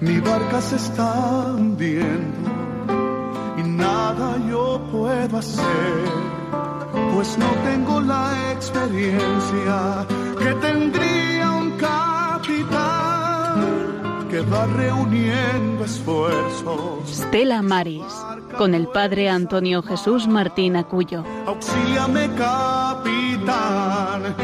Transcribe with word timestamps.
Mi 0.00 0.20
barca 0.20 0.60
se 0.60 0.76
está 0.76 1.54
hundiendo 1.56 2.50
y 3.56 3.62
nada 3.62 4.36
yo 4.48 4.80
puedo 4.92 5.38
hacer, 5.38 6.04
pues 7.14 7.38
no 7.38 7.46
tengo 7.64 8.00
la 8.02 8.52
experiencia 8.52 10.06
que 10.38 10.54
tendría 10.66 11.50
un 11.52 11.70
capitán 11.78 13.06
que 14.28 14.40
va 14.42 14.66
reuniendo 14.66 15.84
esfuerzos. 15.84 17.08
Stella 17.08 17.62
Maris, 17.62 18.04
con 18.58 18.74
el 18.74 18.88
padre 18.88 19.30
Antonio 19.30 19.82
Jesús 19.82 20.28
Martín 20.28 20.76
Acuyo. 20.76 21.24
Auxíame, 21.46 22.28
capitán, 22.36 24.34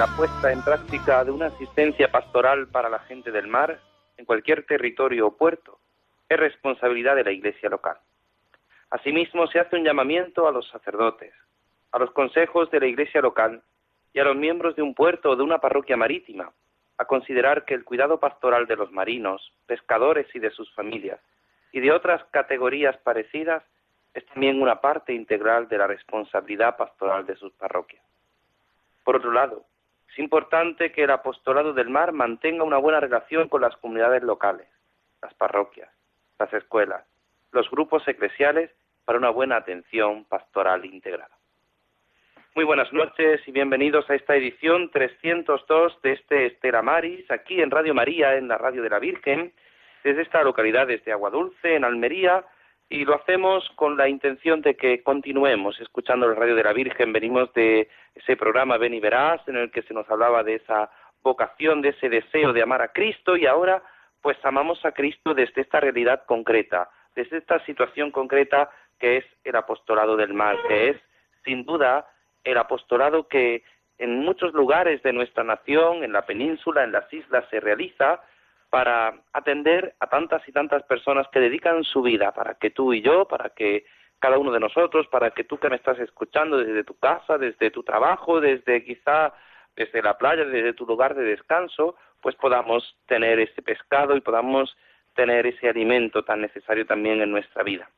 La 0.00 0.06
puesta 0.16 0.50
en 0.50 0.62
práctica 0.62 1.22
de 1.26 1.30
una 1.30 1.48
asistencia 1.48 2.10
pastoral 2.10 2.68
para 2.68 2.88
la 2.88 3.00
gente 3.00 3.30
del 3.30 3.48
mar 3.48 3.78
en 4.16 4.24
cualquier 4.24 4.64
territorio 4.64 5.26
o 5.26 5.36
puerto 5.36 5.78
es 6.26 6.40
responsabilidad 6.40 7.16
de 7.16 7.24
la 7.24 7.32
Iglesia 7.32 7.68
local. 7.68 7.98
Asimismo, 8.88 9.46
se 9.48 9.60
hace 9.60 9.76
un 9.76 9.84
llamamiento 9.84 10.48
a 10.48 10.52
los 10.52 10.66
sacerdotes, 10.70 11.34
a 11.92 11.98
los 11.98 12.12
consejos 12.12 12.70
de 12.70 12.80
la 12.80 12.86
Iglesia 12.86 13.20
local 13.20 13.62
y 14.14 14.20
a 14.20 14.24
los 14.24 14.36
miembros 14.36 14.74
de 14.74 14.80
un 14.80 14.94
puerto 14.94 15.32
o 15.32 15.36
de 15.36 15.42
una 15.42 15.58
parroquia 15.58 15.98
marítima 15.98 16.50
a 16.96 17.04
considerar 17.04 17.66
que 17.66 17.74
el 17.74 17.84
cuidado 17.84 18.18
pastoral 18.18 18.66
de 18.66 18.76
los 18.76 18.90
marinos, 18.92 19.52
pescadores 19.66 20.34
y 20.34 20.38
de 20.38 20.50
sus 20.50 20.72
familias 20.74 21.20
y 21.72 21.80
de 21.80 21.92
otras 21.92 22.24
categorías 22.30 22.96
parecidas 23.04 23.62
es 24.14 24.24
también 24.28 24.62
una 24.62 24.80
parte 24.80 25.12
integral 25.12 25.68
de 25.68 25.76
la 25.76 25.86
responsabilidad 25.86 26.78
pastoral 26.78 27.26
de 27.26 27.36
sus 27.36 27.52
parroquias. 27.52 28.02
Por 29.04 29.16
otro 29.16 29.32
lado, 29.32 29.66
es 30.10 30.18
importante 30.18 30.90
que 30.90 31.04
el 31.04 31.10
apostolado 31.10 31.72
del 31.72 31.88
mar 31.88 32.12
mantenga 32.12 32.64
una 32.64 32.78
buena 32.78 32.98
relación 32.98 33.48
con 33.48 33.60
las 33.60 33.76
comunidades 33.76 34.22
locales, 34.22 34.66
las 35.22 35.32
parroquias, 35.34 35.88
las 36.38 36.52
escuelas, 36.52 37.04
los 37.52 37.70
grupos 37.70 38.06
eclesiales 38.08 38.70
para 39.04 39.18
una 39.18 39.30
buena 39.30 39.56
atención 39.56 40.24
pastoral 40.24 40.84
integrada. 40.84 41.36
Muy 42.56 42.64
buenas 42.64 42.92
noches 42.92 43.40
y 43.46 43.52
bienvenidos 43.52 44.10
a 44.10 44.16
esta 44.16 44.34
edición 44.34 44.90
302 44.90 46.02
de 46.02 46.12
este 46.12 46.46
Estela 46.46 46.82
Maris, 46.82 47.30
aquí 47.30 47.62
en 47.62 47.70
Radio 47.70 47.94
María, 47.94 48.34
en 48.34 48.48
la 48.48 48.58
Radio 48.58 48.82
de 48.82 48.90
la 48.90 48.98
Virgen, 48.98 49.52
desde 50.02 50.22
esta 50.22 50.42
localidad, 50.42 50.88
desde 50.88 51.12
Aguadulce, 51.12 51.76
en 51.76 51.84
Almería, 51.84 52.44
y 52.90 53.04
lo 53.04 53.14
hacemos 53.14 53.70
con 53.76 53.96
la 53.96 54.08
intención 54.08 54.62
de 54.62 54.74
que 54.74 55.04
continuemos 55.04 55.80
escuchando 55.80 56.26
el 56.26 56.34
Radio 56.34 56.56
de 56.56 56.64
la 56.64 56.72
Virgen. 56.72 57.12
Venimos 57.12 57.52
de 57.54 57.88
ese 58.16 58.36
programa 58.36 58.78
Ven 58.78 58.94
y 58.94 59.00
Verás, 59.00 59.40
en 59.46 59.56
el 59.56 59.70
que 59.70 59.82
se 59.82 59.94
nos 59.94 60.10
hablaba 60.10 60.42
de 60.42 60.56
esa 60.56 60.90
vocación, 61.22 61.82
de 61.82 61.90
ese 61.90 62.08
deseo 62.08 62.52
de 62.52 62.62
amar 62.62 62.82
a 62.82 62.88
Cristo, 62.88 63.36
y 63.36 63.46
ahora 63.46 63.80
pues 64.20 64.36
amamos 64.42 64.84
a 64.84 64.90
Cristo 64.90 65.34
desde 65.34 65.62
esta 65.62 65.78
realidad 65.78 66.24
concreta, 66.26 66.90
desde 67.14 67.38
esta 67.38 67.64
situación 67.64 68.10
concreta 68.10 68.70
que 68.98 69.18
es 69.18 69.24
el 69.44 69.54
apostolado 69.54 70.16
del 70.16 70.34
mar, 70.34 70.56
que 70.66 70.88
es 70.90 70.96
sin 71.44 71.64
duda 71.64 72.08
el 72.42 72.58
apostolado 72.58 73.28
que 73.28 73.62
en 73.98 74.18
muchos 74.18 74.52
lugares 74.52 75.00
de 75.04 75.12
nuestra 75.12 75.44
nación, 75.44 76.02
en 76.02 76.12
la 76.12 76.26
península, 76.26 76.82
en 76.82 76.92
las 76.92 77.10
islas, 77.12 77.44
se 77.50 77.60
realiza 77.60 78.20
para 78.70 79.14
atender 79.32 79.94
a 79.98 80.06
tantas 80.06 80.46
y 80.48 80.52
tantas 80.52 80.84
personas 80.84 81.26
que 81.32 81.40
dedican 81.40 81.84
su 81.84 82.02
vida 82.02 82.32
para 82.32 82.54
que 82.54 82.70
tú 82.70 82.92
y 82.92 83.02
yo, 83.02 83.26
para 83.26 83.50
que 83.50 83.84
cada 84.20 84.38
uno 84.38 84.52
de 84.52 84.60
nosotros, 84.60 85.08
para 85.08 85.32
que 85.32 85.44
tú 85.44 85.58
que 85.58 85.68
me 85.68 85.76
estás 85.76 85.98
escuchando 85.98 86.58
desde 86.58 86.84
tu 86.84 86.96
casa, 86.98 87.36
desde 87.36 87.70
tu 87.70 87.82
trabajo, 87.82 88.40
desde 88.40 88.84
quizá 88.84 89.34
desde 89.76 90.02
la 90.02 90.18
playa, 90.18 90.44
desde 90.44 90.74
tu 90.74 90.86
lugar 90.86 91.14
de 91.14 91.22
descanso, 91.22 91.96
pues 92.20 92.36
podamos 92.36 92.96
tener 93.06 93.40
ese 93.40 93.62
pescado 93.62 94.16
y 94.16 94.20
podamos 94.20 94.76
tener 95.14 95.46
ese 95.46 95.68
alimento 95.68 96.22
tan 96.22 96.40
necesario 96.40 96.86
también 96.86 97.20
en 97.20 97.30
nuestra 97.30 97.62
vida. 97.62 97.88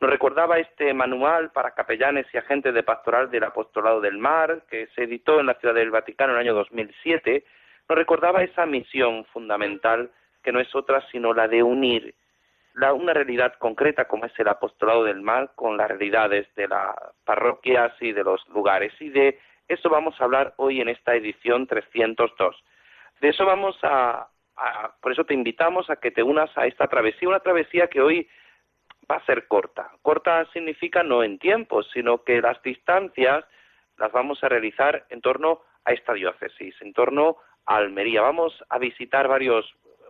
Nos 0.00 0.10
recordaba 0.10 0.58
este 0.58 0.92
manual 0.92 1.52
para 1.52 1.72
capellanes 1.72 2.26
y 2.32 2.38
agentes 2.38 2.74
de 2.74 2.82
pastoral 2.82 3.30
del 3.30 3.44
apostolado 3.44 4.00
del 4.00 4.18
mar, 4.18 4.62
que 4.68 4.88
se 4.94 5.04
editó 5.04 5.40
en 5.40 5.46
la 5.46 5.54
Ciudad 5.54 5.74
del 5.74 5.90
Vaticano 5.90 6.32
en 6.32 6.38
el 6.38 6.46
año 6.46 6.54
2007, 6.54 7.44
nos 7.88 7.98
recordaba 7.98 8.42
esa 8.42 8.66
misión 8.66 9.24
fundamental 9.26 10.10
que 10.42 10.52
no 10.52 10.60
es 10.60 10.74
otra 10.74 11.04
sino 11.10 11.32
la 11.32 11.48
de 11.48 11.62
unir 11.62 12.14
la, 12.76 12.92
una 12.92 13.14
realidad 13.14 13.54
concreta 13.58 14.06
como 14.06 14.26
es 14.26 14.38
el 14.38 14.48
apostolado 14.48 15.04
del 15.04 15.22
mar 15.22 15.52
con 15.54 15.76
las 15.76 15.88
realidades 15.88 16.46
de 16.54 16.68
las 16.68 16.94
parroquias 17.24 17.92
y 18.00 18.12
de 18.12 18.22
los 18.22 18.46
lugares. 18.48 18.92
Y 19.00 19.08
de 19.08 19.38
eso 19.66 19.88
vamos 19.88 20.20
a 20.20 20.24
hablar 20.24 20.54
hoy 20.58 20.80
en 20.80 20.88
esta 20.88 21.14
edición 21.14 21.66
302. 21.66 22.64
De 23.20 23.28
eso 23.30 23.46
vamos 23.46 23.78
a, 23.82 24.28
a 24.56 24.94
por 25.00 25.12
eso 25.12 25.24
te 25.24 25.34
invitamos 25.34 25.88
a 25.88 25.96
que 25.96 26.10
te 26.10 26.22
unas 26.22 26.56
a 26.56 26.66
esta 26.66 26.86
travesía, 26.86 27.28
una 27.28 27.40
travesía 27.40 27.88
que 27.88 28.02
hoy 28.02 28.28
va 29.10 29.16
a 29.16 29.24
ser 29.24 29.48
corta. 29.48 29.90
Corta 30.02 30.44
significa 30.52 31.02
no 31.02 31.22
en 31.22 31.38
tiempo, 31.38 31.82
sino 31.82 32.24
que 32.24 32.42
las 32.42 32.60
distancias 32.62 33.44
las 33.96 34.12
vamos 34.12 34.44
a 34.44 34.50
realizar 34.50 35.06
en 35.08 35.22
torno 35.22 35.62
a 35.86 35.92
esta 35.92 36.12
diócesis, 36.12 36.74
en 36.82 36.92
torno 36.92 37.38
Almería. 37.66 38.22
Vamos 38.22 38.64
a 38.68 38.78
visitar 38.78 39.28
varios 39.28 39.66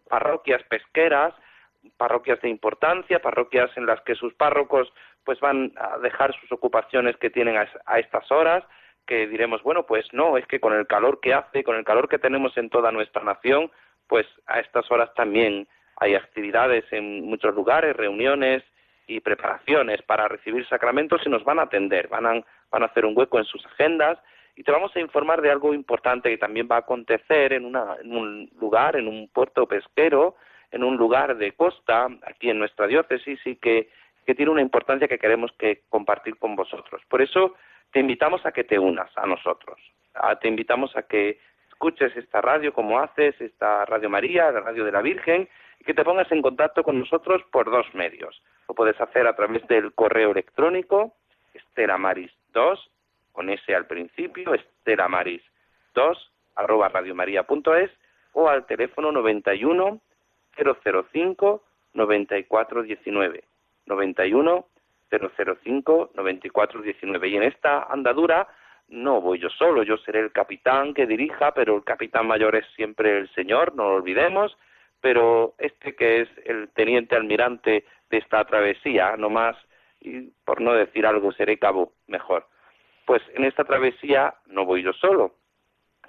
parroquias 0.08 0.62
pesqueras, 0.64 1.34
parroquias 1.96 2.40
de 2.40 2.48
importancia, 2.48 3.20
parroquias 3.20 3.70
en 3.76 3.86
las 3.86 4.00
que 4.02 4.14
sus 4.14 4.34
párrocos 4.34 4.92
pues 5.24 5.40
van 5.40 5.72
a 5.76 5.98
dejar 5.98 6.32
sus 6.40 6.52
ocupaciones 6.52 7.16
que 7.16 7.30
tienen 7.30 7.56
a, 7.56 7.98
estas 7.98 8.30
horas, 8.30 8.62
que 9.06 9.26
diremos, 9.26 9.62
bueno, 9.62 9.84
pues 9.84 10.06
no, 10.12 10.36
es 10.36 10.46
que 10.46 10.60
con 10.60 10.72
el 10.72 10.86
calor 10.86 11.20
que 11.20 11.34
hace, 11.34 11.64
con 11.64 11.76
el 11.76 11.84
calor 11.84 12.08
que 12.08 12.18
tenemos 12.18 12.56
en 12.56 12.70
toda 12.70 12.92
nuestra 12.92 13.24
nación, 13.24 13.70
pues 14.06 14.26
a 14.46 14.60
estas 14.60 14.88
horas 14.90 15.12
también 15.14 15.66
hay 15.96 16.14
actividades 16.14 16.84
en 16.92 17.24
muchos 17.24 17.54
lugares, 17.54 17.96
reuniones, 17.96 18.62
y 19.06 19.20
preparaciones 19.20 20.02
para 20.02 20.28
recibir 20.28 20.66
sacramentos 20.68 21.22
y 21.24 21.30
nos 21.30 21.44
van 21.44 21.58
a 21.58 21.62
atender, 21.62 22.08
van 22.08 22.26
a, 22.26 22.44
van 22.70 22.82
a 22.82 22.86
hacer 22.86 23.04
un 23.04 23.16
hueco 23.16 23.38
en 23.38 23.44
sus 23.44 23.64
agendas 23.66 24.18
y 24.56 24.62
te 24.62 24.72
vamos 24.72 24.96
a 24.96 25.00
informar 25.00 25.42
de 25.42 25.50
algo 25.50 25.74
importante 25.74 26.30
que 26.30 26.38
también 26.38 26.66
va 26.70 26.76
a 26.76 26.80
acontecer 26.80 27.52
en, 27.52 27.66
una, 27.66 27.96
en 28.02 28.16
un 28.16 28.50
lugar, 28.58 28.96
en 28.96 29.06
un 29.06 29.28
puerto 29.28 29.66
pesquero, 29.66 30.36
en 30.70 30.82
un 30.82 30.96
lugar 30.96 31.36
de 31.36 31.52
costa, 31.52 32.08
aquí 32.26 32.48
en 32.48 32.58
nuestra 32.58 32.86
diócesis 32.86 33.38
y 33.44 33.56
que, 33.56 33.90
tiene 34.34 34.50
una 34.50 34.62
importancia 34.62 35.06
que 35.06 35.20
queremos 35.20 35.52
que 35.56 35.82
compartir 35.88 36.36
con 36.36 36.56
vosotros. 36.56 37.00
Por 37.08 37.22
eso 37.22 37.54
te 37.92 38.00
invitamos 38.00 38.44
a 38.44 38.50
que 38.50 38.64
te 38.64 38.76
unas 38.76 39.08
a 39.16 39.24
nosotros, 39.24 39.78
te 40.40 40.48
invitamos 40.48 40.96
a 40.96 41.02
que 41.02 41.38
escuches 41.68 42.16
esta 42.16 42.40
radio 42.40 42.72
como 42.72 42.98
haces, 42.98 43.40
esta 43.40 43.84
Radio 43.84 44.10
María, 44.10 44.50
la 44.50 44.60
Radio 44.60 44.84
de 44.84 44.90
la 44.90 45.00
Virgen, 45.00 45.48
y 45.78 45.84
que 45.84 45.94
te 45.94 46.02
pongas 46.02 46.30
en 46.32 46.42
contacto 46.42 46.82
con 46.82 46.98
nosotros 46.98 47.40
por 47.52 47.70
dos 47.70 47.86
medios. 47.94 48.42
Lo 48.68 48.74
puedes 48.74 49.00
hacer 49.00 49.28
a 49.28 49.36
través 49.36 49.64
del 49.68 49.94
correo 49.94 50.32
electrónico 50.32 51.14
estelamaris2 51.54 52.80
con 53.36 53.50
ese 53.50 53.74
al 53.74 53.86
principio, 53.86 54.54
estelamaris2 54.54 56.16
arroba 56.54 56.88
radiomaria.es 56.88 57.90
o 58.32 58.48
al 58.48 58.64
teléfono 58.64 59.12
91 59.12 60.00
005 60.56 61.62
9419 61.92 63.44
91 63.84 64.66
005 65.10 66.10
9419 66.14 67.28
y 67.28 67.36
en 67.36 67.42
esta 67.42 67.82
andadura 67.82 68.48
no 68.88 69.20
voy 69.20 69.38
yo 69.38 69.50
solo, 69.50 69.82
yo 69.82 69.98
seré 69.98 70.20
el 70.20 70.32
capitán 70.32 70.94
que 70.94 71.06
dirija, 71.06 71.52
pero 71.52 71.76
el 71.76 71.84
capitán 71.84 72.26
mayor 72.26 72.56
es 72.56 72.64
siempre 72.74 73.18
el 73.18 73.28
señor, 73.34 73.74
no 73.74 73.90
lo 73.90 73.96
olvidemos, 73.96 74.56
pero 75.02 75.54
este 75.58 75.94
que 75.94 76.22
es 76.22 76.28
el 76.46 76.70
teniente 76.70 77.16
almirante 77.16 77.84
de 78.08 78.16
esta 78.16 78.42
travesía, 78.46 79.14
no 79.18 79.28
más, 79.28 79.56
y 80.00 80.30
por 80.46 80.62
no 80.62 80.72
decir 80.72 81.04
algo, 81.04 81.32
seré 81.32 81.58
cabo 81.58 81.92
mejor. 82.06 82.46
Pues 83.06 83.22
en 83.34 83.44
esta 83.44 83.64
travesía 83.64 84.34
no 84.46 84.66
voy 84.66 84.82
yo 84.82 84.92
solo, 84.92 85.36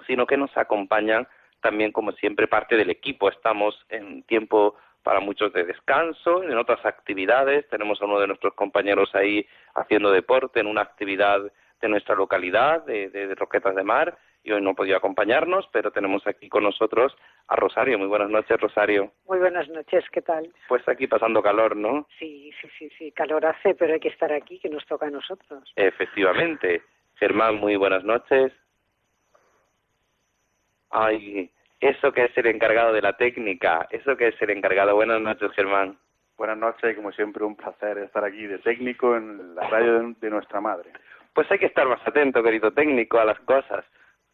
sino 0.06 0.26
que 0.26 0.36
nos 0.36 0.54
acompañan 0.56 1.26
también, 1.60 1.92
como 1.92 2.12
siempre, 2.12 2.48
parte 2.48 2.76
del 2.76 2.90
equipo. 2.90 3.28
Estamos 3.28 3.86
en 3.88 4.24
tiempo 4.24 4.76
para 5.02 5.20
muchos 5.20 5.52
de 5.52 5.64
descanso, 5.64 6.42
en 6.42 6.58
otras 6.58 6.84
actividades. 6.84 7.68
Tenemos 7.68 8.02
a 8.02 8.04
uno 8.04 8.20
de 8.20 8.26
nuestros 8.26 8.52
compañeros 8.54 9.14
ahí 9.14 9.46
haciendo 9.74 10.10
deporte 10.10 10.60
en 10.60 10.66
una 10.66 10.82
actividad 10.82 11.40
de 11.80 11.88
nuestra 11.88 12.16
localidad, 12.16 12.84
de, 12.84 13.34
Roquetas 13.36 13.76
de 13.76 13.84
Mar, 13.84 14.18
y 14.48 14.52
hoy 14.52 14.62
no 14.62 14.74
podía 14.74 14.96
acompañarnos, 14.96 15.68
pero 15.72 15.90
tenemos 15.90 16.26
aquí 16.26 16.48
con 16.48 16.64
nosotros 16.64 17.14
a 17.48 17.56
Rosario. 17.56 17.98
Muy 17.98 18.08
buenas 18.08 18.30
noches, 18.30 18.60
Rosario. 18.60 19.12
Muy 19.28 19.38
buenas 19.38 19.68
noches, 19.68 20.04
¿qué 20.10 20.22
tal? 20.22 20.52
Pues 20.68 20.88
aquí 20.88 21.06
pasando 21.06 21.42
calor, 21.42 21.76
¿no? 21.76 22.06
Sí, 22.18 22.50
sí, 22.60 22.68
sí, 22.78 22.90
sí, 22.98 23.12
calor 23.12 23.46
hace, 23.46 23.74
pero 23.74 23.94
hay 23.94 24.00
que 24.00 24.08
estar 24.08 24.32
aquí, 24.32 24.58
que 24.58 24.68
nos 24.68 24.86
toca 24.86 25.06
a 25.06 25.10
nosotros. 25.10 25.72
Efectivamente. 25.76 26.82
Germán, 27.16 27.56
muy 27.56 27.76
buenas 27.76 28.04
noches. 28.04 28.52
Ay, 30.90 31.50
eso 31.80 32.12
que 32.12 32.24
es 32.24 32.38
el 32.38 32.46
encargado 32.46 32.92
de 32.92 33.02
la 33.02 33.16
técnica, 33.16 33.86
eso 33.90 34.16
que 34.16 34.28
es 34.28 34.42
el 34.42 34.50
encargado. 34.50 34.94
Buenas 34.94 35.20
noches, 35.20 35.50
Germán. 35.52 35.98
Buenas 36.36 36.58
noches, 36.58 36.94
como 36.94 37.10
siempre, 37.10 37.44
un 37.44 37.56
placer 37.56 37.98
estar 37.98 38.24
aquí 38.24 38.46
de 38.46 38.58
técnico 38.58 39.16
en 39.16 39.56
la 39.56 39.68
radio 39.68 40.14
de, 40.20 40.30
nuestra 40.30 40.60
madre. 40.60 40.92
Pues 41.34 41.50
hay 41.50 41.58
que 41.58 41.66
estar 41.66 41.86
más 41.88 42.00
atento, 42.06 42.42
querido 42.42 42.70
técnico, 42.70 43.18
a 43.18 43.24
las 43.24 43.40
cosas. 43.40 43.84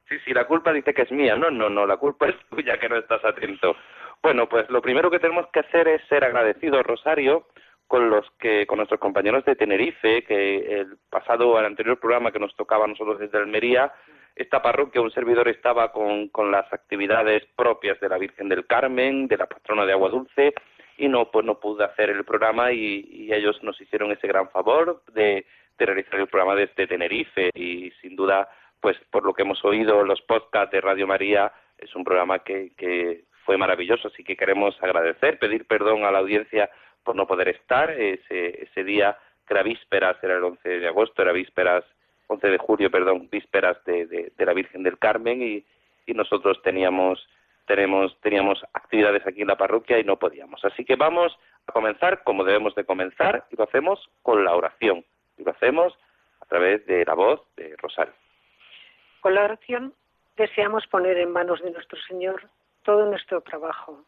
Sí, 0.08 0.16
sí, 0.24 0.32
la 0.32 0.46
culpa 0.46 0.72
dice 0.72 0.92
que 0.92 1.02
es 1.02 1.12
mía. 1.12 1.36
No, 1.36 1.50
no, 1.50 1.68
no, 1.68 1.86
la 1.86 1.96
culpa 1.96 2.26
es 2.28 2.36
tuya 2.50 2.78
que 2.78 2.88
no 2.88 2.96
estás 2.96 3.24
atento. 3.24 3.76
Bueno, 4.22 4.48
pues 4.48 4.68
lo 4.70 4.80
primero 4.80 5.10
que 5.10 5.18
tenemos 5.18 5.46
que 5.52 5.60
hacer 5.60 5.88
es 5.88 6.02
ser 6.08 6.24
agradecidos, 6.24 6.86
Rosario, 6.86 7.46
con 7.86 8.08
los 8.08 8.28
que, 8.38 8.66
con 8.66 8.78
nuestros 8.78 9.00
compañeros 9.00 9.44
de 9.44 9.56
Tenerife, 9.56 10.22
que 10.24 10.80
el 10.80 10.96
pasado, 11.10 11.58
el 11.58 11.66
anterior 11.66 11.98
programa 12.00 12.32
que 12.32 12.38
nos 12.38 12.56
tocaba 12.56 12.84
a 12.84 12.88
nosotros 12.88 13.18
desde 13.18 13.38
Almería, 13.38 13.92
esta 14.34 14.62
parroquia, 14.62 15.00
un 15.00 15.12
servidor 15.12 15.48
estaba 15.48 15.92
con, 15.92 16.28
con 16.28 16.50
las 16.50 16.72
actividades 16.72 17.44
propias 17.54 18.00
de 18.00 18.08
la 18.08 18.18
Virgen 18.18 18.48
del 18.48 18.66
Carmen, 18.66 19.28
de 19.28 19.36
la 19.36 19.46
patrona 19.46 19.86
de 19.86 19.92
Agua 19.92 20.08
Dulce, 20.08 20.54
y 20.96 21.08
no, 21.08 21.30
pues 21.30 21.44
no 21.44 21.58
pude 21.60 21.84
hacer 21.84 22.10
el 22.10 22.24
programa 22.24 22.72
y, 22.72 23.32
ellos 23.32 23.62
nos 23.62 23.80
hicieron 23.80 24.12
ese 24.12 24.28
gran 24.28 24.48
favor 24.50 25.02
de, 25.12 25.44
de, 25.78 25.86
realizar 25.86 26.20
el 26.20 26.28
programa 26.28 26.54
desde 26.54 26.86
Tenerife 26.86 27.50
y 27.54 27.90
sin 28.00 28.14
duda, 28.14 28.48
pues 28.84 28.98
por 29.10 29.25
lo 29.25 29.32
que 29.32 29.40
hemos 29.40 29.64
oído, 29.64 30.04
los 30.04 30.20
podcasts 30.20 30.70
de 30.70 30.82
Radio 30.82 31.06
María, 31.06 31.50
es 31.78 31.96
un 31.96 32.04
programa 32.04 32.40
que, 32.40 32.72
que 32.76 33.25
fue 33.46 33.56
maravilloso, 33.56 34.08
así 34.08 34.22
que 34.22 34.36
queremos 34.36 34.76
agradecer, 34.82 35.38
pedir 35.38 35.66
perdón 35.66 36.04
a 36.04 36.10
la 36.10 36.19
audiencia 36.19 36.69
por 37.02 37.16
no 37.16 37.26
poder 37.26 37.48
estar 37.48 37.90
ese, 37.92 38.62
ese 38.62 38.84
día 38.84 39.16
que 39.48 39.54
era 39.54 39.62
vísperas, 39.62 40.19
era 40.22 40.36
el 40.36 40.44
11 40.44 40.69
de 40.81 40.86
agosto, 40.86 41.22
era 41.22 41.32
vísperas 41.32 41.82
11 42.26 42.46
de 42.46 42.58
julio, 42.58 42.90
perdón, 42.90 43.31
vísperas 43.32 43.82
de, 43.86 44.04
de, 44.36 44.44
la 44.44 44.52
Virgen 44.52 44.82
del 44.82 44.98
Carmen 44.98 45.40
y, 45.40 45.64
y, 46.04 46.12
nosotros 46.12 46.60
teníamos, 46.60 47.26
tenemos, 47.66 48.20
teníamos 48.20 48.62
actividades 48.75 49.26
aquí 49.26 49.40
en 49.40 49.48
la 49.48 49.56
parroquia 49.56 49.98
y 49.98 50.04
no 50.04 50.19
podíamos. 50.19 50.62
Así 50.62 50.84
que 50.84 50.96
vamos 50.96 51.34
a 51.66 51.72
comenzar 51.72 52.22
como 52.22 52.44
debemos 52.44 52.75
de 52.75 52.84
comenzar 52.84 53.46
y 53.50 53.56
lo 53.56 53.64
hacemos 53.64 54.10
con 54.20 54.44
la 54.44 54.54
oración 54.54 55.06
y 55.38 55.42
lo 55.42 55.52
hacemos 55.52 55.94
a 56.42 56.44
través 56.44 56.84
de 56.84 57.02
la 57.06 57.14
voz 57.14 57.40
de 57.56 57.75
Rosario. 57.78 58.12
Con 59.24 59.36
la 59.36 59.44
oración 59.44 59.94
deseamos 60.36 60.86
poner 60.86 61.16
en 61.16 61.32
manos 61.32 61.62
de 61.62 61.70
nuestro 61.70 61.98
Señor 62.02 62.50
todo 62.82 63.06
nuestro 63.06 63.40
trabajo, 63.40 64.04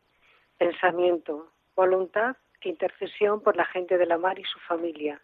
pensamiento, 0.58 1.50
voluntad 1.74 2.36
e 2.60 2.68
intercesión 2.68 3.40
por 3.40 3.56
la 3.56 3.64
gente 3.64 3.96
de 3.96 4.04
la 4.04 4.18
mar 4.18 4.38
y 4.38 4.44
su 4.44 4.58
familia 4.58 5.18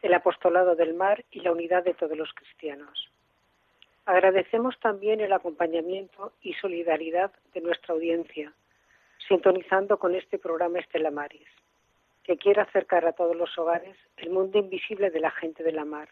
el 0.00 0.14
apostolado 0.14 0.76
del 0.76 0.94
mar 0.94 1.26
y 1.30 1.40
la 1.40 1.52
unidad 1.52 1.84
de 1.84 1.92
todos 1.92 2.16
los 2.16 2.32
cristianos. 2.32 3.10
Agradecemos 4.06 4.80
también 4.80 5.20
el 5.20 5.34
acompañamiento 5.34 6.32
y 6.40 6.54
solidaridad 6.54 7.30
de 7.52 7.60
nuestra 7.60 7.92
audiencia, 7.92 8.54
sintonizando 9.28 9.98
con 9.98 10.14
este 10.14 10.38
programa 10.38 10.78
Estela 10.78 11.10
Maris, 11.10 11.50
que 12.24 12.38
quiere 12.38 12.62
acercar 12.62 13.04
a 13.04 13.12
todos 13.12 13.36
los 13.36 13.58
hogares 13.58 13.98
el 14.16 14.30
mundo 14.30 14.56
invisible 14.56 15.10
de 15.10 15.20
la 15.20 15.32
gente 15.32 15.62
de 15.62 15.72
la 15.72 15.84
mar, 15.84 16.08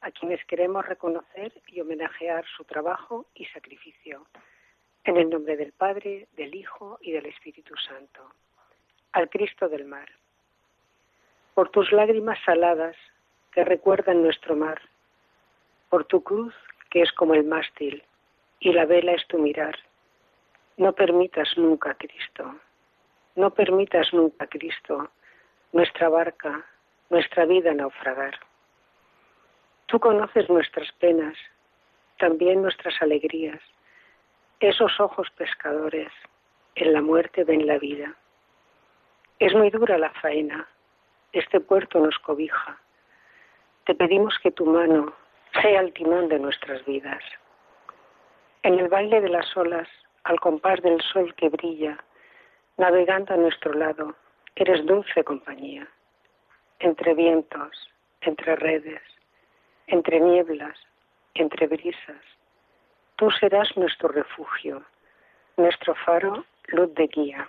a 0.00 0.10
quienes 0.10 0.44
queremos 0.44 0.86
reconocer 0.86 1.52
y 1.66 1.80
homenajear 1.80 2.44
su 2.56 2.64
trabajo 2.64 3.26
y 3.34 3.44
sacrificio. 3.46 4.26
En 5.04 5.16
el 5.16 5.30
nombre 5.30 5.56
del 5.56 5.72
Padre, 5.72 6.28
del 6.36 6.54
Hijo 6.54 6.98
y 7.00 7.12
del 7.12 7.26
Espíritu 7.26 7.74
Santo. 7.76 8.32
Al 9.12 9.28
Cristo 9.28 9.68
del 9.68 9.84
mar 9.84 10.08
por 11.58 11.70
tus 11.70 11.90
lágrimas 11.90 12.38
saladas 12.44 12.94
que 13.50 13.64
recuerdan 13.64 14.22
nuestro 14.22 14.54
mar, 14.54 14.80
por 15.88 16.04
tu 16.04 16.22
cruz 16.22 16.54
que 16.88 17.02
es 17.02 17.10
como 17.10 17.34
el 17.34 17.42
mástil 17.42 18.04
y 18.60 18.72
la 18.72 18.86
vela 18.86 19.10
es 19.10 19.26
tu 19.26 19.38
mirar. 19.38 19.76
No 20.76 20.92
permitas 20.92 21.48
nunca, 21.56 21.94
Cristo, 21.94 22.54
no 23.34 23.50
permitas 23.50 24.14
nunca, 24.14 24.46
Cristo, 24.46 25.10
nuestra 25.72 26.08
barca, 26.08 26.64
nuestra 27.10 27.44
vida 27.44 27.74
naufragar. 27.74 28.38
Tú 29.88 29.98
conoces 29.98 30.50
nuestras 30.50 30.92
penas, 31.00 31.34
también 32.18 32.60
nuestras 32.60 33.00
alegrías. 33.00 33.58
Esos 34.60 35.00
ojos 35.00 35.30
pescadores 35.30 36.12
en 36.74 36.92
la 36.92 37.00
muerte 37.00 37.42
ven 37.44 37.66
la 37.66 37.78
vida. 37.78 38.14
Es 39.38 39.54
muy 39.54 39.70
dura 39.70 39.96
la 39.96 40.10
faena, 40.10 40.68
este 41.32 41.60
puerto 41.60 42.00
nos 42.00 42.18
cobija. 42.18 42.78
Te 43.86 43.94
pedimos 43.94 44.38
que 44.42 44.50
tu 44.50 44.66
mano 44.66 45.14
sea 45.62 45.80
el 45.80 45.94
timón 45.94 46.28
de 46.28 46.38
nuestras 46.38 46.84
vidas. 46.84 47.22
En 48.64 48.78
el 48.78 48.88
baile 48.88 49.22
de 49.22 49.30
las 49.30 49.56
olas, 49.56 49.88
al 50.24 50.38
compás 50.38 50.82
del 50.82 51.00
sol 51.00 51.34
que 51.34 51.48
brilla, 51.48 51.96
navegando 52.76 53.32
a 53.32 53.38
nuestro 53.38 53.72
lado, 53.72 54.14
eres 54.54 54.84
dulce 54.84 55.24
compañía. 55.24 55.88
Entre 56.78 57.14
vientos, 57.14 57.90
entre 58.20 58.54
redes, 58.54 59.00
entre 59.88 60.20
nieblas, 60.20 60.78
entre 61.34 61.66
brisas, 61.66 62.22
tú 63.16 63.30
serás 63.30 63.76
nuestro 63.76 64.08
refugio, 64.08 64.82
nuestro 65.56 65.94
faro, 65.94 66.44
luz 66.68 66.94
de 66.94 67.06
guía. 67.08 67.48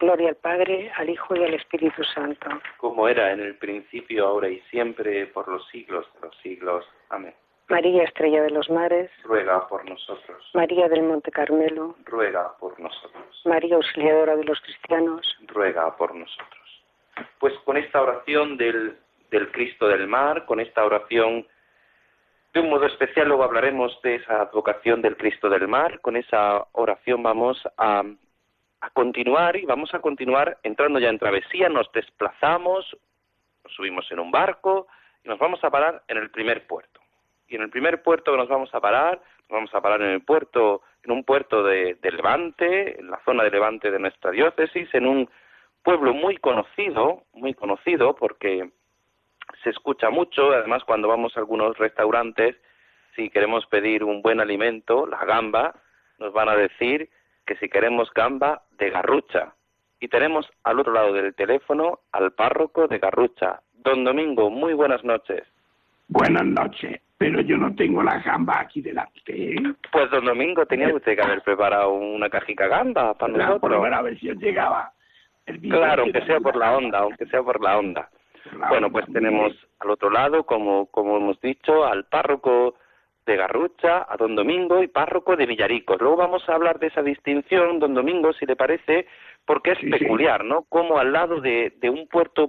Gloria 0.00 0.30
al 0.30 0.36
Padre, 0.36 0.90
al 0.96 1.08
Hijo 1.08 1.36
y 1.36 1.44
al 1.44 1.54
Espíritu 1.54 2.02
Santo. 2.02 2.48
Como 2.78 3.08
era 3.08 3.32
en 3.32 3.40
el 3.40 3.56
principio, 3.56 4.26
ahora 4.26 4.48
y 4.48 4.60
siempre, 4.70 5.26
por 5.28 5.46
los 5.48 5.66
siglos 5.68 6.06
de 6.14 6.26
los 6.26 6.36
siglos. 6.38 6.84
Amén. 7.10 7.34
María 7.68 8.02
Estrella 8.02 8.42
de 8.42 8.50
los 8.50 8.68
Mares, 8.68 9.10
ruega 9.22 9.66
por 9.68 9.88
nosotros. 9.88 10.50
María 10.52 10.88
del 10.88 11.02
Monte 11.02 11.30
Carmelo, 11.30 11.96
ruega 12.04 12.54
por 12.58 12.78
nosotros. 12.78 13.42
María 13.46 13.76
Auxiliadora 13.76 14.36
de 14.36 14.44
los 14.44 14.60
Cristianos, 14.60 15.38
ruega 15.46 15.96
por 15.96 16.14
nosotros. 16.14 16.84
Pues 17.38 17.54
con 17.64 17.76
esta 17.76 18.02
oración 18.02 18.58
del, 18.58 18.98
del 19.38 19.52
Cristo 19.52 19.88
del 19.88 20.06
Mar, 20.06 20.46
con 20.46 20.60
esta 20.60 20.84
oración 20.84 21.46
de 22.52 22.60
un 22.60 22.70
modo 22.70 22.86
especial, 22.86 23.28
luego 23.28 23.42
hablaremos 23.42 24.00
de 24.02 24.16
esa 24.16 24.42
advocación 24.42 25.02
del 25.02 25.16
Cristo 25.16 25.48
del 25.48 25.66
Mar, 25.66 26.00
con 26.00 26.16
esa 26.16 26.66
oración 26.72 27.22
vamos 27.22 27.60
a 27.76 28.04
a 28.84 28.90
continuar 28.90 29.56
y 29.56 29.64
vamos 29.64 29.94
a 29.94 30.00
continuar 30.00 30.58
entrando 30.62 30.98
ya 30.98 31.08
en 31.08 31.18
travesía, 31.18 31.70
nos 31.70 31.90
desplazamos, 31.92 32.94
nos 33.64 33.72
subimos 33.72 34.10
en 34.12 34.20
un 34.20 34.30
barco 34.30 34.88
y 35.24 35.28
nos 35.28 35.38
vamos 35.38 35.64
a 35.64 35.70
parar 35.70 36.02
en 36.06 36.18
el 36.18 36.30
primer 36.30 36.66
puerto. 36.66 37.00
Y 37.48 37.56
en 37.56 37.62
el 37.62 37.70
primer 37.70 38.02
puerto 38.02 38.32
que 38.32 38.36
nos 38.36 38.48
vamos 38.48 38.74
a 38.74 38.80
parar, 38.80 39.22
nos 39.48 39.56
vamos 39.56 39.74
a 39.74 39.80
parar 39.80 40.02
en 40.02 40.10
el 40.10 40.22
puerto, 40.22 40.82
en 41.02 41.12
un 41.12 41.24
puerto 41.24 41.62
de, 41.62 41.94
de 41.94 42.10
Levante, 42.10 43.00
en 43.00 43.10
la 43.10 43.20
zona 43.24 43.42
de 43.44 43.50
Levante 43.50 43.90
de 43.90 43.98
nuestra 43.98 44.30
diócesis, 44.32 44.92
en 44.92 45.06
un 45.06 45.30
pueblo 45.82 46.12
muy 46.12 46.36
conocido, 46.36 47.22
muy 47.32 47.54
conocido 47.54 48.14
porque 48.14 48.70
se 49.62 49.70
escucha 49.70 50.10
mucho, 50.10 50.52
además 50.52 50.84
cuando 50.84 51.08
vamos 51.08 51.36
a 51.36 51.40
algunos 51.40 51.76
restaurantes, 51.78 52.56
si 53.16 53.30
queremos 53.30 53.66
pedir 53.66 54.04
un 54.04 54.22
buen 54.22 54.40
alimento, 54.40 55.06
la 55.06 55.24
gamba, 55.24 55.74
nos 56.18 56.32
van 56.32 56.48
a 56.48 56.56
decir 56.56 57.08
que 57.46 57.56
si 57.56 57.68
queremos 57.68 58.12
gamba 58.14 58.62
de 58.78 58.90
Garrucha. 58.90 59.54
Y 60.00 60.08
tenemos 60.08 60.48
al 60.64 60.80
otro 60.80 60.92
lado 60.92 61.12
del 61.12 61.34
teléfono 61.34 62.00
al 62.12 62.32
párroco 62.32 62.88
de 62.88 62.98
Garrucha. 62.98 63.60
Don 63.72 64.04
Domingo, 64.04 64.50
muy 64.50 64.74
buenas 64.74 65.04
noches. 65.04 65.44
Buenas 66.08 66.44
noches, 66.44 67.00
pero 67.16 67.40
yo 67.40 67.56
no 67.56 67.74
tengo 67.74 68.02
la 68.02 68.18
gamba 68.18 68.60
aquí 68.60 68.82
delante. 68.82 69.56
Pues 69.90 70.10
don 70.10 70.24
Domingo, 70.26 70.66
tenía 70.66 70.94
usted 70.94 71.16
que 71.16 71.22
haber 71.22 71.42
preparado 71.42 71.92
una 71.92 72.28
cajica 72.28 72.66
gamba 72.66 73.14
para 73.14 73.32
nosotros. 73.32 73.60
Por 73.60 73.94
a 73.94 74.02
ver 74.02 74.18
si 74.18 74.26
llegaba. 74.34 74.92
claro, 75.62 76.02
aunque 76.02 76.24
sea 76.26 76.40
por 76.40 76.56
la 76.56 76.76
onda, 76.76 76.98
aunque 76.98 77.26
sea 77.26 77.42
por 77.42 77.62
la 77.62 77.78
onda. 77.78 78.10
Bueno, 78.68 78.90
pues 78.90 79.06
tenemos 79.12 79.52
al 79.80 79.90
otro 79.90 80.10
lado, 80.10 80.44
como, 80.44 80.86
como 80.86 81.16
hemos 81.16 81.40
dicho, 81.40 81.84
al 81.84 82.04
párroco 82.04 82.74
de 83.26 83.36
Garrucha 83.36 84.06
a 84.08 84.16
Don 84.16 84.34
Domingo 84.34 84.82
y 84.82 84.88
párroco 84.88 85.36
de 85.36 85.46
Villaricos. 85.46 86.00
Luego 86.00 86.16
vamos 86.16 86.46
a 86.48 86.54
hablar 86.54 86.78
de 86.78 86.88
esa 86.88 87.02
distinción, 87.02 87.78
Don 87.78 87.94
Domingo, 87.94 88.32
si 88.32 88.44
le 88.44 88.56
parece, 88.56 89.06
porque 89.46 89.72
es 89.72 89.78
peculiar, 89.78 90.44
¿no? 90.44 90.62
Como 90.68 90.98
al 90.98 91.12
lado 91.12 91.40
de, 91.40 91.72
un 91.84 92.06
puerto 92.08 92.46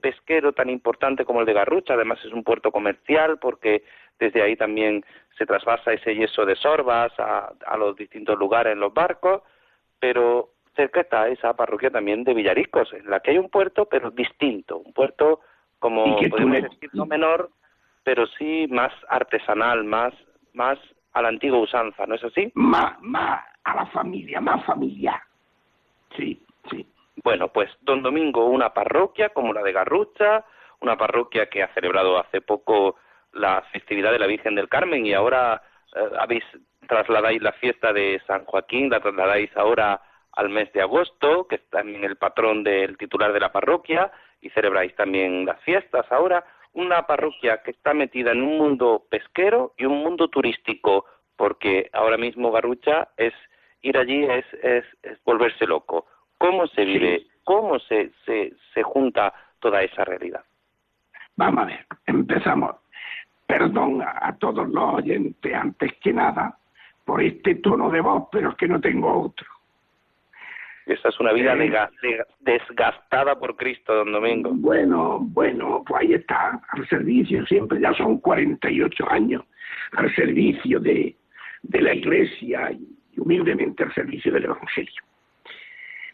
pesquero 0.00 0.52
tan 0.52 0.68
importante 0.68 1.24
como 1.24 1.40
el 1.40 1.46
de 1.46 1.54
Garrucha, 1.54 1.94
además 1.94 2.18
es 2.24 2.32
un 2.32 2.44
puerto 2.44 2.70
comercial 2.70 3.38
porque 3.38 3.84
desde 4.18 4.42
ahí 4.42 4.56
también 4.56 5.04
se 5.38 5.46
trasvasa 5.46 5.92
ese 5.92 6.14
yeso 6.14 6.44
de 6.44 6.56
sorbas 6.56 7.12
a, 7.18 7.52
a 7.66 7.76
los 7.76 7.96
distintos 7.96 8.38
lugares 8.38 8.74
en 8.74 8.80
los 8.80 8.92
barcos, 8.92 9.42
pero 9.98 10.53
cerca 10.74 11.00
está 11.00 11.28
esa 11.28 11.54
parroquia 11.54 11.90
también 11.90 12.24
de 12.24 12.34
Villariscos, 12.34 12.92
en 12.92 13.08
la 13.08 13.20
que 13.20 13.32
hay 13.32 13.38
un 13.38 13.50
puerto, 13.50 13.86
pero 13.86 14.10
distinto, 14.10 14.78
un 14.78 14.92
puerto 14.92 15.40
como 15.78 16.16
podemos 16.30 16.62
decir 16.62 16.90
no 16.94 17.04
menor, 17.04 17.50
pero 18.02 18.26
sí 18.26 18.66
más 18.70 18.92
artesanal, 19.08 19.84
más 19.84 20.14
más 20.54 20.78
a 21.12 21.22
la 21.22 21.28
antigua 21.28 21.58
usanza, 21.58 22.06
¿no 22.06 22.14
es 22.14 22.24
así? 22.24 22.50
Más, 22.54 23.00
más 23.00 23.44
a 23.64 23.74
la 23.74 23.86
familia, 23.86 24.40
más 24.40 24.64
familiar. 24.64 25.20
Sí, 26.16 26.40
sí. 26.70 26.86
Bueno, 27.22 27.48
pues 27.48 27.70
Don 27.82 28.02
Domingo, 28.02 28.46
una 28.46 28.72
parroquia 28.72 29.30
como 29.30 29.52
la 29.52 29.62
de 29.62 29.72
Garrucha, 29.72 30.44
una 30.80 30.96
parroquia 30.96 31.46
que 31.46 31.62
ha 31.62 31.72
celebrado 31.74 32.18
hace 32.18 32.40
poco 32.40 32.96
la 33.32 33.62
festividad 33.72 34.12
de 34.12 34.18
la 34.18 34.26
Virgen 34.26 34.54
del 34.54 34.68
Carmen 34.68 35.06
y 35.06 35.12
ahora 35.12 35.62
eh, 35.94 36.10
habéis 36.18 36.44
trasladáis 36.88 37.40
la 37.42 37.52
fiesta 37.52 37.92
de 37.92 38.20
San 38.26 38.44
Joaquín, 38.44 38.90
la 38.90 39.00
trasladáis 39.00 39.56
ahora 39.56 40.00
al 40.36 40.50
mes 40.50 40.72
de 40.72 40.82
agosto, 40.82 41.46
que 41.46 41.56
es 41.56 41.70
también 41.70 42.04
el 42.04 42.16
patrón 42.16 42.64
del 42.64 42.96
titular 42.96 43.32
de 43.32 43.40
la 43.40 43.52
parroquia, 43.52 44.10
y 44.40 44.50
celebráis 44.50 44.94
también 44.94 45.46
las 45.46 45.60
fiestas 45.60 46.10
ahora. 46.10 46.44
Una 46.72 47.06
parroquia 47.06 47.62
que 47.62 47.70
está 47.70 47.94
metida 47.94 48.32
en 48.32 48.42
un 48.42 48.58
mundo 48.58 49.04
pesquero 49.08 49.72
y 49.76 49.84
un 49.84 49.98
mundo 49.98 50.28
turístico, 50.28 51.06
porque 51.36 51.88
ahora 51.92 52.16
mismo 52.16 52.50
Garrucha 52.50 53.08
es 53.16 53.32
ir 53.84 53.98
allí 53.98 54.24
es, 54.24 54.44
es, 54.62 54.84
volverse 55.24 55.66
loco. 55.66 56.06
¿Cómo 56.38 56.66
se 56.66 56.84
vive? 56.84 57.26
¿Cómo 57.44 57.78
se, 57.78 58.10
se, 58.24 58.52
se 58.72 58.82
junta 58.82 59.32
toda 59.60 59.82
esa 59.82 60.04
realidad? 60.04 60.44
Vamos 61.36 61.64
a 61.64 61.66
ver, 61.66 61.86
empezamos. 62.06 62.76
Perdón 63.46 64.02
a, 64.02 64.34
todos 64.38 64.68
los 64.68 64.94
oyentes, 64.94 65.54
antes 65.54 65.92
que 66.00 66.12
nada, 66.12 66.56
por 67.04 67.22
este 67.22 67.56
tono 67.56 67.90
de 67.90 68.00
voz, 68.00 68.28
pero 68.32 68.50
es 68.50 68.56
que 68.56 68.66
no 68.66 68.80
tengo 68.80 69.12
otro. 69.22 69.46
Esa 70.86 71.08
es 71.08 71.18
una 71.18 71.32
vida 71.32 71.54
eh, 72.02 72.18
desgastada 72.40 73.38
por 73.38 73.56
Cristo, 73.56 73.94
don 73.94 74.12
Domingo. 74.12 74.50
Bueno, 74.52 75.18
bueno, 75.20 75.82
pues 75.86 76.02
ahí 76.02 76.14
está, 76.14 76.60
al 76.68 76.86
servicio, 76.88 77.46
siempre 77.46 77.80
ya 77.80 77.94
son 77.94 78.18
48 78.18 79.10
años, 79.10 79.44
al 79.92 80.14
servicio 80.14 80.78
de, 80.80 81.16
de 81.62 81.80
la 81.80 81.94
Iglesia 81.94 82.70
y 82.72 83.18
humildemente 83.18 83.82
al 83.82 83.94
servicio 83.94 84.30
del 84.32 84.44
Evangelio. 84.44 85.02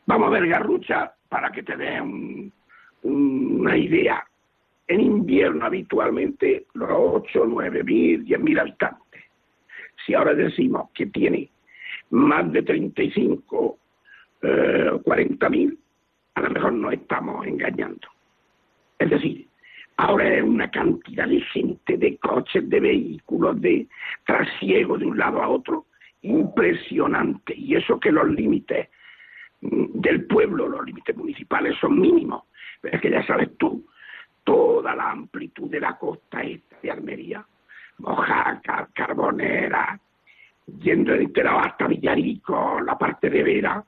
Vamos 0.06 0.28
a 0.28 0.30
ver, 0.30 0.46
Garrucha, 0.46 1.12
para 1.28 1.50
que 1.50 1.62
te 1.62 1.76
dé 1.76 2.00
una 3.02 3.76
idea 3.76 4.24
en 4.86 5.00
invierno 5.00 5.66
habitualmente 5.66 6.66
los 6.74 6.90
8, 6.90 7.44
9 7.46 7.84
mil, 7.84 8.24
10 8.24 8.40
mil 8.40 8.58
habitantes. 8.58 9.22
Si 10.04 10.14
ahora 10.14 10.34
decimos 10.34 10.90
que 10.94 11.06
tiene 11.06 11.48
más 12.10 12.50
de 12.52 12.62
35, 12.62 13.78
eh, 14.42 14.90
40 15.04 15.48
mil, 15.50 15.78
a 16.34 16.42
lo 16.42 16.50
mejor 16.50 16.72
nos 16.72 16.92
estamos 16.92 17.46
engañando. 17.46 18.08
Es 18.98 19.10
decir, 19.10 19.46
ahora 19.96 20.34
es 20.34 20.42
una 20.42 20.70
cantidad 20.70 21.26
de 21.26 21.40
gente, 21.40 21.96
de 21.96 22.16
coches, 22.18 22.68
de 22.68 22.80
vehículos, 22.80 23.60
de 23.60 23.86
trasiego 24.24 24.98
de 24.98 25.06
un 25.06 25.18
lado 25.18 25.42
a 25.42 25.48
otro, 25.48 25.86
impresionante. 26.22 27.54
Y 27.56 27.76
eso 27.76 27.98
que 27.98 28.12
los 28.12 28.28
límites 28.28 28.88
mm, 29.60 30.00
del 30.00 30.26
pueblo, 30.26 30.68
los 30.68 30.84
límites 30.84 31.16
municipales 31.16 31.76
son 31.80 32.00
mínimos. 32.00 32.44
Pero 32.80 32.96
es 32.96 33.02
que 33.02 33.10
ya 33.10 33.26
sabes 33.26 33.56
tú, 33.58 33.86
toda 34.44 34.94
la 34.94 35.10
amplitud 35.10 35.70
de 35.70 35.80
la 35.80 35.98
costa 35.98 36.42
esta 36.42 36.76
de 36.82 36.90
Almería, 36.90 37.44
Mojaca, 37.98 38.88
Carbonera, 38.94 40.00
yendo 40.78 41.14
entero 41.14 41.58
hasta 41.58 41.86
Villarico, 41.86 42.80
la 42.80 42.96
parte 42.96 43.28
de 43.28 43.42
Vera, 43.42 43.84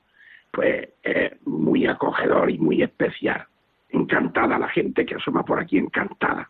pues 0.53 0.87
es 1.01 1.47
muy 1.47 1.87
acogedor 1.87 2.51
y 2.51 2.59
muy 2.59 2.83
especial. 2.83 3.43
Encantada 3.89 4.59
la 4.59 4.69
gente 4.69 5.03
que 5.03 5.15
asoma 5.15 5.43
por 5.43 5.59
aquí, 5.59 5.79
encantada, 5.79 6.47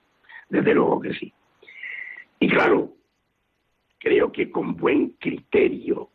desde 0.50 0.74
luego 0.74 1.00
que 1.00 1.13
sí. 1.13 1.33
Y 2.41 2.50
claro, 2.50 2.91
creo 3.98 4.29
que 4.29 4.51
con 4.51 4.75
buen 4.75 5.12
criterio 5.12 6.10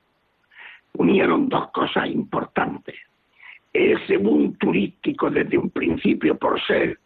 unieron 0.99 1.49
dos 1.49 1.71
cosas 1.71 2.09
importantes. 2.09 2.95
Ese 3.73 4.19
boom 4.19 4.59
turístico 4.59 5.31
desde 5.31 5.57
un 5.57 5.71
principio 5.71 6.37
por 6.37 6.61
ser 6.67 6.99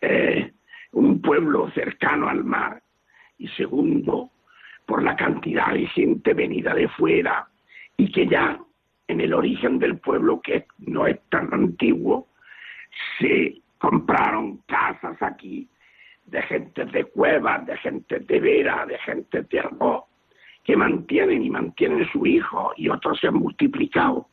eh, 0.00 0.52
un 0.92 1.20
pueblo 1.20 1.68
cercano 1.72 2.28
al 2.28 2.44
mar 2.44 2.80
y 3.38 3.48
segundo, 3.48 4.30
por 4.86 5.02
la 5.02 5.16
cantidad 5.16 5.72
de 5.72 5.86
gente 5.88 6.32
venida 6.32 6.74
de 6.74 6.88
fuera 6.88 7.48
y 7.96 8.12
que 8.12 8.28
ya 8.28 8.60
en 9.08 9.20
el 9.20 9.34
origen 9.34 9.78
del 9.78 9.98
pueblo, 9.98 10.40
que 10.40 10.66
no 10.78 11.06
es 11.06 11.18
tan 11.30 11.52
antiguo, 11.52 12.28
se 13.18 13.60
compraron 13.78 14.58
casas 14.66 15.20
aquí 15.22 15.68
de 16.26 16.42
gente 16.42 16.84
de 16.84 17.04
cuevas, 17.04 17.64
de 17.66 17.76
gente 17.78 18.20
de 18.20 18.40
vera, 18.40 18.84
de 18.86 18.98
gente 18.98 19.42
de 19.42 19.60
arroz, 19.60 20.04
que 20.62 20.76
mantienen 20.76 21.42
y 21.42 21.50
mantienen 21.50 22.06
su 22.12 22.26
hijo 22.26 22.72
y 22.76 22.88
otros 22.90 23.18
se 23.18 23.28
han 23.28 23.36
multiplicado. 23.36 24.28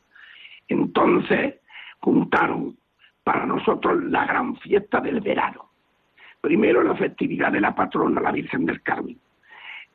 Entonces 0.68 1.54
juntaron 2.00 2.76
para 3.24 3.46
nosotros 3.46 4.04
la 4.04 4.26
gran 4.26 4.56
fiesta 4.56 5.00
del 5.00 5.20
verano. 5.20 5.70
Primero 6.40 6.82
la 6.82 6.94
festividad 6.94 7.50
de 7.50 7.60
la 7.60 7.74
patrona, 7.74 8.20
la 8.20 8.30
Virgen 8.30 8.66
del 8.66 8.82
Carmen. 8.82 9.18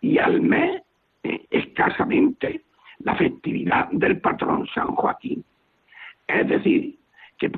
Y 0.01 0.17
al 0.17 0.41
mes, 0.41 0.81
eh, 1.23 1.45
escasamente, 1.51 2.63
la 3.03 3.15
festividad 3.15 3.89
del 3.91 4.19
patrón 4.19 4.67
San 4.73 4.95
Joaquín. 4.95 5.43
Es 6.27 6.47
decir, 6.47 6.97
que 7.37 7.51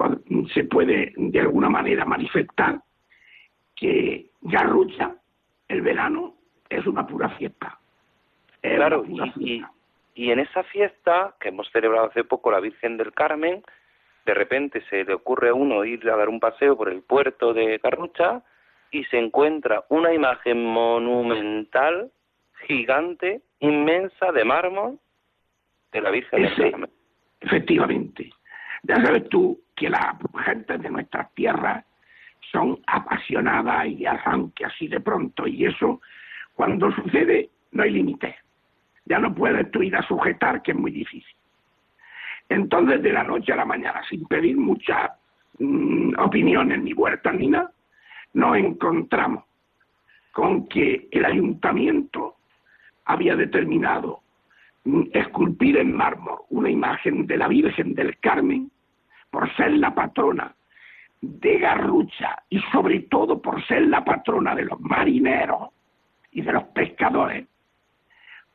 se 0.54 0.64
puede 0.64 1.14
de 1.18 1.40
alguna 1.40 1.70
manera 1.70 2.06
manifestar 2.06 2.80
que 3.76 4.30
Garrucha, 4.42 5.16
el 5.68 5.82
verano, 5.82 6.36
es 6.70 6.86
una 6.88 7.06
pura 7.06 7.30
fiesta. 7.30 7.78
claro, 8.62 9.04
y, 9.38 9.64
y, 10.16 10.32
en 10.32 10.40
esa 10.40 10.64
fiesta 10.64 11.36
que 11.40 11.50
hemos 11.50 11.70
celebrado 11.72 12.08
hace 12.08 12.24
poco 12.24 12.52
la 12.52 12.60
Virgen 12.60 12.98
del 12.98 13.14
Carmen, 13.14 13.64
de 14.26 14.34
repente 14.34 14.82
se 14.90 15.04
le 15.04 15.14
ocurre 15.14 15.50
a 15.50 15.54
uno 15.54 15.84
ir 15.84 16.10
a 16.10 16.16
dar 16.16 16.30
un 16.30 16.40
paseo 16.40 16.78
por 16.78 16.90
el 16.90 17.02
puerto 17.02 17.54
de 17.54 17.80
Carrucha 17.80 18.42
y 18.92 19.04
se 19.06 19.18
encuentra 19.18 19.84
una 19.90 20.14
imagen 20.14 20.66
monumental, 20.66 22.12
gigante, 22.68 23.42
inmensa, 23.60 24.32
de 24.32 24.46
mármol, 24.46 25.00
de 25.94 26.02
la 26.02 26.10
Virgen 26.10 26.46
Ese, 26.46 26.74
Efectivamente. 27.42 28.30
Ya 28.84 28.96
sabes 29.04 29.30
tú 29.30 29.60
que 29.76 29.90
las 29.90 30.16
gentes 30.46 30.82
de 30.82 30.90
nuestras 30.90 31.34
tierras 31.34 31.86
son 32.52 32.80
apasionadas 32.88 33.88
y 33.88 34.06
arranque 34.06 34.66
así 34.66 34.88
de 34.88 35.00
pronto, 35.00 35.48
y 35.48 35.66
eso, 35.66 36.02
cuando 36.54 36.92
sucede, 36.92 37.50
no 37.72 37.84
hay 37.84 37.92
límite. 37.92 38.36
Ya 39.06 39.20
no 39.20 39.34
puedes 39.34 39.70
tú 39.72 39.82
ir 39.82 39.96
a 39.96 40.04
sujetar, 40.04 40.62
que 40.62 40.72
es 40.72 40.78
muy 40.78 40.92
difícil. 40.92 41.36
Entonces, 42.50 43.02
de 43.02 43.14
la 43.14 43.24
noche 43.24 43.54
a 43.54 43.58
la 43.58 43.66
mañana, 43.66 44.02
sin 44.10 44.26
pedir 44.26 44.58
muchas 44.58 45.12
mm, 45.60 46.20
opiniones 46.20 46.82
ni 46.82 46.94
vueltas 46.94 47.34
ni 47.36 47.48
nada, 47.48 47.72
nos 48.34 48.58
encontramos 48.58 49.44
con 50.32 50.68
que 50.68 51.08
el 51.12 51.26
ayuntamiento 51.26 52.36
había 53.06 53.36
determinado 53.36 54.23
esculpir 55.14 55.78
en 55.78 55.96
mármol 55.96 56.42
una 56.50 56.70
imagen 56.70 57.26
de 57.26 57.38
la 57.38 57.48
Virgen 57.48 57.94
del 57.96 58.20
Carmen 58.20 58.72
por 59.30 59.54
ser 59.56 59.72
la 59.74 59.96
patrona 59.96 60.54
de 61.22 61.58
Garrucha 61.58 62.44
y 62.50 62.60
sobre 62.72 63.00
todo 63.02 63.42
por 63.42 63.66
ser 63.66 63.88
la 63.88 64.04
patrona 64.04 64.54
de 64.56 64.66
los 64.66 64.80
marineros 64.82 65.70
y 66.32 66.42
de 66.42 66.52
los 66.52 66.64
pescadores, 66.66 67.48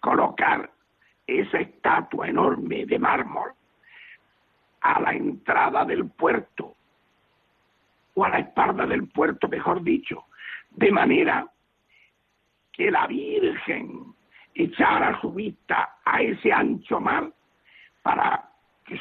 colocar 0.00 0.70
esa 1.26 1.58
estatua 1.58 2.28
enorme 2.28 2.84
de 2.84 2.98
mármol 2.98 3.52
a 4.80 5.00
la 5.00 5.12
entrada 5.12 5.84
del 5.84 6.08
puerto, 6.10 6.74
o 8.14 8.24
a 8.24 8.28
la 8.28 8.38
espalda 8.40 8.86
del 8.86 9.08
puerto, 9.08 9.48
mejor 9.48 9.82
dicho, 9.82 10.24
de 10.70 10.90
manera 10.90 11.46
que 12.72 12.90
la 12.90 13.06
Virgen 13.06 14.14
echara 14.64 15.20
su 15.20 15.32
vista 15.32 15.98
a 16.04 16.20
ese 16.20 16.52
ancho 16.52 17.00
mar 17.00 17.30
para 18.02 18.44
que 18.84 18.98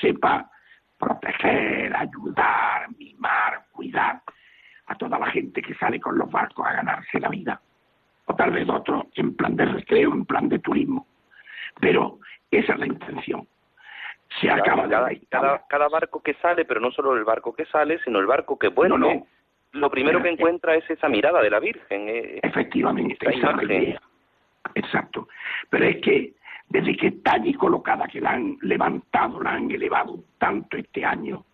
sepa 0.00 0.50
proteger, 0.98 1.94
ayudar, 1.96 2.88
mimar, 2.96 3.66
cuidar 3.72 4.22
a 4.86 4.94
toda 4.94 5.18
la 5.18 5.30
gente 5.30 5.62
que 5.62 5.74
sale 5.74 6.00
con 6.00 6.18
los 6.18 6.30
barcos 6.30 6.66
a 6.66 6.74
ganarse 6.74 7.18
la 7.18 7.28
vida. 7.28 7.60
O 8.26 8.34
tal 8.34 8.52
vez 8.52 8.68
otro 8.68 9.08
en 9.14 9.34
plan 9.34 9.56
de 9.56 9.64
recreo, 9.64 10.12
en 10.12 10.24
plan 10.24 10.48
de 10.48 10.58
turismo. 10.58 11.06
Pero 11.80 12.18
esa 12.50 12.74
es 12.74 12.78
la 12.78 12.86
intención 12.86 13.46
se 14.40 14.50
acaba 14.50 14.88
cada, 14.88 15.66
cada, 15.68 15.88
barco 15.88 16.22
que 16.22 16.34
sale, 16.34 16.64
pero 16.64 16.80
no 16.80 16.92
solo 16.92 17.16
el 17.16 17.24
barco 17.24 17.52
que 17.52 17.64
sale, 17.66 17.98
sino 18.04 18.20
el 18.20 18.26
barco 18.26 18.58
que 18.58 18.68
vuelve, 18.68 19.24
lo 19.72 19.90
primero 19.90 20.22
que 20.22 20.30
encuentra 20.30 20.74
es 20.76 20.88
esa 20.88 21.08
mirada 21.08 21.42
de 21.42 21.50
la 21.50 21.60
Virgen. 21.60 22.08
Eh, 22.08 22.40
Efectivamente, 22.42 23.16
esa 23.20 23.62
idea. 23.62 24.00
Exacto. 24.74 25.28
Pero 25.68 25.84
es 25.86 25.96
que 26.02 26.34
desde 26.68 26.96
que 26.96 27.08
está 27.08 27.32
allí 27.32 27.54
colocada, 27.54 28.06
que 28.06 28.20
la 28.20 28.32
han 28.32 28.56
levantado, 28.62 29.42
la 29.42 29.54
han 29.54 29.70
elevado 29.70 30.22
tanto 30.38 30.76
este 30.76 31.04
año, 31.04 31.44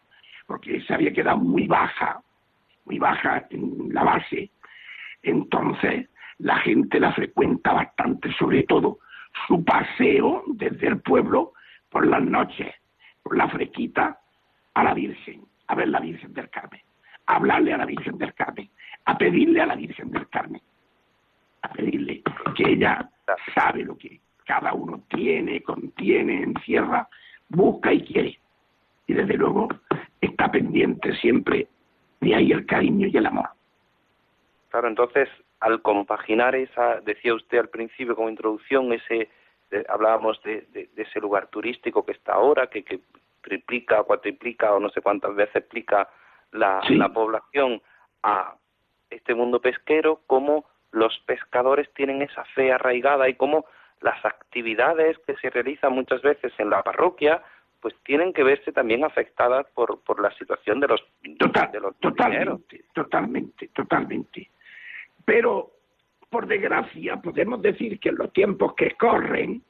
porque 0.46 0.80
se 0.82 0.94
había 0.94 1.12
quedado 1.12 1.38
muy 1.38 1.66
baja, 1.66 2.20
muy 2.84 2.98
baja 2.98 3.46
en 3.50 3.88
la 3.92 4.04
base, 4.04 4.50
entonces 5.22 6.08
la 6.38 6.58
gente 6.58 7.00
la 7.00 7.12
frecuenta 7.12 7.72
bastante, 7.72 8.30
sobre 8.34 8.64
todo 8.64 8.98
su 9.46 9.64
paseo 9.64 10.44
desde 10.48 10.88
el 10.88 11.00
pueblo 11.00 11.54
por 11.88 12.06
las 12.06 12.22
noches, 12.22 12.74
por 13.22 13.36
la 13.36 13.48
fresquita, 13.48 14.20
a 14.74 14.84
la 14.84 14.92
Virgen, 14.92 15.46
a 15.68 15.74
ver 15.74 15.88
la 15.88 16.00
Virgen 16.00 16.34
del 16.34 16.50
Carmen, 16.50 16.82
a 17.26 17.36
hablarle 17.36 17.72
a 17.72 17.78
la 17.78 17.86
Virgen 17.86 18.18
del 18.18 18.34
Carmen, 18.34 18.68
a 19.06 19.16
pedirle 19.16 19.62
a 19.62 19.66
la 19.66 19.76
Virgen 19.76 20.10
del 20.10 20.28
Carmen, 20.28 20.60
a 21.62 21.68
pedirle 21.68 22.22
que 22.56 22.72
ella 22.72 23.10
sabe 23.54 23.84
lo 23.84 23.96
que 23.96 24.20
cada 24.44 24.72
uno 24.72 25.02
tiene, 25.08 25.62
contiene, 25.62 26.42
encierra, 26.42 27.08
busca 27.48 27.92
y 27.92 28.02
quiere. 28.02 28.38
Y 29.06 29.14
desde 29.14 29.34
luego 29.34 29.68
está 30.20 30.50
pendiente 30.50 31.14
siempre 31.16 31.68
de 32.20 32.34
ahí 32.34 32.52
el 32.52 32.66
cariño 32.66 33.08
y 33.08 33.16
el 33.16 33.26
amor. 33.26 33.48
Claro, 34.70 34.88
entonces, 34.88 35.28
al 35.60 35.82
compaginar 35.82 36.54
esa, 36.54 37.00
decía 37.00 37.34
usted 37.34 37.58
al 37.58 37.68
principio 37.68 38.14
como 38.14 38.28
introducción, 38.28 38.92
ese 38.92 39.28
hablábamos 39.88 40.40
de, 40.42 40.88
ese 40.96 41.20
lugar 41.20 41.48
turístico 41.48 42.04
que 42.04 42.12
está 42.12 42.34
ahora, 42.34 42.68
que, 42.68 42.84
que 42.84 43.00
triplica, 43.42 44.02
cuatriplica 44.04 44.74
o 44.74 44.80
no 44.80 44.90
sé 44.90 45.00
cuántas 45.00 45.34
veces 45.34 45.56
explica 45.56 46.08
la, 46.52 46.80
la 46.90 47.12
población 47.12 47.82
a 48.22 48.56
este 49.10 49.34
mundo 49.34 49.60
pesquero, 49.60 50.22
cómo 50.26 50.64
los 50.96 51.18
pescadores 51.26 51.92
tienen 51.92 52.22
esa 52.22 52.42
fe 52.54 52.72
arraigada 52.72 53.28
y 53.28 53.34
cómo 53.34 53.66
las 54.00 54.24
actividades 54.24 55.18
que 55.26 55.36
se 55.36 55.50
realizan 55.50 55.92
muchas 55.92 56.22
veces 56.22 56.54
en 56.56 56.70
la 56.70 56.82
parroquia 56.82 57.42
pues 57.80 57.94
tienen 58.02 58.32
que 58.32 58.42
verse 58.42 58.72
también 58.72 59.04
afectadas 59.04 59.66
por, 59.74 60.00
por 60.00 60.20
la 60.20 60.30
situación 60.32 60.80
de 60.80 60.88
los, 60.88 61.04
de 61.22 61.80
los 61.80 61.94
totalmente, 61.98 62.84
totalmente, 62.94 63.68
totalmente. 63.68 64.50
Pero, 65.24 65.70
por 66.30 66.46
desgracia, 66.46 67.16
podemos 67.18 67.60
decir 67.60 68.00
que 68.00 68.08
en 68.08 68.16
los 68.16 68.32
tiempos 68.32 68.74
que 68.74 68.92
corren, 68.92 69.62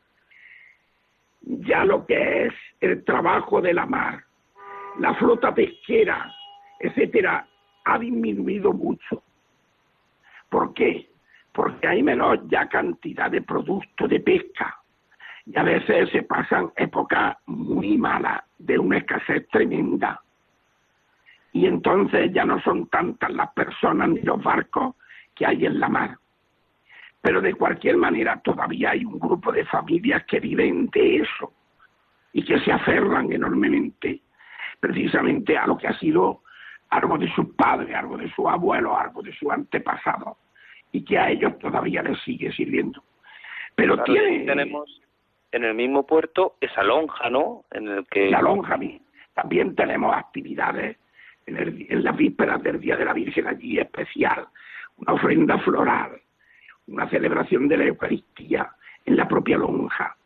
ya 1.40 1.84
lo 1.84 2.06
que 2.06 2.46
es 2.46 2.54
el 2.80 3.04
trabajo 3.04 3.60
de 3.60 3.74
la 3.74 3.84
mar, 3.84 4.22
la 5.00 5.12
flota 5.16 5.52
pesquera, 5.52 6.32
etcétera, 6.78 7.48
ha 7.84 7.98
disminuido 7.98 8.72
mucho. 8.72 9.24
¿Por 10.48 10.72
qué? 10.72 11.08
Porque 11.56 11.88
hay 11.88 12.02
menos 12.02 12.38
ya 12.48 12.68
cantidad 12.68 13.30
de 13.30 13.40
productos 13.40 14.10
de 14.10 14.20
pesca 14.20 14.78
y 15.46 15.58
a 15.58 15.62
veces 15.62 16.10
se 16.10 16.22
pasan 16.22 16.70
épocas 16.76 17.34
muy 17.46 17.96
malas 17.96 18.42
de 18.58 18.78
una 18.78 18.98
escasez 18.98 19.48
tremenda. 19.48 20.20
Y 21.54 21.64
entonces 21.64 22.30
ya 22.34 22.44
no 22.44 22.60
son 22.60 22.88
tantas 22.88 23.30
las 23.30 23.50
personas 23.54 24.10
ni 24.10 24.20
los 24.20 24.42
barcos 24.44 24.96
que 25.34 25.46
hay 25.46 25.64
en 25.64 25.80
la 25.80 25.88
mar. 25.88 26.18
Pero 27.22 27.40
de 27.40 27.54
cualquier 27.54 27.96
manera 27.96 28.38
todavía 28.44 28.90
hay 28.90 29.06
un 29.06 29.18
grupo 29.18 29.50
de 29.50 29.64
familias 29.64 30.26
que 30.26 30.40
viven 30.40 30.88
de 30.88 31.22
eso 31.22 31.54
y 32.34 32.44
que 32.44 32.60
se 32.60 32.70
aferran 32.70 33.32
enormemente 33.32 34.20
precisamente 34.78 35.56
a 35.56 35.66
lo 35.66 35.78
que 35.78 35.88
ha 35.88 35.98
sido 35.98 36.42
algo 36.90 37.16
de 37.16 37.32
sus 37.34 37.46
padres, 37.54 37.96
algo 37.96 38.18
de 38.18 38.30
su 38.34 38.46
abuelo, 38.46 38.94
algo 38.94 39.22
de 39.22 39.32
su 39.32 39.50
antepasado 39.50 40.36
y 40.92 41.04
que 41.04 41.18
a 41.18 41.30
ellos 41.30 41.58
todavía 41.58 42.02
les 42.02 42.18
sigue 42.22 42.52
sirviendo. 42.52 43.02
Pero 43.74 44.02
tenemos 44.02 45.00
en 45.52 45.64
el 45.64 45.74
mismo 45.74 46.06
puerto 46.06 46.56
esa 46.60 46.82
lonja, 46.82 47.30
¿no? 47.30 47.64
En 47.70 47.88
el 47.88 48.06
que 48.06 48.30
la 48.30 48.42
lonja 48.42 48.78
también 49.34 49.74
tenemos 49.74 50.14
actividades 50.14 50.96
en, 51.46 51.86
en 51.88 52.04
las 52.04 52.16
vísperas 52.16 52.62
del 52.62 52.80
Día 52.80 52.96
de 52.96 53.04
la 53.04 53.12
Virgen 53.12 53.46
allí 53.46 53.78
especial, 53.78 54.46
una 54.96 55.12
ofrenda 55.12 55.58
floral, 55.58 56.20
una 56.86 57.08
celebración 57.08 57.68
de 57.68 57.76
la 57.76 57.84
Eucaristía 57.84 58.70
en 59.04 59.16
la 59.16 59.28
propia 59.28 59.58
lonja. 59.58 60.16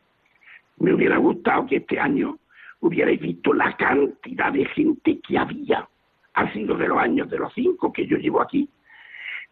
Me 0.78 0.94
hubiera 0.94 1.18
gustado 1.18 1.66
que 1.66 1.76
este 1.76 1.98
año 1.98 2.38
hubierais 2.80 3.20
visto 3.20 3.52
la 3.52 3.76
cantidad 3.76 4.52
de 4.52 4.64
gente 4.66 5.20
que 5.20 5.38
había. 5.38 5.86
Ha 6.34 6.52
sido 6.52 6.76
de 6.76 6.88
los 6.88 6.98
años 6.98 7.28
de 7.28 7.38
los 7.38 7.52
cinco 7.52 7.92
que 7.92 8.06
yo 8.06 8.16
llevo 8.16 8.40
aquí, 8.40 8.68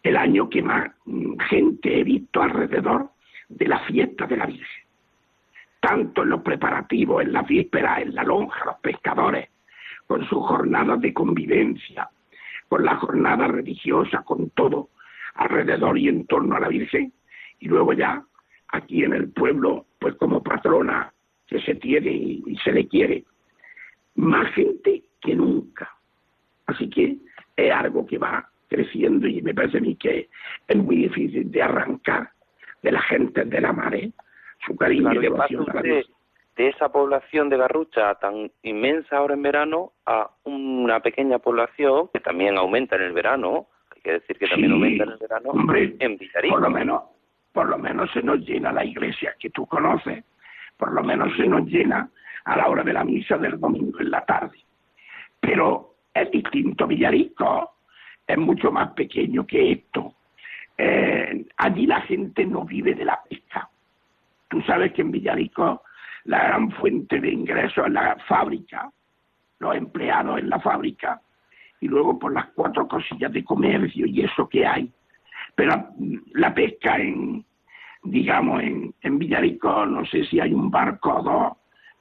el 0.03 0.17
año 0.17 0.49
que 0.49 0.63
más 0.63 0.91
mm, 1.05 1.39
gente 1.49 2.01
he 2.01 2.05
visto 2.05 2.43
alrededor 2.43 3.11
de 3.49 3.69
la 3.69 3.81
fiesta 3.81 4.27
de 4.27 4.37
la 4.37 4.47
Virgen. 4.47 4.85
Tanto 5.81 6.23
en 6.23 6.31
los 6.31 6.43
preparativos, 6.43 7.23
en 7.23 7.33
la 7.33 7.43
víspera, 7.43 8.01
en 8.01 8.15
la 8.15 8.25
lonja, 8.25 8.65
los 8.65 8.79
pescadores, 8.81 9.49
con 10.07 10.27
sus 10.29 10.39
jornadas 10.47 11.01
de 11.01 11.13
convivencia, 11.13 12.09
con 12.69 12.85
la 12.85 12.97
jornada 12.97 13.47
religiosa, 13.47 14.23
con 14.23 14.51
todo 14.51 14.91
alrededor 15.35 15.99
y 15.99 16.09
en 16.09 16.27
torno 16.27 16.57
a 16.57 16.61
la 16.61 16.69
Virgen, 16.69 17.13
y 17.61 17.69
luego 17.69 17.93
ya 17.93 18.23
aquí 18.69 19.05
en 19.05 19.13
el 19.13 19.31
pueblo, 19.31 19.87
pues 19.99 20.15
como 20.17 20.43
patrona 20.43 21.13
que 21.47 21.61
se 21.63 21.77
tiene 21.77 22.11
y 22.11 22.59
se 22.63 22.73
le 22.73 22.87
quiere, 22.87 23.25
más 24.17 24.53
gente 24.53 25.05
que 25.21 25.35
nunca. 25.35 25.91
Así 26.67 26.91
que 26.91 27.17
es 27.57 27.73
algo 27.73 28.05
que 28.07 28.19
va 28.19 28.49
creciendo 28.69 29.27
y 29.27 29.43
me 29.43 29.55
parece 29.55 29.79
a 29.79 29.81
mí 29.81 29.97
que 29.97 30.29
es 30.67 30.77
muy 30.77 30.97
difícil 30.97 31.51
de 31.51 31.63
arrancar 31.63 32.31
de 32.83 32.93
la 32.93 33.03
gente 33.03 33.45
de 33.45 33.61
la 33.61 33.73
mare 33.73 34.13
su 34.67 34.77
cariño 34.77 35.13
y 35.15 35.19
devoción 35.19 35.69
a 35.71 35.75
la 35.75 35.83
de, 35.83 36.07
de 36.57 36.69
esa 36.69 36.91
población 36.91 37.49
de 37.49 37.57
Garrucha 37.57 38.17
tan 38.17 38.51
inmensa 38.63 39.17
ahora 39.17 39.35
en 39.35 39.43
verano 39.43 39.93
a 40.05 40.29
una 40.45 41.01
pequeña 41.01 41.39
población 41.39 42.09
que 42.13 42.21
también 42.21 42.59
aumenta 42.59 42.97
en 42.97 43.03
el 43.03 43.13
verano, 43.13 43.69
hay 43.95 44.03
que 44.03 44.13
decir 44.13 44.39
que 44.39 44.49
también 44.49 44.73
aumenta 44.73 45.05
en 45.05 45.11
el 45.11 45.19
verano, 45.19 45.53
en 46.01 46.19
Por 46.51 46.61
lo 46.61 46.71
menos, 46.71 47.03
por 47.53 47.69
lo 47.69 47.79
menos 47.79 48.11
se 48.13 48.23
nos 48.23 48.41
llena 48.41 48.73
la 48.73 48.85
iglesia 48.85 49.37
que 49.39 49.51
tú 49.51 49.67
conoces, 49.67 50.25
por 50.77 50.93
lo 50.93 51.03
menos 51.03 51.35
se 51.37 51.47
nos 51.47 51.65
llena 51.67 52.11
a 52.45 52.57
la 52.57 52.69
hora 52.69 52.83
de 52.83 52.93
la 52.93 53.05
misa 53.05 53.39
del 53.39 53.59
domingo 53.61 54.01
en 54.01 54.11
la 54.11 54.25
tarde. 54.25 54.59
Pero 55.39 55.95
es 56.13 56.31
distinto 56.33 56.89
Villarico, 56.89 57.78
es 58.29 58.39
mucho 58.39 58.71
más 58.71 58.93
pequeño 58.93 59.47
que 59.47 59.73
esto. 59.73 60.15
Eh, 60.77 61.47
allí 61.57 61.87
la 61.87 62.03
gente 62.03 62.45
no 62.45 62.65
vive 62.65 62.95
de 62.95 63.07
la 63.07 63.21
pesca. 63.29 63.69
Tú 64.49 64.61
sabes 64.63 64.93
que 64.93 65.03
en 65.03 65.11
Villarico 65.11 65.83
la 66.25 66.45
gran 66.45 66.71
fuente 66.73 67.21
de 67.21 67.31
ingresos 67.31 67.87
es 67.87 67.93
la 67.93 68.17
fábrica, 68.29 68.91
los 69.59 69.75
empleados 69.75 70.39
en 70.39 70.51
la 70.51 70.61
fábrica, 70.61 71.21
y 71.81 71.89
luego 71.89 72.19
por 72.19 72.33
las 72.35 72.47
cuatro 72.55 72.87
cosillas 72.87 73.33
de 73.33 73.45
comercio 73.45 74.07
y 74.07 74.23
eso 74.23 74.49
que 74.49 74.67
hay. 74.67 74.93
Pero 75.55 75.89
la 76.35 76.55
pesca 76.55 76.99
en, 76.99 77.45
digamos, 78.03 78.63
en, 78.63 78.95
en 79.01 79.19
Villarico, 79.19 79.87
no 79.87 80.05
sé 80.05 80.25
si 80.27 80.39
hay 80.39 80.53
un 80.53 80.71
barco 80.71 81.15
o 81.15 81.23
dos 81.23 81.53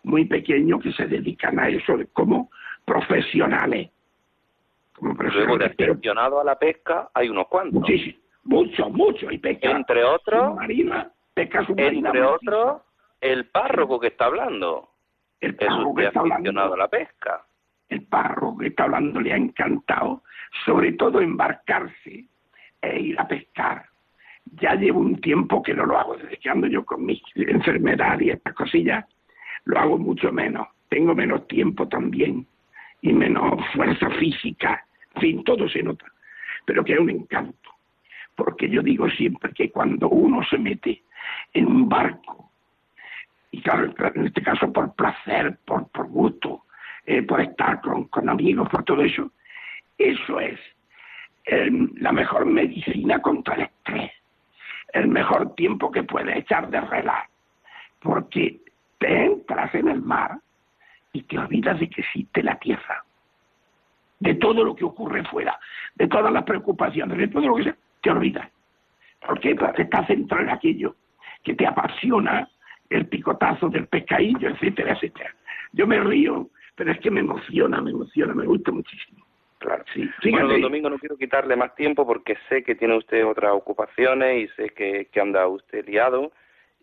muy 0.04 0.26
pequeños 0.26 0.82
que 0.82 0.92
se 0.92 1.08
dedican 1.08 1.58
a 1.60 1.70
eso 1.70 1.98
como 2.14 2.50
profesionales. 2.86 3.90
Luego 5.00 5.58
de 5.58 5.66
aficionado 5.66 6.40
a 6.40 6.44
la 6.44 6.58
pesca 6.58 7.10
hay 7.14 7.30
unos 7.30 7.48
cuantos. 7.48 7.86
Sí, 7.86 8.20
mucho, 8.44 8.90
mucho. 8.90 9.32
Y 9.32 9.38
pesca 9.38 9.72
entre 9.72 10.04
otros, 10.04 10.54
submarina, 10.54 11.12
pesca 11.34 11.66
submarina. 11.66 12.10
Entre 12.10 12.24
otros, 12.24 12.82
el 13.22 13.46
párroco 13.50 14.00
que 14.00 14.08
está 14.08 14.26
hablando. 14.26 14.90
El 15.40 15.56
párroco 15.56 15.96
que 15.96 16.06
está 16.06 16.22
aficionado 16.22 16.74
a 16.74 16.78
la 16.78 16.88
pesca. 16.88 17.46
El 17.90 18.04
párroco 18.06 18.58
que 18.58 18.68
está 18.68 18.84
hablando 18.84 19.22
le 19.22 19.34
ha 19.34 19.38
encantado, 19.38 20.24
sobre 20.66 20.94
todo 20.94 21.22
embarcarse 21.22 22.26
e 22.82 23.00
ir 23.00 23.20
a 23.20 23.28
pescar. 23.28 23.86
Ya 24.60 24.76
llevo 24.76 25.00
un 25.00 25.20
tiempo 25.22 25.62
que 25.62 25.74
no 25.74 25.86
lo 25.86 25.98
hago, 25.98 26.16
desde 26.16 26.38
que 26.38 26.50
ando 26.50 26.68
yo 26.68 26.86
con 26.86 27.06
mi 27.06 27.22
enfermedad 27.36 28.20
y 28.20 28.32
estas 28.32 28.54
cosillas, 28.56 29.06
lo 29.66 29.80
hago 29.80 29.98
mucho 29.98 30.32
menos. 30.32 30.68
Tengo 30.90 31.14
menos 31.14 31.48
tiempo 31.48 31.88
también 31.88 32.48
y 33.02 33.14
menos 33.14 33.60
fuerza 33.74 34.10
física. 34.12 34.86
En 35.16 35.22
fin, 35.22 35.44
todo 35.44 35.68
se 35.70 35.84
nota, 35.84 36.06
pero 36.66 36.84
que 36.84 36.94
es 36.94 37.00
un 37.00 37.10
encanto. 37.10 37.72
Porque 38.36 38.70
yo 38.70 38.82
digo 38.82 39.10
siempre 39.10 39.52
que 39.54 39.72
cuando 39.72 40.10
uno 40.10 40.44
se 40.44 40.58
mete 40.58 41.04
en 41.54 41.66
un 41.66 41.90
barco, 41.90 42.52
y 43.52 43.62
claro, 43.62 43.94
en 44.16 44.28
este 44.28 44.42
caso 44.42 44.72
por 44.72 44.94
placer, 44.94 45.58
por, 45.66 45.88
por 45.90 46.08
gusto, 46.08 46.66
eh, 47.06 47.24
por 47.24 47.42
estar 47.42 47.82
con, 47.82 48.06
con, 48.06 48.30
amigos, 48.30 48.70
por 48.70 48.84
todo 48.84 49.02
eso, 49.02 49.32
eso 49.98 50.40
es 50.40 50.60
la 51.46 52.12
mejor 52.12 52.46
medicina 52.46 53.22
contra 53.22 53.56
el 53.56 53.62
estrés, 53.62 54.12
el 54.92 55.08
mejor 55.08 55.56
tiempo 55.56 55.90
que 55.90 56.04
puedes 56.04 56.36
echar 56.36 56.70
de 56.70 56.82
relax, 56.82 57.30
porque 58.02 58.60
te 58.98 59.26
entras 59.26 59.74
en 59.74 59.88
el 59.88 60.02
mar 60.02 60.38
y 61.18 61.24
te 61.24 61.38
olvidas 61.40 61.80
de 61.80 61.90
que 61.90 62.02
existe 62.02 62.44
la 62.44 62.58
tierra 62.60 63.04
de 64.20 64.36
todo 64.36 64.64
lo 64.64 64.76
que 64.76 64.86
ocurre 64.86 65.24
fuera, 65.26 65.60
de 65.96 66.08
todas 66.08 66.32
las 66.32 66.44
preocupaciones, 66.44 67.18
de 67.18 67.28
todo 67.28 67.48
lo 67.48 67.56
que 67.56 67.64
sea, 67.64 67.76
te 68.02 68.10
olvidas. 68.10 68.50
¿Por 69.26 69.40
qué? 69.40 69.56
Porque 69.56 69.84
estás 69.84 70.08
centrado 70.08 70.44
en 70.44 70.50
aquello 70.50 70.96
que 71.44 71.54
te 71.54 71.68
apasiona 71.68 72.48
el 72.90 73.08
picotazo 73.08 73.70
del 73.70 73.88
pescadillo, 73.88 74.50
etcétera, 74.50 74.94
etcétera. 74.94 75.34
Yo 75.74 75.86
me 75.86 76.00
río, 76.00 76.50
pero 76.76 76.92
es 76.92 77.00
que 77.00 77.12
me 77.12 77.20
emociona, 77.20 77.82
me 77.82 77.92
emociona, 77.92 78.34
me 78.34 78.46
gusta 78.46 78.72
muchísimo. 78.72 79.26
Claro. 79.60 79.84
Sí, 79.94 80.08
bueno, 80.30 80.50
don 80.50 80.62
Domingo, 80.62 80.90
no 80.90 81.00
quiero 81.00 81.18
quitarle 81.18 81.56
más 81.56 81.74
tiempo 81.76 82.06
porque 82.06 82.38
sé 82.48 82.64
que 82.64 82.76
tiene 82.76 82.96
usted 82.96 83.26
otras 83.26 83.52
ocupaciones 83.54 84.44
y 84.44 84.48
sé 84.56 84.70
que, 84.70 85.10
que 85.12 85.20
anda 85.20 85.48
usted 85.48 85.86
liado 85.88 86.32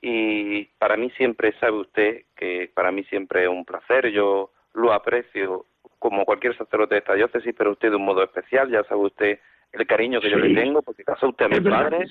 y 0.06 0.66
para 0.78 0.98
mí 0.98 1.08
siempre 1.16 1.54
sabe 1.58 1.78
usted 1.78 2.24
que 2.36 2.70
para 2.74 2.92
mí 2.92 3.04
siempre 3.04 3.44
es 3.44 3.48
un 3.48 3.64
placer, 3.64 4.10
yo 4.10 4.50
lo 4.74 4.92
aprecio 4.92 5.64
como 5.98 6.26
cualquier 6.26 6.54
sacerdote 6.58 6.96
de 6.96 6.98
esta 6.98 7.14
diócesis, 7.14 7.54
pero 7.56 7.72
usted 7.72 7.88
de 7.88 7.96
un 7.96 8.04
modo 8.04 8.22
especial, 8.22 8.70
ya 8.70 8.84
sabe 8.84 9.00
usted 9.00 9.38
el 9.72 9.86
cariño 9.86 10.20
que 10.20 10.28
yo 10.28 10.36
le 10.36 10.54
tengo 10.54 10.82
porque 10.82 11.04
casó 11.04 11.30
usted 11.30 11.46
a 11.46 11.48
mi 11.48 11.60
padre 11.60 12.04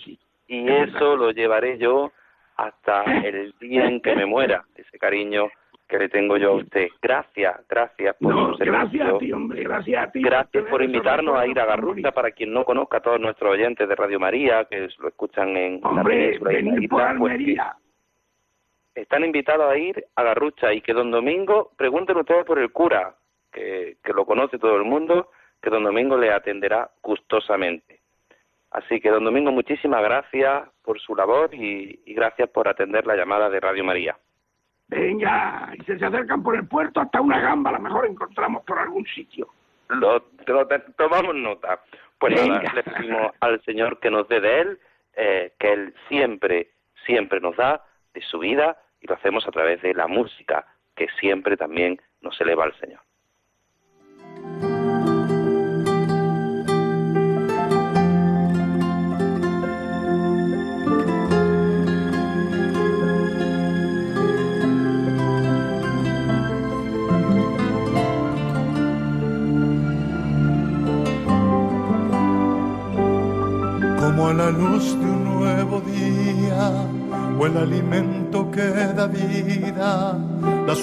y 0.48 0.68
eso 0.68 1.16
lo 1.16 1.30
llevaré 1.30 1.78
yo 1.78 2.12
hasta 2.58 3.04
el 3.04 3.54
día 3.60 3.86
en 3.86 4.02
que 4.02 4.16
me 4.16 4.26
muera, 4.26 4.64
ese 4.76 4.98
cariño 4.98 5.50
que 5.88 6.00
le 6.00 6.10
tengo 6.10 6.38
yo 6.38 6.54
a 6.54 6.56
usted. 6.56 6.88
Gracias, 7.00 7.56
gracias 7.70 8.16
por 8.20 8.34
no, 8.34 8.58
Gracias 8.58 9.08
a 9.08 9.18
ti, 9.20 9.32
hombre, 9.32 9.62
gracias 9.62 10.08
a 10.08 10.12
ti. 10.12 10.22
Gracias 10.24 10.64
por 10.66 10.82
invitarnos 10.82 11.38
a 11.38 11.46
ir 11.46 11.60
a 11.60 11.66
Garrucha, 11.68 12.12
para 12.12 12.32
quien 12.32 12.52
no 12.52 12.66
conozca 12.66 12.98
a 12.98 13.02
todos 13.02 13.20
nuestros 13.20 13.52
oyentes 13.52 13.88
de 13.88 13.96
Radio 13.96 14.20
María, 14.20 14.66
que 14.66 14.90
lo 14.98 15.10
escuchan 15.10 15.56
en 15.56 15.80
hombre, 15.84 16.40
la 16.40 16.50
península. 16.50 17.10
por 17.14 17.20
pues, 17.20 17.60
están 18.96 19.24
invitados 19.24 19.72
a 19.72 19.78
ir 19.78 20.06
a 20.16 20.24
Garrucha 20.24 20.74
y 20.74 20.82
que 20.82 20.94
don 20.94 21.12
Domingo, 21.12 21.72
pregunten 21.78 22.18
ustedes 22.18 22.46
por 22.46 22.60
el 22.60 22.72
cura, 22.72 23.16
que, 23.52 23.98
que 24.04 24.14
lo 24.14 24.26
conoce 24.26 24.58
todo 24.58 24.76
el 24.76 24.84
mundo, 24.84 25.30
que 25.62 25.70
don 25.70 25.84
Domingo 25.84 26.18
le 26.18 26.32
atenderá 26.32 26.90
gustosamente. 27.02 28.02
Así 28.72 29.00
que, 29.00 29.10
don 29.10 29.24
Domingo, 29.24 29.52
muchísimas 29.52 30.02
gracias 30.02 30.64
por 30.84 31.00
su 31.00 31.16
labor 31.16 31.54
y, 31.54 32.02
y 32.06 32.14
gracias 32.14 32.50
por 32.50 32.68
atender 32.68 33.06
la 33.06 33.16
llamada 33.16 33.50
de 33.50 33.60
Radio 33.60 33.84
María. 33.84 34.18
Venga, 34.88 35.72
y 35.74 35.84
si 35.84 35.98
se 35.98 36.06
acercan 36.06 36.44
por 36.44 36.56
el 36.56 36.68
puerto 36.68 37.00
hasta 37.00 37.22
una 37.22 37.40
gamba, 37.40 37.70
a 37.70 37.74
lo 37.74 37.80
mejor 37.80 38.06
encontramos 38.06 38.64
por 38.64 38.80
algún 38.80 39.06
sitio. 39.06 39.48
Lo, 39.90 40.22
tomamos 40.98 41.36
nota. 41.36 41.80
Pues 42.18 42.36
nada, 42.36 42.74
le 42.74 42.84
pedimos 42.84 43.32
al 43.40 43.62
Señor 43.64 44.00
que 44.00 44.10
nos 44.10 44.28
dé 44.28 44.40
de 44.40 44.62
Él, 44.62 44.80
eh, 45.16 45.54
que 45.60 45.74
Él 45.74 45.94
siempre, 46.08 46.70
siempre 47.06 47.40
nos 47.40 47.56
da 47.56 47.84
de 48.14 48.22
su 48.22 48.40
vida 48.40 48.78
y 49.02 49.08
lo 49.08 49.16
hacemos 49.16 49.48
a 49.48 49.52
través 49.52 49.82
de 49.82 49.94
la 49.94 50.08
música, 50.08 50.66
que 50.96 51.08
siempre 51.20 51.58
también 51.58 52.02
nos 52.22 52.40
eleva 52.40 52.64
al 52.64 52.78
Señor. 52.80 53.02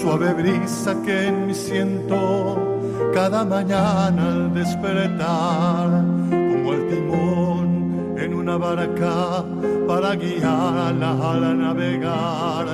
Suave 0.01 0.33
brisa 0.35 0.95
que 1.05 1.29
en 1.29 1.47
mí 1.47 1.55
siento 1.55 2.17
cada 3.13 3.45
mañana 3.45 4.29
al 4.29 4.55
despertar, 4.55 5.89
como 6.31 6.73
el 6.73 6.89
timón 6.89 8.15
en 8.17 8.35
una 8.35 8.57
barca 8.57 9.45
para 9.87 10.15
guiarla 10.15 11.11
a 11.11 11.55
navegar. 11.55 12.67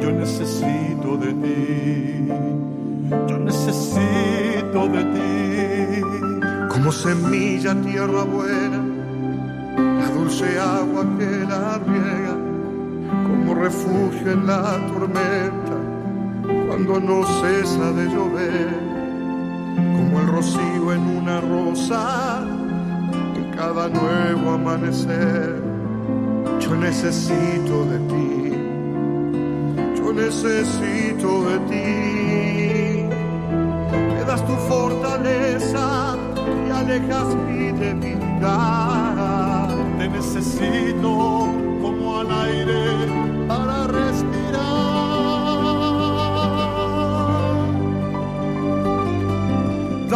Yo 0.00 0.10
necesito 0.10 1.16
de 1.24 1.32
ti, 1.42 2.28
yo 3.28 3.38
necesito 3.38 4.80
de 4.96 5.04
ti. 5.14 6.02
Como 6.68 6.90
semilla 6.90 7.74
tierra 7.82 8.24
buena 8.24 8.80
dulce 10.14 10.58
agua 10.58 11.04
que 11.18 11.30
la 11.50 11.78
riega 11.86 12.36
como 13.26 13.54
refugio 13.54 14.32
en 14.32 14.46
la 14.46 14.62
tormenta 14.88 15.61
cuando 16.86 17.00
no 17.00 17.24
cesa 17.40 17.92
de 17.92 18.06
llover, 18.06 18.68
como 19.96 20.20
el 20.20 20.26
rocío 20.26 20.92
en 20.92 21.00
una 21.00 21.40
rosa 21.40 22.44
en 23.36 23.50
cada 23.56 23.88
nuevo 23.88 24.50
amanecer. 24.50 25.62
Yo 26.60 26.74
necesito 26.76 27.84
de 27.86 27.98
ti, 28.10 28.52
yo 29.96 30.12
necesito 30.12 31.44
de 31.50 31.58
ti. 31.70 33.04
Me 34.14 34.24
das 34.26 34.44
tu 34.46 34.54
fortaleza 34.68 36.16
y 36.66 36.70
alejas 36.70 37.34
mi 37.46 37.72
debilidad 37.72 39.22
te 39.98 40.08
necesito 40.08 41.41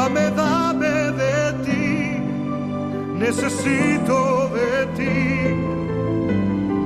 Dame, 0.06 0.30
dame 0.30 1.10
de 1.20 1.52
ti, 1.64 2.20
necesito 3.18 4.48
de 4.54 4.86
ti. 4.96 5.18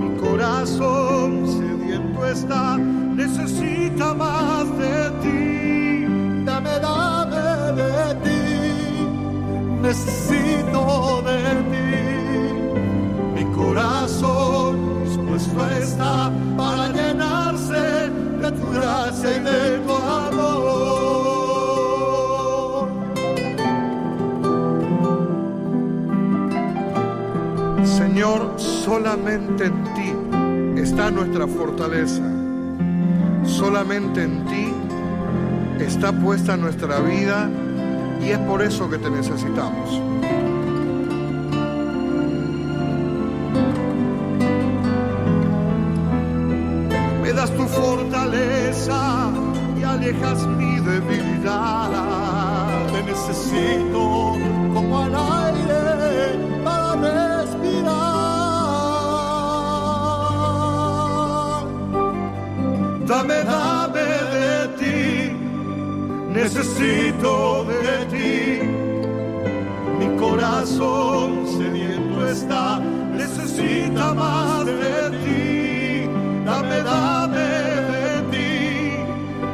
Mi 0.00 0.16
corazón 0.18 1.46
sediento 1.46 2.26
está, 2.26 2.78
necesita 2.78 4.14
más 4.14 4.64
de 4.78 5.11
ti. 5.20 6.44
Dame, 6.46 6.78
dame 6.80 7.44
de 7.83 8.14
ti, 8.24 8.40
necesito 9.83 10.39
solamente 29.11 29.64
en 29.64 29.85
ti 29.94 30.81
está 30.81 31.11
nuestra 31.11 31.44
fortaleza. 31.49 32.23
Solamente 33.44 34.23
en 34.23 34.44
ti 34.44 34.73
está 35.81 36.12
puesta 36.12 36.57
nuestra 36.57 37.01
vida 37.01 37.51
y 38.25 38.31
es 38.31 38.38
por 38.38 38.62
eso 38.62 38.88
que 38.88 38.99
te 38.99 39.11
necesitamos. 39.11 40.01
y 49.77 49.83
alejas 49.83 50.46
mi 50.46 50.79
debilidad. 50.81 51.90
Te 52.92 53.03
necesito 53.03 54.19
necesito 66.52 67.64
de 67.64 68.06
ti. 68.06 68.62
Mi 70.00 70.16
corazón 70.18 71.46
sediento 71.46 72.26
está, 72.26 72.80
necesita 73.12 74.12
más 74.14 74.66
de 74.66 75.10
ti. 75.22 76.10
Dame, 76.44 76.82
dame 76.82 77.60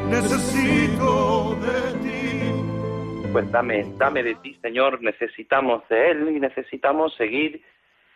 necesito 0.09 1.57
de 1.57 1.93
ti. 2.03 3.31
Pues 3.31 3.53
dame, 3.53 3.85
dame 3.99 4.23
de 4.23 4.35
ti, 4.37 4.59
Señor, 4.63 5.03
necesitamos 5.03 5.87
de 5.91 6.13
Él 6.13 6.35
y 6.35 6.41
necesitamos 6.41 7.15
seguir 7.17 7.63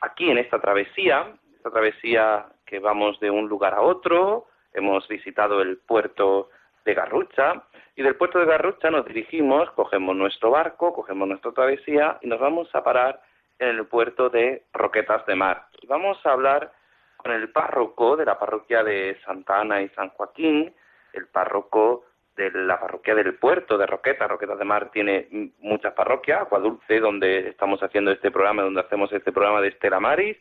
aquí 0.00 0.30
en 0.30 0.38
esta 0.38 0.58
travesía, 0.58 1.34
esta 1.56 1.70
travesía 1.70 2.46
que 2.64 2.78
vamos 2.78 3.20
de 3.20 3.30
un 3.30 3.46
lugar 3.46 3.74
a 3.74 3.82
otro, 3.82 4.46
hemos 4.72 5.06
visitado 5.06 5.60
el 5.60 5.76
puerto 5.76 6.48
de 6.86 6.94
Garrucha 6.94 7.64
y 7.96 8.02
del 8.02 8.16
puerto 8.16 8.38
de 8.38 8.46
Garrucha 8.46 8.90
nos 8.90 9.04
dirigimos, 9.06 9.70
cogemos 9.72 10.16
nuestro 10.16 10.50
barco, 10.50 10.92
cogemos 10.92 11.28
nuestra 11.28 11.52
travesía 11.52 12.18
y 12.22 12.28
nos 12.28 12.40
vamos 12.40 12.68
a 12.74 12.82
parar 12.82 13.20
en 13.58 13.68
el 13.68 13.86
puerto 13.86 14.30
de 14.30 14.64
Roquetas 14.72 15.26
de 15.26 15.34
Mar. 15.34 15.66
Y 15.82 15.86
vamos 15.86 16.18
a 16.24 16.32
hablar 16.32 16.72
con 17.16 17.32
el 17.32 17.50
párroco 17.50 18.16
de 18.16 18.24
la 18.24 18.38
parroquia 18.38 18.82
de 18.82 19.18
Santa 19.24 19.60
Ana 19.60 19.82
y 19.82 19.88
San 19.90 20.08
Joaquín, 20.10 20.74
el 21.12 21.26
párroco 21.26 22.04
de 22.36 22.50
la 22.52 22.80
parroquia 22.80 23.14
del 23.14 23.34
puerto 23.34 23.76
de 23.76 23.86
Roquetas. 23.86 24.28
Roquetas 24.28 24.58
de 24.58 24.64
Mar 24.64 24.90
tiene 24.90 25.52
muchas 25.58 25.92
parroquias, 25.92 26.40
Aguadulce, 26.40 27.00
donde 27.00 27.50
estamos 27.50 27.82
haciendo 27.82 28.10
este 28.10 28.30
programa, 28.30 28.62
donde 28.62 28.80
hacemos 28.80 29.12
este 29.12 29.32
programa 29.32 29.60
de 29.60 29.68
Estela 29.68 30.00
Maris, 30.00 30.38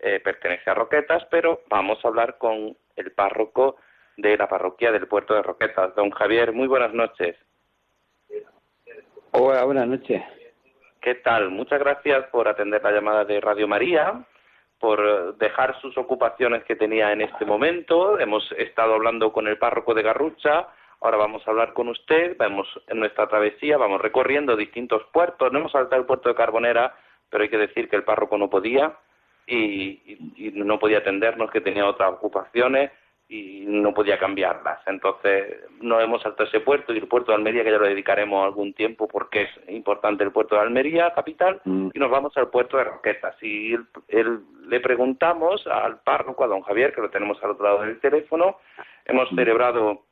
eh, 0.00 0.20
pertenece 0.20 0.68
a 0.68 0.74
Roquetas, 0.74 1.24
pero 1.30 1.62
vamos 1.68 2.04
a 2.04 2.08
hablar 2.08 2.36
con 2.38 2.76
el 2.96 3.12
párroco 3.12 3.76
de 4.16 4.36
la 4.36 4.48
parroquia 4.48 4.92
del 4.92 5.06
puerto 5.06 5.34
de 5.34 5.42
Roquetas. 5.42 5.94
Don 5.94 6.10
Javier, 6.10 6.52
muy 6.52 6.66
buenas 6.66 6.92
noches. 6.92 7.36
Hola, 9.32 9.64
buenas 9.64 9.86
noches. 9.86 10.22
¿Qué 11.00 11.16
tal? 11.16 11.50
Muchas 11.50 11.78
gracias 11.78 12.26
por 12.28 12.48
atender 12.48 12.82
la 12.82 12.92
llamada 12.92 13.24
de 13.24 13.40
Radio 13.40 13.68
María, 13.68 14.24
por 14.80 15.36
dejar 15.36 15.78
sus 15.80 15.96
ocupaciones 15.98 16.64
que 16.64 16.76
tenía 16.76 17.12
en 17.12 17.20
este 17.20 17.44
momento. 17.44 18.18
Hemos 18.18 18.50
estado 18.52 18.94
hablando 18.94 19.32
con 19.32 19.46
el 19.46 19.58
párroco 19.58 19.94
de 19.94 20.02
Garrucha, 20.02 20.66
ahora 21.00 21.18
vamos 21.18 21.46
a 21.46 21.50
hablar 21.50 21.74
con 21.74 21.88
usted, 21.88 22.36
vamos 22.38 22.66
en 22.88 22.98
nuestra 22.98 23.28
travesía, 23.28 23.76
vamos 23.76 24.00
recorriendo 24.00 24.56
distintos 24.56 25.02
puertos, 25.12 25.52
no 25.52 25.60
hemos 25.60 25.72
saltado 25.72 26.00
el 26.00 26.06
puerto 26.06 26.30
de 26.30 26.34
Carbonera, 26.34 26.96
pero 27.28 27.44
hay 27.44 27.50
que 27.50 27.58
decir 27.58 27.88
que 27.88 27.96
el 27.96 28.04
párroco 28.04 28.38
no 28.38 28.48
podía 28.48 28.96
y, 29.46 30.00
y 30.36 30.50
no 30.54 30.78
podía 30.78 30.98
atendernos, 30.98 31.50
que 31.50 31.60
tenía 31.60 31.86
otras 31.86 32.14
ocupaciones 32.14 32.90
y 33.28 33.64
no 33.66 33.92
podía 33.92 34.18
cambiarlas. 34.18 34.80
Entonces 34.86 35.64
no 35.80 36.00
hemos 36.00 36.22
saltado 36.22 36.48
ese 36.48 36.60
puerto 36.60 36.92
y 36.92 36.98
el 36.98 37.08
puerto 37.08 37.32
de 37.32 37.36
Almería, 37.36 37.64
que 37.64 37.72
ya 37.72 37.78
lo 37.78 37.86
dedicaremos 37.86 38.44
algún 38.44 38.72
tiempo 38.72 39.08
porque 39.08 39.42
es 39.42 39.50
importante 39.68 40.22
el 40.22 40.30
puerto 40.30 40.54
de 40.54 40.60
Almería, 40.60 41.12
capital, 41.12 41.60
mm. 41.64 41.88
y 41.92 41.98
nos 41.98 42.10
vamos 42.10 42.36
al 42.36 42.48
puerto 42.48 42.76
de 42.76 42.84
Roquetas. 42.84 43.34
Y 43.42 43.76
le 44.68 44.80
preguntamos 44.80 45.66
al 45.66 46.00
párroco, 46.00 46.44
a 46.44 46.48
don 46.48 46.62
Javier, 46.62 46.94
que 46.94 47.00
lo 47.00 47.10
tenemos 47.10 47.42
al 47.42 47.52
otro 47.52 47.64
lado 47.64 47.82
del 47.82 47.98
teléfono, 48.00 48.58
hemos 49.04 49.30
mm. 49.32 49.36
celebrado, 49.36 50.02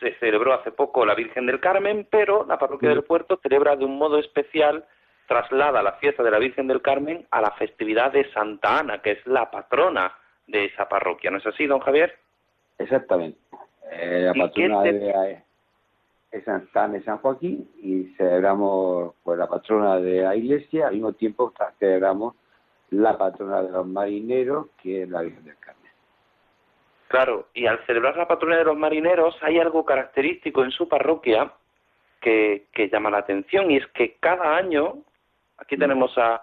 se 0.00 0.12
celebró 0.18 0.52
hace 0.52 0.72
poco 0.72 1.06
la 1.06 1.14
Virgen 1.14 1.46
del 1.46 1.60
Carmen, 1.60 2.06
pero 2.10 2.44
la 2.46 2.58
parroquia 2.58 2.90
del 2.90 3.00
mm. 3.00 3.06
puerto 3.06 3.38
celebra 3.42 3.74
de 3.74 3.86
un 3.86 3.96
modo 3.96 4.18
especial 4.18 4.84
traslada 5.26 5.82
la 5.82 5.92
fiesta 5.94 6.22
de 6.22 6.30
la 6.30 6.38
Virgen 6.38 6.68
del 6.68 6.82
Carmen 6.82 7.26
a 7.30 7.40
la 7.40 7.52
festividad 7.52 8.12
de 8.12 8.30
Santa 8.32 8.80
Ana, 8.80 9.02
que 9.02 9.12
es 9.12 9.26
la 9.26 9.50
patrona 9.50 10.12
de 10.46 10.66
esa 10.66 10.88
parroquia. 10.88 11.30
¿No 11.30 11.38
es 11.38 11.46
así, 11.46 11.66
don 11.66 11.80
Javier? 11.80 12.16
Exactamente. 12.78 13.38
Eh, 13.90 14.22
la 14.26 14.34
patrona 14.34 14.82
de, 14.82 15.42
es 16.32 16.44
San, 16.44 16.68
San 16.72 17.18
Joaquín 17.18 17.70
y 17.80 18.04
celebramos 18.16 19.14
pues 19.22 19.38
la 19.38 19.48
patrona 19.48 19.96
de 19.96 20.22
la 20.22 20.34
iglesia, 20.34 20.88
al 20.88 20.94
mismo 20.94 21.12
tiempo 21.12 21.52
celebramos 21.78 22.34
la 22.90 23.16
patrona 23.16 23.62
de 23.62 23.70
los 23.70 23.86
marineros, 23.86 24.68
que 24.82 25.02
es 25.02 25.08
la 25.08 25.22
Virgen 25.22 25.44
del 25.44 25.56
Carmen. 25.58 25.90
Claro, 27.08 27.46
y 27.54 27.66
al 27.66 27.84
celebrar 27.86 28.16
la 28.16 28.26
patrona 28.26 28.56
de 28.56 28.64
los 28.64 28.76
marineros 28.76 29.36
hay 29.42 29.58
algo 29.58 29.84
característico 29.84 30.64
en 30.64 30.72
su 30.72 30.88
parroquia 30.88 31.52
que, 32.20 32.66
que 32.72 32.88
llama 32.88 33.10
la 33.10 33.18
atención 33.18 33.70
y 33.70 33.76
es 33.76 33.86
que 33.88 34.16
cada 34.18 34.56
año, 34.56 34.98
aquí 35.58 35.76
tenemos 35.76 36.16
a 36.18 36.42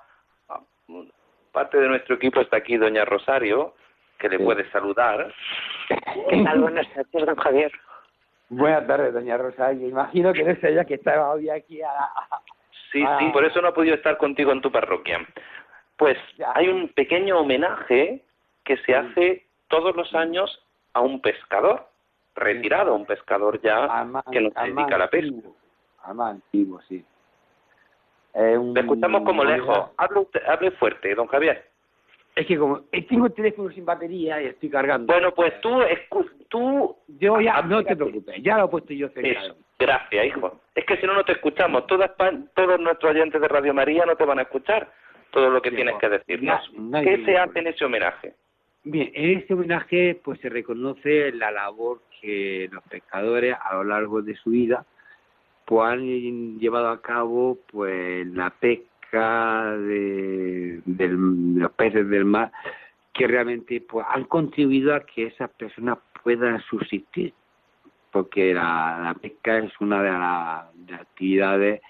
parte 1.51 1.77
de 1.77 1.87
nuestro 1.87 2.15
equipo 2.15 2.41
está 2.41 2.57
aquí 2.57 2.77
doña 2.77 3.05
Rosario, 3.05 3.75
que 4.23 4.29
le 4.29 4.39
puede 4.39 4.69
saludar. 4.71 5.33
¿Qué 6.29 6.43
tal? 6.45 6.61
Buenas 6.61 6.87
tardes, 6.93 7.25
don 7.25 7.35
Javier. 7.35 7.71
Buenas 8.47 8.87
tardes, 8.87 9.13
doña 9.13 9.37
Rosa. 9.37 9.73
imagino 9.73 10.31
que 10.31 10.49
es 10.49 10.63
ella 10.63 10.85
que 10.85 10.93
estaba 10.93 11.33
hoy 11.33 11.49
aquí 11.49 11.81
a... 11.81 11.91
Sí, 12.93 13.03
sí, 13.19 13.29
por 13.33 13.43
eso 13.43 13.61
no 13.61 13.67
ha 13.67 13.73
podido 13.73 13.95
estar 13.95 14.17
contigo 14.17 14.53
en 14.53 14.61
tu 14.61 14.71
parroquia. 14.71 15.19
Pues 15.97 16.17
hay 16.55 16.69
un 16.69 16.87
pequeño 16.87 17.37
homenaje 17.37 18.23
que 18.63 18.77
se 18.77 18.95
hace 18.95 19.45
todos 19.67 19.93
los 19.93 20.15
años 20.15 20.65
a 20.93 21.01
un 21.01 21.19
pescador, 21.19 21.89
retirado, 22.33 22.95
un 22.95 23.05
pescador 23.05 23.59
ya 23.61 24.07
que 24.31 24.39
nos 24.39 24.53
dedica 24.53 24.95
a 24.95 24.99
la 24.99 25.09
pesca. 25.09 25.49
Ama 26.03 26.29
antiguo, 26.29 26.79
sí. 26.87 27.03
Le 28.35 28.79
escuchamos 28.79 29.23
como 29.23 29.43
lejos. 29.43 29.89
Hable, 29.97 30.27
hable 30.47 30.71
fuerte, 30.71 31.13
don 31.13 31.27
Javier. 31.27 31.72
Es 32.35 32.47
que 32.47 32.57
como 32.57 32.81
tengo 33.07 33.27
el 33.27 33.33
teléfono 33.33 33.69
sin 33.71 33.85
batería 33.85 34.41
y 34.41 34.47
estoy 34.47 34.69
cargando. 34.69 35.13
Bueno, 35.13 35.33
pues 35.33 35.59
tú, 35.61 35.81
tú... 36.47 36.97
Yo 37.19 37.39
ya, 37.39 37.61
no 37.61 37.83
te 37.83 37.95
preocupes, 37.95 38.41
ya 38.41 38.57
lo 38.57 38.65
he 38.65 38.69
puesto 38.69 38.93
yo 38.93 39.09
cerca. 39.09 39.55
Gracias, 39.77 40.25
hijo. 40.25 40.59
Es 40.73 40.85
que 40.85 40.97
si 40.97 41.05
no, 41.05 41.13
no 41.13 41.23
te 41.23 41.33
escuchamos. 41.33 41.85
Todas, 41.85 42.11
todos 42.55 42.79
nuestros 42.79 43.11
oyentes 43.11 43.39
de 43.39 43.47
Radio 43.47 43.73
María 43.73 44.05
no 44.05 44.15
te 44.15 44.25
van 44.25 44.39
a 44.39 44.43
escuchar 44.43 44.91
todo 45.31 45.49
lo 45.49 45.61
que 45.61 45.71
tienes 45.71 45.95
que 45.99 46.09
decirnos. 46.09 46.71
¿Qué 47.03 47.23
se 47.25 47.37
hace 47.37 47.59
en 47.59 47.67
ese 47.67 47.85
homenaje? 47.85 48.33
Bien, 48.83 49.11
en 49.13 49.39
este 49.39 49.53
homenaje 49.53 50.19
pues 50.23 50.39
se 50.41 50.49
reconoce 50.49 51.31
la 51.33 51.51
labor 51.51 52.01
que 52.19 52.67
los 52.71 52.83
pescadores 52.83 53.55
a 53.61 53.75
lo 53.75 53.83
largo 53.83 54.21
de 54.21 54.35
su 54.35 54.49
vida 54.49 54.85
pues 55.65 55.89
han 55.89 56.59
llevado 56.59 56.89
a 56.89 57.01
cabo 57.01 57.59
pues 57.71 58.27
la 58.27 58.49
pesca 58.49 58.92
de, 59.19 60.81
los 60.85 61.71
peces 61.73 62.07
del 62.09 62.25
mar 62.25 62.51
que 63.13 63.27
realmente 63.27 63.81
pues, 63.81 64.05
han 64.09 64.23
contribuido 64.25 64.95
a 64.95 65.05
que 65.05 65.27
esas 65.27 65.49
personas 65.51 65.99
puedan 66.23 66.59
subsistir, 66.61 67.33
porque 68.11 68.53
la, 68.53 69.15
pesca 69.21 69.59
es 69.59 69.71
una 69.79 70.01
de 70.01 70.11
las 70.11 71.01
actividades 71.01 71.81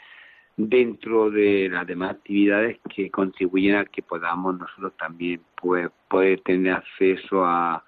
dentro 0.58 1.32
de 1.32 1.70
las 1.72 1.88
demás 1.88 2.12
actividades 2.12 2.78
que 2.94 3.10
contribuyen 3.10 3.78
a 3.78 3.86
que 3.86 4.04
podamos 4.04 4.60
nosotros 4.60 4.94
también 4.98 5.42
pues, 5.56 5.90
poder 6.10 6.42
tener 6.42 6.74
acceso 6.74 7.46
a, 7.46 7.84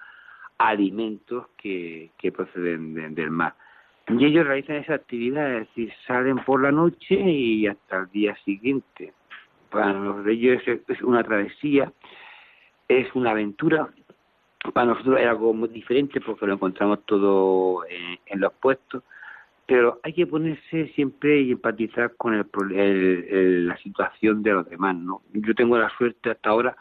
alimentos 0.58 1.48
que, 1.58 2.12
que 2.18 2.32
proceden 2.32 3.14
del 3.14 3.30
mar. 3.30 3.54
Y 4.08 4.24
ellos 4.24 4.48
realizan 4.48 4.78
esa 4.78 4.94
actividad, 4.94 5.52
es 5.54 5.68
decir, 5.68 5.92
salen 6.08 6.38
por 6.46 6.62
la 6.62 6.72
noche 6.72 7.16
y 7.16 7.68
hasta 7.68 7.98
el 7.98 8.12
día 8.12 8.36
siguiente 8.46 9.14
para 9.76 9.94
los 9.94 10.26
ellos 10.28 10.62
es 10.66 11.02
una 11.02 11.24
travesía, 11.24 11.92
es 12.88 13.14
una 13.14 13.32
aventura. 13.32 13.90
Para 14.74 14.88
nosotros 14.88 15.20
es 15.20 15.28
algo 15.28 15.54
muy 15.54 15.70
diferente 15.70 16.22
porque 16.22 16.48
lo 16.48 16.54
encontramos 16.54 17.06
todo 17.06 17.84
en, 17.86 18.40
los 18.40 18.54
puestos, 18.54 19.04
pero 19.68 20.00
hay 20.04 20.14
que 20.14 20.26
ponerse 20.26 20.88
siempre 20.96 21.42
y 21.42 21.52
empatizar 21.52 22.16
con 22.16 22.34
el, 22.34 23.68
la 23.68 23.78
situación 23.78 24.42
de 24.42 24.54
los 24.54 24.70
demás. 24.70 24.96
¿no? 24.96 25.22
Yo 25.34 25.54
tengo 25.54 25.78
la 25.78 25.90
suerte 25.98 26.32
hasta 26.32 26.50
ahora 26.50 26.76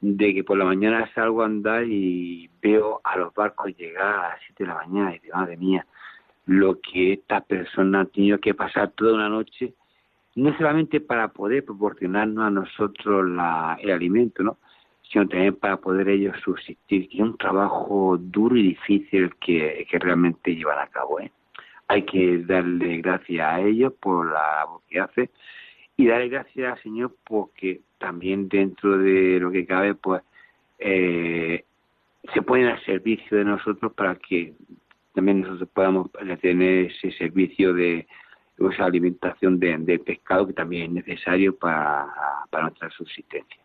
de 0.00 0.34
que 0.34 0.44
por 0.44 0.58
la 0.58 0.66
mañana 0.66 1.10
salgo 1.14 1.42
a 1.42 1.46
andar 1.46 1.84
y 1.84 2.50
veo 2.62 3.00
a 3.04 3.16
los 3.16 3.34
barcos 3.34 3.74
llegar 3.76 4.06
a 4.06 4.28
las 4.28 4.40
7 4.46 4.64
de 4.64 4.68
la 4.68 4.74
mañana 4.74 5.16
y 5.16 5.18
digo, 5.20 5.36
madre 5.36 5.56
mía, 5.56 5.86
lo 6.46 6.78
que 6.80 7.14
esta 7.14 7.40
persona 7.40 8.02
ha 8.02 8.04
tenido 8.04 8.38
que 8.38 8.54
pasar 8.54 8.90
toda 8.90 9.14
una 9.14 9.30
noche 9.30 9.72
no 10.36 10.56
solamente 10.56 11.00
para 11.00 11.28
poder 11.28 11.64
proporcionarnos 11.64 12.44
a 12.44 12.50
nosotros 12.50 13.28
la, 13.28 13.78
el 13.80 13.90
alimento, 13.90 14.42
¿no? 14.42 14.58
sino 15.10 15.28
también 15.28 15.54
para 15.54 15.76
poder 15.76 16.08
ellos 16.08 16.36
subsistir. 16.44 17.08
Y 17.10 17.18
es 17.18 17.22
un 17.22 17.36
trabajo 17.36 18.16
duro 18.18 18.56
y 18.56 18.62
difícil 18.62 19.34
que, 19.36 19.86
realmente 19.92 20.54
llevan 20.54 20.78
a 20.78 20.88
cabo. 20.88 21.20
¿eh? 21.20 21.30
Hay 21.88 22.02
que 22.02 22.38
darle 22.38 22.98
gracias 22.98 23.46
a 23.46 23.60
ellos 23.60 23.92
por 24.00 24.26
la 24.26 24.56
labor 24.60 24.80
que 24.88 25.00
hace 25.00 25.30
y 25.96 26.06
darle 26.06 26.28
gracias 26.28 26.72
al 26.72 26.82
Señor 26.82 27.14
porque 27.24 27.80
también 27.98 28.48
dentro 28.48 28.98
de 28.98 29.38
lo 29.38 29.50
que 29.52 29.66
cabe, 29.66 29.94
pues 29.94 30.22
eh, 30.78 31.64
se 32.32 32.42
ponen 32.42 32.66
al 32.66 32.84
servicio 32.84 33.38
de 33.38 33.44
nosotros 33.44 33.92
para 33.92 34.16
que 34.16 34.54
también 35.14 35.42
nosotros 35.42 35.68
podamos 35.72 36.10
tener 36.40 36.86
ese 36.86 37.12
servicio 37.12 37.72
de, 37.72 38.06
esa 38.58 38.84
alimentación 38.84 39.58
de, 39.58 39.98
pescado 39.98 40.46
que 40.46 40.52
también 40.52 40.96
es 40.96 41.06
necesario 41.06 41.56
para, 41.56 42.06
nuestra 42.52 42.90
subsistencia. 42.90 43.62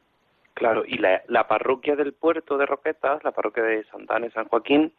Claro, 0.54 0.84
y 0.86 0.98
la, 0.98 1.22
la, 1.28 1.48
parroquia 1.48 1.96
del 1.96 2.14
puerto 2.14 2.58
de 2.58 2.66
Roquetas, 2.66 3.24
la 3.24 3.32
parroquia 3.32 3.64
de 3.64 3.84
Santa 3.86 4.16
Ana 4.16 4.28
y 4.28 4.32
San 4.32 4.48
Joaquín, 4.48 4.92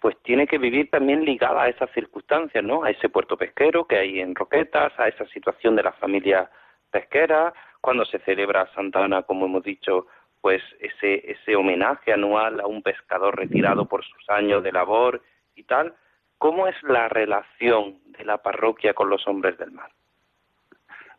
pues 0.00 0.16
tiene 0.22 0.46
que 0.46 0.58
vivir 0.58 0.90
también 0.90 1.24
ligada 1.24 1.62
a 1.62 1.68
esas 1.68 1.90
circunstancias, 1.92 2.64
¿no? 2.64 2.84
A 2.84 2.90
ese 2.90 3.08
puerto 3.08 3.36
pesquero 3.36 3.86
que 3.86 3.96
hay 3.96 4.20
en 4.20 4.34
Roquetas, 4.34 4.92
a 4.98 5.08
esa 5.08 5.26
situación 5.26 5.76
de 5.76 5.82
la 5.82 5.92
familia 5.92 6.50
pesquera, 6.90 7.52
cuando 7.80 8.04
se 8.04 8.18
celebra 8.20 8.72
Santa 8.74 9.04
Ana, 9.04 9.22
como 9.22 9.46
hemos 9.46 9.62
dicho, 9.62 10.06
pues 10.40 10.62
ese, 10.80 11.30
ese 11.30 11.54
homenaje 11.54 12.12
anual 12.12 12.60
a 12.60 12.66
un 12.66 12.82
pescador 12.82 13.36
retirado 13.36 13.86
por 13.86 14.04
sus 14.04 14.28
años 14.30 14.62
de 14.62 14.72
labor 14.72 15.22
y 15.54 15.64
tal, 15.64 15.94
¿Cómo 16.40 16.66
es 16.66 16.82
la 16.84 17.06
relación 17.10 17.98
de 18.16 18.24
la 18.24 18.38
parroquia 18.38 18.94
con 18.94 19.10
los 19.10 19.28
hombres 19.28 19.58
del 19.58 19.72
mar? 19.72 19.90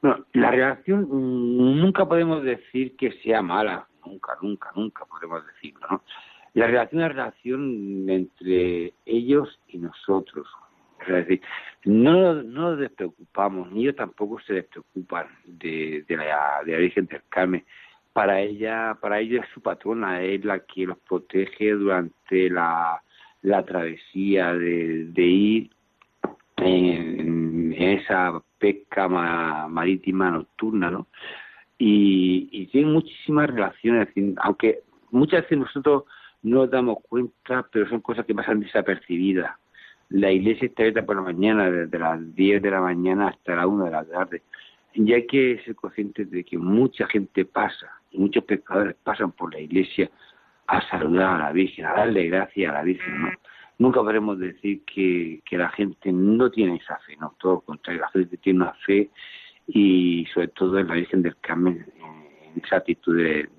No, 0.02 0.26
la 0.34 0.50
relación 0.50 1.04
mm, 1.04 1.80
nunca 1.80 2.08
podemos 2.08 2.42
decir 2.42 2.96
que 2.98 3.12
sea 3.22 3.44
mala, 3.44 3.88
nunca, 4.04 4.36
nunca, 4.42 4.72
nunca 4.76 5.06
podemos 5.06 5.46
decirlo, 5.46 5.86
¿no? 5.92 6.02
La 6.56 6.66
relación 6.66 7.04
es 7.04 7.08
la 7.08 7.14
relación 7.14 8.10
entre 8.10 8.94
ellos 9.06 9.60
y 9.68 9.78
nosotros. 9.78 10.48
Es 11.02 11.08
decir, 11.08 11.42
no, 11.86 12.34
no 12.34 12.72
nos 12.72 12.80
despreocupamos, 12.80 13.72
ni 13.72 13.84
ellos 13.84 13.98
tampoco 13.98 14.40
se 14.40 14.56
despreocupan 14.56 15.28
de, 15.46 16.04
de, 16.08 16.18
la, 16.18 16.62
de 16.66 16.72
la 16.72 16.78
Virgen 16.80 17.06
del 17.06 17.22
Carmen. 17.30 17.64
Para 18.12 18.42
ella, 18.42 18.98
para 19.00 19.20
ella 19.20 19.42
es 19.44 19.50
su 19.54 19.62
patrona, 19.62 20.20
es 20.24 20.44
la 20.44 20.62
que 20.62 20.88
los 20.88 20.98
protege 20.98 21.74
durante 21.74 22.50
la, 22.50 23.04
la 23.42 23.64
travesía 23.64 24.54
de, 24.54 25.12
ir 25.16 25.70
en, 26.58 27.74
esa 27.78 28.42
pesca 28.60 29.08
marítima 29.08 30.32
nocturna, 30.32 30.92
¿no? 30.92 31.08
Y, 31.78 32.50
y 32.52 32.68
tiene 32.68 32.92
muchísimas 32.92 33.50
relaciones, 33.50 34.10
aunque 34.38 34.82
muchas 35.10 35.42
veces 35.44 35.58
nosotros 35.58 36.04
no 36.44 36.62
nos 36.62 36.72
damos 36.72 37.00
cuenta, 37.08 37.68
pero 37.72 37.88
son 37.90 38.02
cosas 38.02 38.26
que 38.26 38.36
pasan 38.36 38.60
desapercibidas. 38.60 39.52
La 40.10 40.32
iglesia 40.32 40.68
está 40.68 40.84
abierta 40.84 41.06
por 41.06 41.16
la 41.16 41.22
mañana, 41.22 41.72
desde 41.72 41.98
las 41.98 42.36
10 42.36 42.62
de 42.62 42.72
la 42.72 42.82
mañana 42.82 43.30
hasta 43.30 43.56
la 43.56 43.68
1 43.68 43.86
de 43.86 43.92
la 43.92 44.04
tarde. 44.04 44.42
Y 44.94 45.14
hay 45.14 45.26
que 45.26 45.62
ser 45.64 45.76
conscientes 45.76 46.30
de 46.30 46.44
que 46.44 46.58
mucha 46.58 47.08
gente 47.08 47.46
pasa, 47.46 47.90
muchos 48.12 48.44
pescadores 48.44 48.96
pasan 49.04 49.32
por 49.32 49.54
la 49.54 49.62
iglesia 49.62 50.12
a 50.72 50.82
saludar 50.90 51.36
a 51.36 51.38
la 51.38 51.52
Virgen, 51.52 51.86
a 51.86 51.94
darle 51.94 52.28
gracias 52.28 52.70
a 52.70 52.74
la 52.76 52.84
Virgen, 52.84 53.22
¿no? 53.22 53.32
Nunca 53.78 54.00
podremos 54.02 54.40
decir 54.40 54.84
que, 54.86 55.42
que 55.44 55.58
la 55.58 55.70
gente 55.70 56.12
no 56.14 56.50
tiene 56.50 56.78
esa 56.78 56.98
fe, 57.00 57.18
no, 57.20 57.36
todo 57.40 57.54
lo 57.56 57.62
contrario, 57.62 58.02
la 58.02 58.10
gente 58.10 58.38
tiene 58.38 58.62
una 58.62 58.74
fe 58.86 59.10
y 59.68 60.26
sobre 60.34 60.50
todo 60.50 60.80
en 60.80 60.88
la 60.88 60.94
Virgen 60.94 61.24
del 61.24 61.36
Carmen, 61.38 61.86
en 62.56 62.64
esa 62.64 62.78
actitud 62.78 63.18
de, 63.18 63.50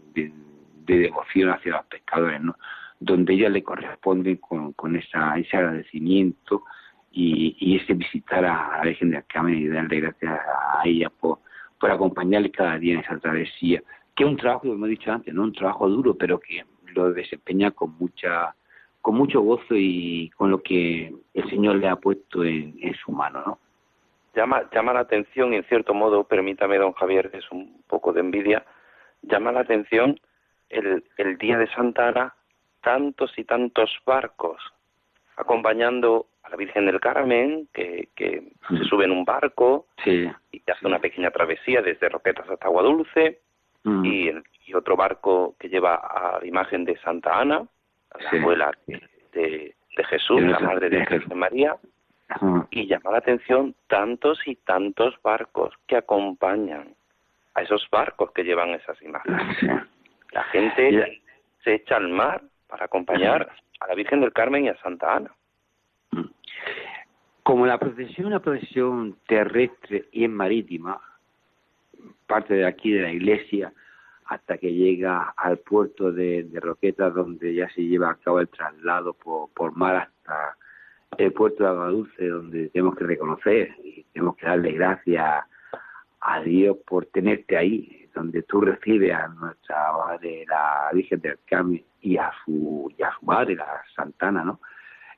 devoción 0.86 1.50
hacia 1.50 1.72
los 1.72 1.86
pescadores, 1.86 2.40
¿no? 2.40 2.56
donde 2.98 3.34
ella 3.34 3.48
le 3.48 3.62
corresponde 3.62 4.38
con, 4.38 4.72
con 4.72 4.96
esa, 4.96 5.36
ese 5.36 5.56
agradecimiento 5.56 6.62
y, 7.10 7.56
y 7.58 7.76
ese 7.76 7.94
visitar 7.94 8.44
a, 8.44 8.78
la 8.78 8.84
Virgen 8.84 9.10
del 9.10 9.24
Carmen 9.26 9.58
y 9.58 9.68
darle 9.68 10.00
gracias 10.00 10.32
a 10.32 10.82
ella 10.84 11.10
por, 11.10 11.40
por 11.78 11.90
acompañarle 11.90 12.50
cada 12.50 12.78
día 12.78 12.94
en 12.94 13.00
esa 13.00 13.18
travesía, 13.18 13.82
que 14.14 14.24
es 14.24 14.30
un 14.30 14.36
trabajo, 14.36 14.68
como 14.68 14.86
he 14.86 14.90
dicho 14.90 15.12
antes, 15.12 15.34
no 15.34 15.42
un 15.42 15.52
trabajo 15.52 15.88
duro, 15.88 16.16
pero 16.16 16.38
que 16.38 16.64
lo 16.94 17.12
desempeña 17.12 17.70
con 17.70 17.96
mucha 17.98 18.54
con 19.00 19.16
mucho 19.16 19.40
gozo 19.40 19.74
y 19.74 20.30
con 20.36 20.50
lo 20.50 20.62
que 20.62 21.12
el 21.34 21.50
Señor 21.50 21.76
le 21.76 21.88
ha 21.88 21.96
puesto 21.96 22.44
en, 22.44 22.76
en 22.80 22.94
su 22.94 23.10
mano, 23.10 23.42
¿no? 23.44 23.58
llama, 24.34 24.68
llama 24.72 24.92
la 24.92 25.00
atención 25.00 25.52
y 25.52 25.56
en 25.56 25.64
cierto 25.64 25.94
modo, 25.94 26.24
permítame, 26.24 26.78
don 26.78 26.92
Javier, 26.92 27.30
es 27.32 27.50
un 27.50 27.82
poco 27.86 28.12
de 28.12 28.20
envidia, 28.20 28.64
llama 29.22 29.52
la 29.52 29.60
atención 29.60 30.18
el, 30.68 31.04
el 31.16 31.38
día 31.38 31.58
de 31.58 31.68
Santa 31.68 32.08
Ana, 32.08 32.34
tantos 32.82 33.32
y 33.36 33.44
tantos 33.44 33.90
barcos 34.06 34.60
acompañando 35.36 36.26
a 36.42 36.50
la 36.50 36.56
Virgen 36.56 36.86
del 36.86 37.00
Carmen, 37.00 37.68
que, 37.72 38.08
que 38.14 38.52
se 38.68 38.74
mm. 38.74 38.84
sube 38.84 39.04
en 39.04 39.12
un 39.12 39.24
barco 39.24 39.86
y 40.04 40.26
hace 40.70 40.86
una 40.86 40.98
pequeña 40.98 41.30
travesía 41.30 41.82
desde 41.82 42.08
Roquetas 42.08 42.48
hasta 42.48 42.66
Agua 42.66 42.82
Dulce, 42.82 43.40
mm. 43.84 44.04
y, 44.04 44.32
y, 44.66 44.74
otro 44.74 44.96
barco 44.96 45.54
que 45.58 45.68
lleva 45.68 45.94
a 45.96 46.38
la 46.40 46.46
imagen 46.46 46.84
de 46.84 46.96
Santa 46.98 47.40
Ana, 47.40 47.66
la 48.18 48.40
abuela 48.40 48.72
de, 48.86 49.74
de 49.96 50.04
Jesús, 50.04 50.42
la 50.42 50.58
madre 50.60 50.88
de 50.88 51.04
Jesús 51.06 51.34
María, 51.34 51.76
y 52.70 52.86
llama 52.86 53.10
la 53.10 53.18
atención 53.18 53.74
tantos 53.88 54.40
y 54.46 54.56
tantos 54.56 55.14
barcos 55.22 55.74
que 55.86 55.96
acompañan 55.96 56.94
a 57.54 57.62
esos 57.62 57.86
barcos 57.90 58.32
que 58.32 58.44
llevan 58.44 58.70
esas 58.70 59.00
imágenes. 59.02 59.58
La 60.32 60.44
gente 60.44 61.20
se 61.62 61.74
echa 61.74 61.96
al 61.96 62.08
mar 62.08 62.42
para 62.68 62.86
acompañar 62.86 63.52
a 63.80 63.86
la 63.86 63.94
Virgen 63.94 64.20
del 64.20 64.32
Carmen 64.32 64.64
y 64.64 64.68
a 64.68 64.76
Santa 64.78 65.16
Ana. 65.16 65.30
Mm. 66.12 66.24
Como 67.42 67.66
la 67.66 67.78
procesión 67.78 68.26
es 68.26 68.26
una 68.26 68.40
procesión 68.40 69.18
terrestre 69.26 70.06
y 70.12 70.24
en 70.24 70.34
marítima, 70.34 71.00
parte 72.26 72.54
de 72.54 72.66
aquí 72.66 72.92
de 72.92 73.02
la 73.02 73.12
iglesia 73.12 73.72
hasta 74.26 74.56
que 74.56 74.72
llega 74.72 75.34
al 75.36 75.58
puerto 75.58 76.12
de, 76.12 76.44
de 76.44 76.60
Roquetas, 76.60 77.14
donde 77.14 77.54
ya 77.54 77.68
se 77.70 77.82
lleva 77.82 78.10
a 78.10 78.14
cabo 78.16 78.40
el 78.40 78.48
traslado 78.48 79.14
por, 79.14 79.76
mar 79.76 79.96
hasta 79.96 80.56
el 81.18 81.32
puerto 81.32 81.64
de 81.64 81.68
Agua 81.68 81.88
Dulce, 81.88 82.28
donde 82.28 82.68
tenemos 82.68 82.96
que 82.96 83.04
reconocer 83.04 83.74
y 83.84 84.04
tenemos 84.12 84.36
que 84.36 84.46
darle 84.46 84.72
gracias 84.72 85.44
a 86.20 86.40
Dios 86.40 86.78
por 86.86 87.06
tenerte 87.06 87.56
ahí, 87.56 88.08
donde 88.14 88.42
tú 88.42 88.60
recibes 88.60 89.12
a 89.12 89.28
nuestra 89.28 89.92
madre, 89.92 90.46
la 90.48 90.88
Virgen 90.92 91.20
del 91.20 91.38
Carmen, 91.46 91.84
y 92.00 92.16
a 92.16 92.32
su, 92.44 92.92
y 92.96 93.02
a 93.02 93.12
su 93.18 93.26
madre, 93.26 93.54
la 93.54 93.82
Santana, 93.94 94.44
¿no? 94.44 94.60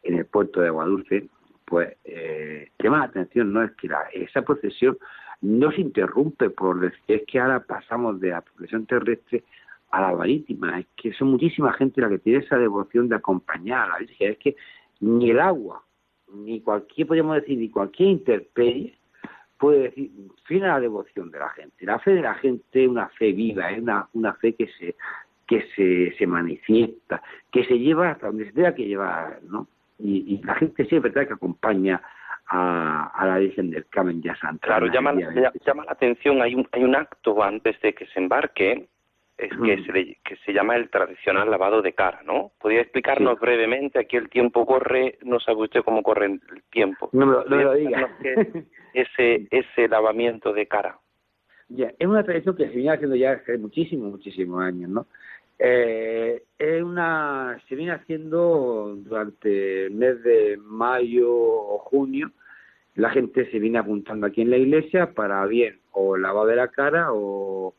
En 0.03 0.17
el 0.17 0.27
puerto 0.27 0.61
de 0.61 0.69
Agua 0.69 0.85
Dulce, 0.87 1.29
pues 1.65 1.97
eh, 2.05 2.71
llama 2.79 2.99
la 2.99 3.05
atención, 3.05 3.53
¿no? 3.53 3.63
Es 3.63 3.73
que 3.73 3.89
la, 3.89 4.03
esa 4.13 4.43
procesión 4.43 4.99
no 5.45 5.71
se 5.73 5.83
interrumpe 5.83 6.49
por 6.49 6.91
es 7.07 7.23
que 7.27 7.39
ahora 7.39 7.61
pasamos 7.61 8.19
de 8.19 8.31
la 8.31 8.41
procesión 8.41 8.87
terrestre 8.87 9.45
a 9.91 10.01
la 10.01 10.17
marítima, 10.17 10.81
es 10.81 10.87
que 10.97 11.13
son 11.13 11.29
muchísima 11.29 11.73
gente 11.75 12.01
la 12.01 12.09
que 12.09 12.19
tiene 12.19 12.39
esa 12.39 12.57
devoción 12.57 13.09
de 13.09 13.17
acompañar 13.17 13.85
a 13.85 13.89
la 13.93 13.99
Virgen, 13.99 14.33
es 14.33 14.39
que 14.39 14.57
ni 15.01 15.31
el 15.31 15.39
agua, 15.39 15.83
ni 16.33 16.61
cualquier, 16.61 17.07
podríamos 17.07 17.37
decir, 17.37 17.59
ni 17.59 17.69
cualquier 17.69 18.09
interperie 18.09 18.97
puede 19.59 19.83
decir 19.85 20.11
fin 20.45 20.65
a 20.65 20.69
la 20.69 20.81
devoción 20.81 21.31
de 21.31 21.39
la 21.39 21.51
gente. 21.51 21.85
La 21.85 21.99
fe 21.99 22.13
de 22.13 22.23
la 22.23 22.35
gente 22.35 22.85
es 22.85 22.89
una 22.89 23.09
fe 23.11 23.33
viva, 23.33 23.71
es 23.71 23.83
una, 23.83 24.33
fe 24.41 24.55
que 24.55 24.67
se 24.79 24.97
que 25.47 25.63
se, 25.77 26.17
se 26.17 26.27
manifiesta, 26.27 27.23
que 27.53 27.67
se 27.67 27.79
lleva 27.79 28.13
hasta 28.13 28.29
donde 28.29 28.47
se 28.47 28.53
tenga 28.53 28.75
que 28.75 28.87
llevar, 28.87 29.41
¿no? 29.43 29.69
Y, 29.99 30.41
la 30.43 30.55
gente 30.55 30.87
siempre 30.87 31.11
trae 31.11 31.27
que 31.27 31.35
acompaña 31.35 32.03
a, 32.47 33.07
a, 33.15 33.27
la 33.27 33.39
Virgen 33.39 33.71
del 33.71 33.87
Carmen 33.87 34.23
ya. 34.23 34.37
Claro, 34.61 34.87
llama, 34.87 35.15
llama 35.15 35.85
la 35.85 35.93
atención, 35.93 36.43
hay 36.43 36.55
un, 36.55 36.69
hay 36.73 36.85
un 36.85 36.95
acto 36.95 37.43
antes 37.43 37.81
de 37.81 37.95
que 37.95 38.07
se 38.07 38.21
embarque, 38.21 38.89
es 39.37 39.51
que, 39.51 39.83
se 39.85 39.93
le, 39.93 40.19
que 40.25 40.37
se 40.45 40.53
llama 40.53 40.77
el 40.77 40.91
tradicional 40.91 41.51
lavado 41.51 41.83
de 41.83 41.93
cara, 41.93 42.21
¿no? 42.25 42.53
¿Podría 42.61 42.83
explicarnos 42.83 43.41
brevemente? 43.41 43.99
Aquí 43.99 44.17
el 44.17 44.29
tiempo 44.29 44.65
corre, 44.65 45.19
no 45.23 45.41
sabe 45.41 45.63
usted 45.63 45.83
cómo 45.83 46.03
corre 46.03 46.27
el 46.27 46.41
tiempo. 46.71 47.09
No 47.13 47.27
me 47.27 47.33
lo, 47.57 47.75
diga. 47.75 48.17
ese, 48.93 49.49
ese 49.51 49.89
lavamiento 49.89 50.53
de 50.53 50.67
cara. 50.67 50.99
Ya, 51.69 51.93
es 51.99 52.07
una 52.07 52.23
tradición 52.23 52.57
que 52.57 52.69
se 52.69 52.75
viene 52.75 52.93
haciendo 52.93 53.17
ya 53.17 53.33
hace 53.33 53.59
muchísimos, 53.59 54.11
muchísimos 54.13 54.63
años, 54.63 54.91
¿no? 54.91 55.07
Eh, 55.59 56.43
es 56.59 56.83
una, 56.83 57.61
se 57.69 57.77
viene 57.77 57.93
haciendo 57.93 58.97
durante 58.97 59.87
el 59.87 59.93
mes 59.93 60.23
de 60.23 60.59
mayo 60.63 61.33
o 61.33 61.79
junio, 61.79 62.31
la 62.95 63.11
gente 63.11 63.51
se 63.51 63.59
viene 63.59 63.79
apuntando 63.79 64.27
aquí 64.27 64.43
en 64.43 64.51
la 64.51 64.57
iglesia 64.57 65.13
para 65.13 65.45
bien 65.47 65.81
o 65.93 66.17
lavado 66.17 66.47
de 66.47 66.57
la 66.57 66.69
cara 66.69 67.09
o 67.13 67.75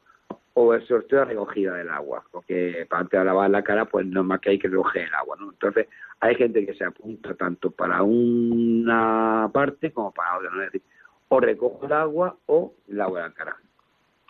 o 0.58 0.74
el 0.74 0.88
sorteo 0.88 1.20
de 1.20 1.26
recogida 1.26 1.76
del 1.76 1.90
agua, 1.90 2.24
porque 2.32 2.88
para 2.90 3.02
antes 3.02 3.26
lavar 3.26 3.50
la 3.50 3.62
cara, 3.62 3.86
pues 3.86 4.06
no 4.06 4.24
más 4.24 4.40
que 4.40 4.52
hay 4.52 4.60
que 4.60 4.70
recoger 4.70 5.04
el 5.04 5.14
agua, 5.14 5.36
¿no? 5.38 5.52
Entonces, 5.52 5.88
hay 6.22 6.36
gente 6.36 6.66
que 6.66 6.74
se 6.74 6.86
apunta 6.86 7.34
tanto 7.34 7.72
para 7.72 8.02
una 8.04 9.50
parte 9.54 9.92
como 9.92 10.14
para 10.14 10.38
otra, 10.38 10.50
¿no? 10.52 10.62
Es 10.62 10.72
decir, 10.72 10.82
o 11.28 11.40
recojo 11.42 11.86
el 11.86 11.92
agua 11.92 12.38
o 12.46 12.74
lavo 12.88 13.20
la 13.20 13.32
cara. 13.32 13.58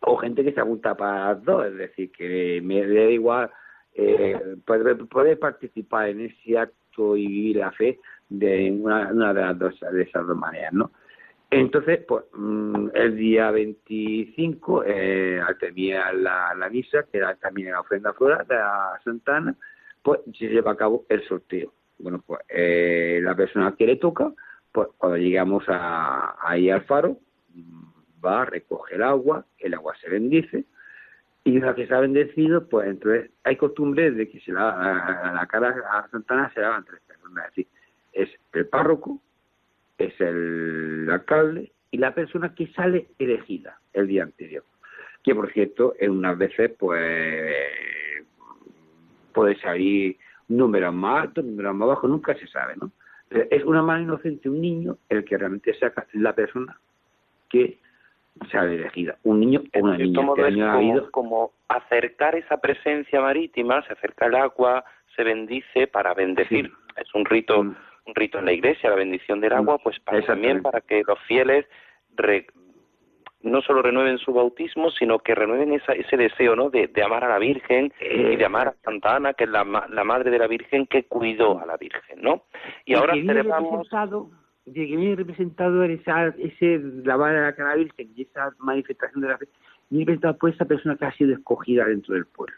O 0.08 0.18
gente 0.18 0.44
que 0.44 0.52
se 0.52 0.62
apunta 0.62 0.96
para 0.96 1.34
las 1.34 1.44
dos, 1.44 1.66
es 1.66 1.78
decir, 1.78 2.12
que 2.12 2.62
me 2.64 2.86
da 2.86 3.10
igual 3.10 3.50
eh, 3.96 4.58
poder, 4.66 5.40
participar 5.40 6.10
en 6.10 6.22
ese 6.22 6.58
acto 6.58 7.18
y 7.18 7.28
vivir 7.28 7.58
la 7.58 7.72
fe 7.72 8.00
de 8.30 8.72
una, 8.72 9.12
de 9.34 9.42
las 9.42 9.58
dos 9.58 9.80
de 9.80 10.04
esas 10.04 10.28
dos 10.28 10.38
maneras, 10.38 10.74
¿no? 10.74 10.92
Entonces, 11.50 12.02
pues 12.08 12.26
mm, 12.34 12.90
el 12.94 13.16
día 13.16 13.50
25, 13.52 14.84
eh, 14.86 15.40
al 15.40 15.58
terminar 15.58 16.14
la, 16.16 16.70
misa, 16.70 17.04
que 17.04 17.18
era 17.18 17.36
también 17.36 17.72
la 17.72 17.80
ofrenda 17.80 18.14
floral 18.14 18.46
de 18.48 18.56
la 18.56 19.00
Santana, 19.04 19.56
pues 20.04 20.20
se 20.38 20.48
lleva 20.48 20.72
a 20.72 20.78
cabo 20.78 21.06
el 21.10 21.24
sorteo. 21.28 21.72
Bueno, 21.98 22.22
pues 22.26 22.42
eh, 22.50 23.20
la 23.24 23.36
persona 23.36 23.74
que 23.78 23.88
le 23.88 23.96
toca, 23.96 24.34
pues 24.72 24.90
cuando 24.98 25.18
llegamos 25.18 25.64
a, 25.68 26.36
ahí 26.42 26.70
al 26.70 26.84
faro, 26.84 27.18
mm, 27.54 27.95
va, 28.26 28.46
recoge 28.46 28.96
el 28.96 29.04
agua, 29.04 29.46
el 29.60 29.74
agua 29.74 29.96
se 30.02 30.10
bendice, 30.10 30.66
y 31.44 31.58
una 31.58 31.76
que 31.76 31.86
se 31.86 31.94
ha 31.94 32.00
bendecido, 32.00 32.68
pues 32.68 32.88
entonces 32.88 33.30
hay 33.44 33.56
costumbre 33.56 34.12
de 34.12 34.28
que 34.28 34.40
se 34.42 34.52
la, 34.52 35.32
la, 35.36 35.46
cara 35.46 35.76
a 35.92 36.10
Santana 36.10 36.52
se 36.54 36.60
lavan 36.60 36.84
tres 36.84 37.02
personas, 37.08 37.46
es 37.46 37.52
decir, 37.52 37.68
es 38.14 38.30
el 38.54 38.68
párroco, 38.68 39.22
es 40.00 40.20
el 40.20 41.08
alcalde 41.12 41.72
y 41.92 41.98
la 41.98 42.16
persona 42.16 42.56
que 42.56 42.68
sale 42.74 43.08
elegida 43.20 43.80
el 43.94 44.08
día 44.08 44.24
anterior. 44.24 44.64
Que 45.24 45.36
por 45.36 45.52
cierto, 45.54 45.94
en 46.00 46.12
unas 46.12 46.36
veces 46.38 46.72
pues 46.80 47.56
puede 49.32 49.56
salir 49.60 50.18
números 50.48 50.94
más 50.96 51.26
altos, 51.26 51.46
números 51.46 51.76
más 51.76 51.90
bajos, 51.90 52.10
nunca 52.10 52.34
se 52.36 52.48
sabe, 52.48 52.74
¿no? 52.78 52.92
Es 53.30 53.64
una 53.66 53.84
mano 53.84 54.04
inocente 54.04 54.50
un 54.50 54.62
niño 54.62 54.98
el 55.10 55.24
que 55.26 55.38
realmente 55.38 55.74
saca 55.78 56.08
la 56.14 56.34
persona 56.34 56.80
que 57.50 57.80
sale 58.52 58.76
elegida. 58.76 59.18
Un 59.24 59.40
niño 59.40 59.62
o 59.74 59.80
una 59.80 59.98
niña. 59.98 60.80
Este 60.80 61.06
es 61.06 61.12
como, 61.12 61.52
acercar 61.68 62.36
esa 62.36 62.58
presencia 62.58 63.22
marítima, 63.22 63.82
se 63.88 63.94
acerca 63.94 64.28
el 64.28 64.36
agua, 64.36 64.84
se 65.16 65.24
bendice 65.24 65.88
para 65.88 66.14
bendecir. 66.14 66.72
Es 66.98 67.14
un 67.14 67.26
rito 67.26 67.64
mm 67.64 67.76
un 68.06 68.16
rito 68.16 68.40
en 68.40 68.46
la 68.46 68.54
iglesia, 68.54 68.90
la 68.90 68.96
bendición 68.96 69.42
del 69.42 69.54
agua, 69.54 69.78
pues 69.80 70.00
para, 70.00 70.22
también 70.22 70.62
para 70.62 70.82
que 70.82 71.04
los 71.08 71.20
fieles 71.22 71.66
no 73.42 73.62
solo 73.62 73.82
renueven 73.82 74.18
su 74.18 74.34
bautismo, 74.34 74.90
sino 74.92 75.20
que 75.20 75.36
renueven 75.36 75.74
esa, 75.74 75.94
ese 75.94 76.18
deseo 76.18 76.56
¿no? 76.56 76.70
de, 76.70 76.90
amar 77.04 77.24
a 77.24 77.30
la 77.30 77.40
Virgen 77.40 77.94
y 78.00 78.36
de 78.36 78.46
amar 78.46 78.70
a 78.70 78.76
Santa 78.84 79.16
Ana, 79.16 79.34
que 79.34 79.44
es 79.44 79.50
la, 79.50 79.64
la 79.90 80.04
madre 80.04 80.32
de 80.32 80.40
la 80.40 80.48
Virgen 80.48 80.88
que 80.88 81.04
cuidó 81.04 81.60
a 81.60 81.66
la 81.66 81.78
Virgen, 81.78 82.22
¿no? 82.22 82.44
Y, 82.86 82.96
ahora 82.96 83.14
celebramos... 83.14 83.88
De 84.66 84.88
que 84.88 84.96
viene 84.96 85.16
representado 85.16 85.84
en 85.84 85.92
esa, 85.92 86.28
ese 86.40 86.76
a 86.76 87.18
la 87.18 87.54
cara 87.56 87.76
Virgen 87.76 88.12
y 88.16 88.24
esa 88.24 88.52
manifestación 88.58 89.22
de 89.22 89.28
la 89.28 89.38
fe, 89.38 89.48
viene 89.90 90.06
representado 90.06 90.38
por 90.38 90.50
esa 90.50 90.66
persona 90.66 90.96
que 90.96 91.06
ha 91.06 91.12
sido 91.12 91.34
escogida 91.34 91.86
dentro 91.86 92.16
del 92.16 92.26
pueblo. 92.26 92.58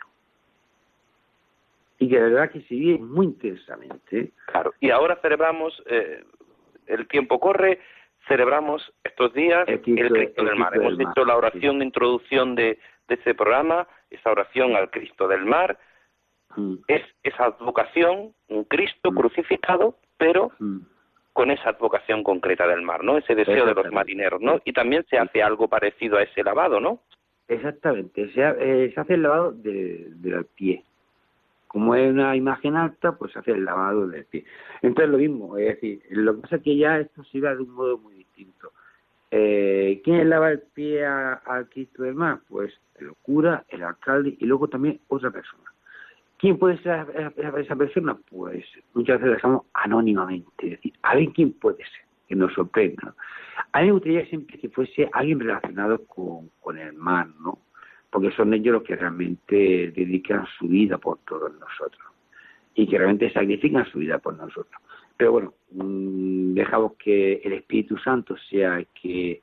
y 2.00 2.10
que 2.10 2.16
de 2.16 2.30
verdad 2.30 2.52
que 2.52 2.62
se 2.62 2.76
vive 2.76 3.00
muy 3.00 3.26
intensamente. 3.26 4.32
Claro, 4.46 4.74
y 4.80 4.92
ahora 4.92 5.18
celebramos, 5.22 5.82
eh, 5.88 6.24
el 6.86 7.08
tiempo 7.08 7.40
corre, 7.40 7.80
celebramos 8.28 8.94
estos 9.04 9.34
días 9.34 9.68
el 9.68 9.82
Cristo, 9.82 10.44
del 10.44 10.56
Mar. 10.56 10.76
Hemos 10.76 11.00
hecho 11.00 11.26
la 11.26 11.36
oración 11.36 11.80
de 11.80 11.86
introducción 11.86 12.56
de, 12.56 12.80
de 13.08 13.16
este 13.16 13.34
programa, 13.34 13.88
esa 14.10 14.32
oración 14.32 14.76
al 14.76 14.90
Cristo 14.92 15.28
del 15.28 15.46
Mar, 15.46 15.80
mm. 16.56 16.76
es 16.88 17.02
esa 17.24 17.46
advocación, 17.46 18.34
un 18.50 18.64
Cristo 18.66 19.12
mm. 19.12 19.16
crucificado, 19.16 19.98
pero 20.18 20.52
mm. 20.60 20.80
Con 21.38 21.52
esa 21.52 21.70
advocación 21.70 22.24
concreta 22.24 22.66
del 22.66 22.82
mar, 22.82 23.04
¿no? 23.04 23.16
Ese 23.16 23.36
deseo 23.36 23.68
de 23.68 23.76
los 23.76 23.92
marineros, 23.92 24.42
¿no? 24.42 24.60
Y 24.66 24.74
también 24.74 25.06
se 25.08 25.20
hace 25.20 25.44
algo 25.44 25.68
parecido 25.68 26.18
a 26.18 26.24
ese 26.24 26.44
lavado, 26.44 26.80
¿no? 26.80 27.04
Exactamente, 27.48 28.34
se, 28.34 28.42
eh, 28.42 28.92
se 28.92 29.00
hace 29.00 29.14
el 29.14 29.22
lavado 29.22 29.52
del 29.52 30.48
pie. 30.56 30.84
Como 31.68 31.94
es 31.94 32.12
una 32.12 32.36
imagen 32.36 32.76
alta, 32.76 33.12
pues 33.12 33.34
se 33.34 33.38
hace 33.38 33.52
el 33.52 33.66
lavado 33.66 34.08
del 34.08 34.26
pie. 34.26 34.46
Entonces 34.82 35.12
lo 35.12 35.20
mismo, 35.20 35.56
es 35.60 35.76
decir, 35.76 36.02
lo 36.10 36.38
que 36.38 36.42
pasa 36.42 36.56
es 36.56 36.64
que 36.64 36.76
ya 36.76 36.98
esto 36.98 37.24
se 37.26 37.38
iba 37.38 37.54
de 37.54 37.62
un 37.62 37.70
modo 37.70 38.00
muy 38.00 38.16
distinto. 38.16 38.72
Eh, 39.30 40.02
¿Quién 40.04 40.28
lava 40.32 40.50
el 40.50 40.62
pie 40.62 41.06
al 41.06 41.70
Cristo 41.70 42.02
del 42.02 42.16
Mar? 42.16 42.40
Pues 42.50 42.74
el 42.96 43.12
cura, 43.22 43.64
el 43.70 43.84
alcalde 43.84 44.36
y 44.40 44.46
luego 44.48 44.70
también 44.70 45.02
otra 45.08 45.30
persona. 45.30 45.72
¿Quién 46.38 46.58
puede 46.58 46.78
ser 46.84 47.34
esa 47.58 47.76
persona? 47.76 48.16
Pues 48.30 48.64
muchas 48.94 49.16
veces 49.16 49.30
la 49.30 49.36
dejamos 49.36 49.64
anónimamente, 49.74 50.52
es 50.60 50.72
decir, 50.72 50.94
alguien 51.02 51.32
quién 51.32 51.54
puede 51.54 51.78
ser, 51.78 52.06
que 52.28 52.36
nos 52.36 52.54
sorprenda. 52.54 53.16
A 53.72 53.82
mí 53.82 53.88
me 53.88 53.94
gustaría 53.94 54.26
siempre 54.28 54.60
que 54.60 54.70
fuese 54.70 55.10
alguien 55.14 55.40
relacionado 55.40 56.06
con, 56.06 56.78
el 56.78 56.94
mar, 56.94 57.28
¿no? 57.42 57.60
Porque 58.12 58.32
son 58.32 58.54
ellos 58.54 58.74
los 58.74 58.84
que 58.84 58.96
realmente 58.96 59.92
dedican 59.92 60.46
su 60.60 60.68
vida 60.68 61.00
por 61.00 61.18
todos 61.28 61.52
nosotros 61.54 62.04
y 62.76 62.88
que 62.88 62.98
realmente 62.98 63.32
sacrifican 63.32 63.86
su 63.86 63.98
vida 63.98 64.20
por 64.20 64.38
nosotros. 64.38 64.80
Pero 65.18 65.32
bueno, 65.32 65.54
mm, 65.72 66.54
dejamos 66.54 66.94
que 66.98 67.42
el 67.44 67.54
Espíritu 67.54 67.98
Santo 67.98 68.36
sea 68.50 68.78
el 68.78 68.88
que, 69.02 69.42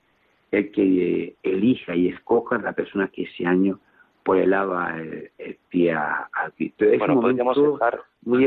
el 0.52 0.70
que 0.70 1.34
elija 1.42 1.96
y 1.96 2.08
escoja 2.08 2.56
a 2.56 2.62
la 2.62 2.72
persona 2.72 3.08
que 3.08 3.22
ese 3.22 3.44
año 3.44 3.80
pues 4.24 4.48
lava 4.48 4.96
el, 4.98 5.58
pie 5.68 5.92
a, 5.92 6.28
Cristo. 6.56 6.86
bueno, 6.98 7.20
podríamos 7.20 7.56
estar, 7.58 8.00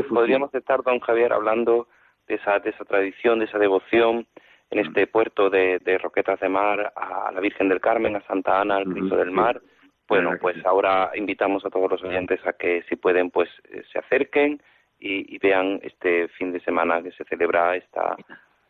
podríamos 0.08 0.54
estar, 0.54 0.82
don 0.82 0.98
Javier, 0.98 1.32
hablando 1.32 1.86
de 2.26 2.34
esa, 2.34 2.58
de 2.58 2.70
esa 2.70 2.84
tradición, 2.84 3.38
de 3.38 3.44
esa 3.46 3.58
devoción 3.58 4.26
en 4.70 4.80
este 4.80 5.06
puerto 5.06 5.48
de, 5.48 5.80
Roquetas 6.02 6.40
de 6.40 6.48
Mar 6.48 6.92
a 6.94 7.30
la 7.32 7.40
Virgen 7.40 7.68
del 7.68 7.80
Carmen, 7.80 8.16
a 8.16 8.26
Santa 8.26 8.60
Ana, 8.60 8.76
al 8.76 8.84
Cristo 8.84 9.16
del 9.16 9.30
Mar. 9.30 9.62
Bueno, 10.08 10.32
pues 10.40 10.56
ahora 10.66 11.12
invitamos 11.14 11.64
a 11.64 11.70
todos 11.70 11.90
los 11.90 12.02
oyentes 12.02 12.44
a 12.46 12.54
que 12.54 12.82
si 12.88 12.96
pueden, 12.96 13.30
pues 13.30 13.48
eh, 13.70 13.82
se 13.92 13.98
acerquen 13.98 14.60
y, 14.98 15.38
vean 15.38 15.78
este 15.82 16.28
fin 16.28 16.52
de 16.52 16.60
semana 16.60 17.02
que 17.02 17.12
se 17.12 17.24
celebra 17.24 17.76
esta, 17.76 18.16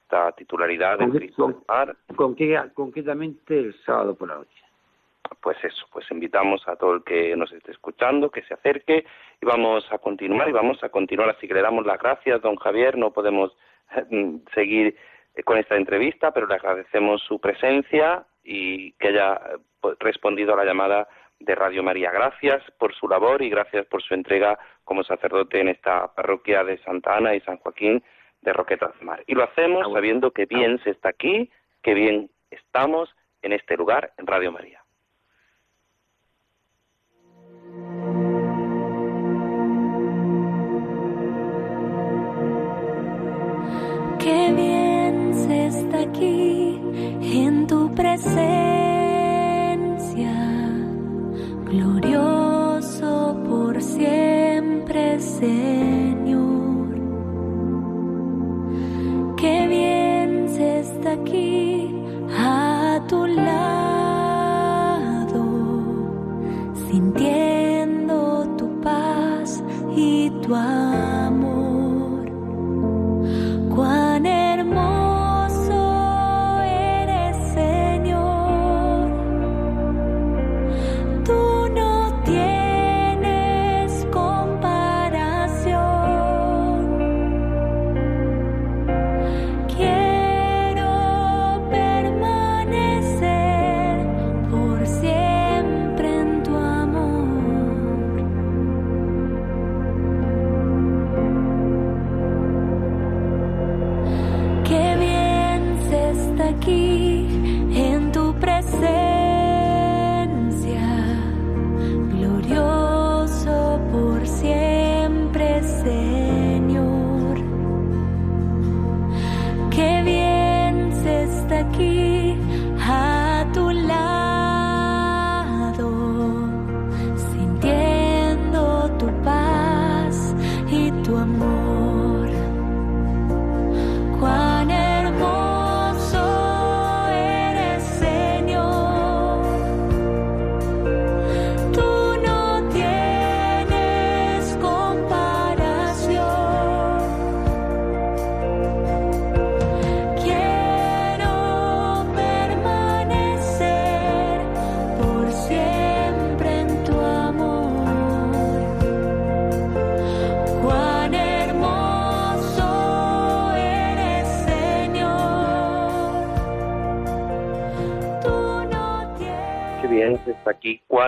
esta 0.03 0.33
titularidad 0.33 0.99
del 0.99 1.11
Cristo 1.11 1.47
del 1.47 1.57
Mar. 1.67 1.97
concretamente 2.75 3.59
el 3.59 3.75
sábado 3.85 4.15
por 4.15 4.29
la 4.29 4.35
noche 4.35 4.68
pues 5.41 5.63
eso, 5.63 5.87
pues 5.93 6.11
invitamos 6.11 6.67
a 6.67 6.77
todo 6.77 6.95
el 6.95 7.05
que 7.05 7.37
nos 7.37 7.53
esté 7.53 7.73
escuchando 7.73 8.31
que 8.31 8.43
se 8.43 8.55
acerque 8.55 9.05
y 9.41 9.47
vamos 9.47 9.87
a 9.91 9.99
continuar 9.99 10.49
y 10.49 10.53
vamos 10.53 10.83
a 10.83 10.89
continuar 10.89 11.31
así 11.31 11.47
que 11.47 11.55
le 11.55 11.63
damos 11.63 11.87
las 11.87 11.99
gracias, 11.99 12.41
don 12.43 12.57
Javier, 12.57 12.97
no 12.97 13.13
podemos 13.13 13.57
seguir 14.55 14.97
eh, 15.35 15.43
con 15.43 15.59
esta 15.59 15.77
entrevista, 15.77 16.33
pero 16.33 16.47
le 16.47 16.55
agradecemos 16.55 17.23
su 17.23 17.41
presencia 17.41 18.27
y 18.43 18.93
que 18.93 19.09
haya 19.09 19.41
pues, 19.81 19.97
respondido 20.01 20.55
a 20.55 20.57
la 20.57 20.65
llamada 20.65 21.09
de 21.39 21.55
Radio 21.55 21.83
María. 21.83 22.11
Gracias 22.11 22.63
por 22.79 22.95
su 22.95 23.09
labor 23.09 23.43
y 23.43 23.51
gracias 23.51 23.87
por 23.87 24.03
su 24.03 24.15
entrega 24.15 24.59
como 24.85 25.05
sacerdote 25.05 25.61
en 25.61 25.69
esta 25.69 26.13
parroquia 26.15 26.65
de 26.65 26.79
Santa 26.79 27.17
Ana 27.17 27.35
y 27.35 27.41
San 27.41 27.59
Joaquín 27.59 28.03
de 28.41 28.53
Roquetas 28.53 28.99
de 28.99 29.05
Mar. 29.05 29.23
Y 29.27 29.35
lo 29.35 29.45
hacemos 29.45 29.85
ah, 29.87 29.93
sabiendo 29.93 30.31
que 30.31 30.47
bien 30.47 30.79
ah. 30.81 30.85
se 30.85 30.91
está 30.91 31.11
aquí, 31.11 31.51
que 31.83 31.95
bien 31.95 32.31
estamos 32.51 33.15
en 33.43 33.53
este 33.53 33.77
lugar, 33.77 34.13
en 34.17 34.27
Radio 34.27 34.51
María. 34.51 34.83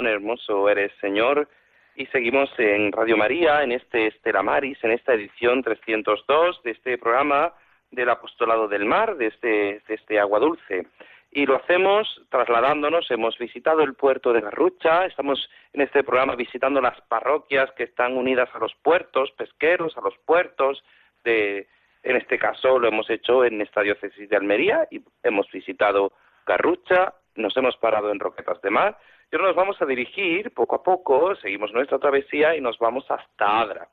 Cuán 0.01 0.07
hermoso 0.11 0.67
eres, 0.71 0.93
Señor. 0.99 1.47
Y 1.95 2.07
seguimos 2.07 2.49
en 2.57 2.91
Radio 2.91 3.19
María, 3.19 3.63
en 3.63 3.73
este 3.73 4.07
Estela 4.07 4.43
Maris, 4.43 4.79
en 4.83 4.93
esta 4.93 5.13
edición 5.13 5.63
302 5.63 6.63
de 6.63 6.71
este 6.71 6.97
programa 6.97 7.53
del 7.91 8.09
Apostolado 8.09 8.67
del 8.67 8.87
Mar, 8.87 9.17
de 9.17 9.27
este, 9.27 9.83
de 9.87 9.95
este 9.95 10.19
Agua 10.19 10.39
Dulce. 10.39 10.87
Y 11.33 11.45
lo 11.45 11.57
hacemos 11.57 12.23
trasladándonos, 12.31 13.11
hemos 13.11 13.37
visitado 13.37 13.83
el 13.83 13.93
puerto 13.93 14.33
de 14.33 14.41
Garrucha, 14.41 15.05
estamos 15.05 15.51
en 15.75 15.83
este 15.83 16.03
programa 16.03 16.35
visitando 16.35 16.81
las 16.81 16.99
parroquias 17.03 17.71
que 17.73 17.85
están 17.85 18.17
unidas 18.17 18.49
a 18.55 18.59
los 18.59 18.75
puertos 18.83 19.31
pesqueros, 19.33 19.99
a 19.99 20.01
los 20.01 20.17
puertos 20.25 20.83
de, 21.25 21.69
en 22.05 22.17
este 22.17 22.39
caso 22.39 22.79
lo 22.79 22.89
hemos 22.89 23.11
hecho 23.11 23.45
en 23.45 23.61
esta 23.61 23.83
diócesis 23.83 24.31
de 24.31 24.37
Almería 24.37 24.89
y 24.91 25.03
hemos 25.23 25.51
visitado 25.53 26.13
Garrucha, 26.47 27.13
nos 27.37 27.55
hemos 27.59 27.77
parado 27.77 28.11
en 28.11 28.19
Roquetas 28.19 28.63
de 28.63 28.71
Mar 28.71 28.97
y 29.31 29.37
ahora 29.37 29.49
nos 29.49 29.57
vamos 29.57 29.81
a 29.81 29.87
dirigir 29.87 30.53
poco 30.53 30.77
a 30.77 30.83
poco, 30.83 31.35
seguimos 31.37 31.73
nuestra 31.73 31.99
travesía 31.99 32.57
y 32.57 32.61
nos 32.61 32.79
vamos 32.79 33.05
hasta 33.11 33.61
Adra. 33.61 33.89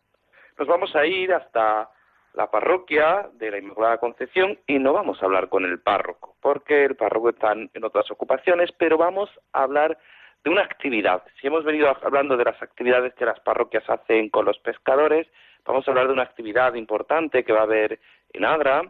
nos 0.58 0.68
vamos 0.68 0.96
a 0.96 1.06
ir 1.06 1.34
hasta 1.34 1.90
la 2.34 2.50
parroquia 2.50 3.30
de 3.34 3.52
la 3.52 3.58
Inmaculada 3.58 3.98
Concepción 3.98 4.60
y 4.68 4.80
no 4.80 4.94
vamos 4.94 5.22
a 5.22 5.26
hablar 5.26 5.50
con 5.50 5.66
el 5.66 5.80
párroco, 5.80 6.36
porque 6.42 6.86
el 6.86 6.96
párroco 6.96 7.30
está 7.30 7.54
en 7.54 7.84
otras 7.84 8.10
ocupaciones, 8.12 8.72
pero 8.78 8.98
vamos 8.98 9.30
a 9.54 9.64
hablar 9.64 9.98
de 10.44 10.50
una 10.50 10.64
actividad. 10.64 11.24
Si 11.40 11.48
hemos 11.48 11.64
venido 11.64 11.90
hablando 12.02 12.38
de 12.38 12.46
las 12.46 12.62
actividades 12.62 13.14
que 13.16 13.26
las 13.26 13.40
parroquias 13.42 13.88
hacen 13.90 14.30
con 14.30 14.46
los 14.46 14.58
pescadores, 14.60 15.28
vamos 15.66 15.88
a 15.88 15.92
hablar 15.92 16.08
de 16.08 16.14
una 16.14 16.24
actividad 16.24 16.74
importante 16.76 17.44
que 17.44 17.54
va 17.54 17.62
a 17.62 17.64
haber 17.64 18.00
en 18.34 18.46
Adra 18.46 18.84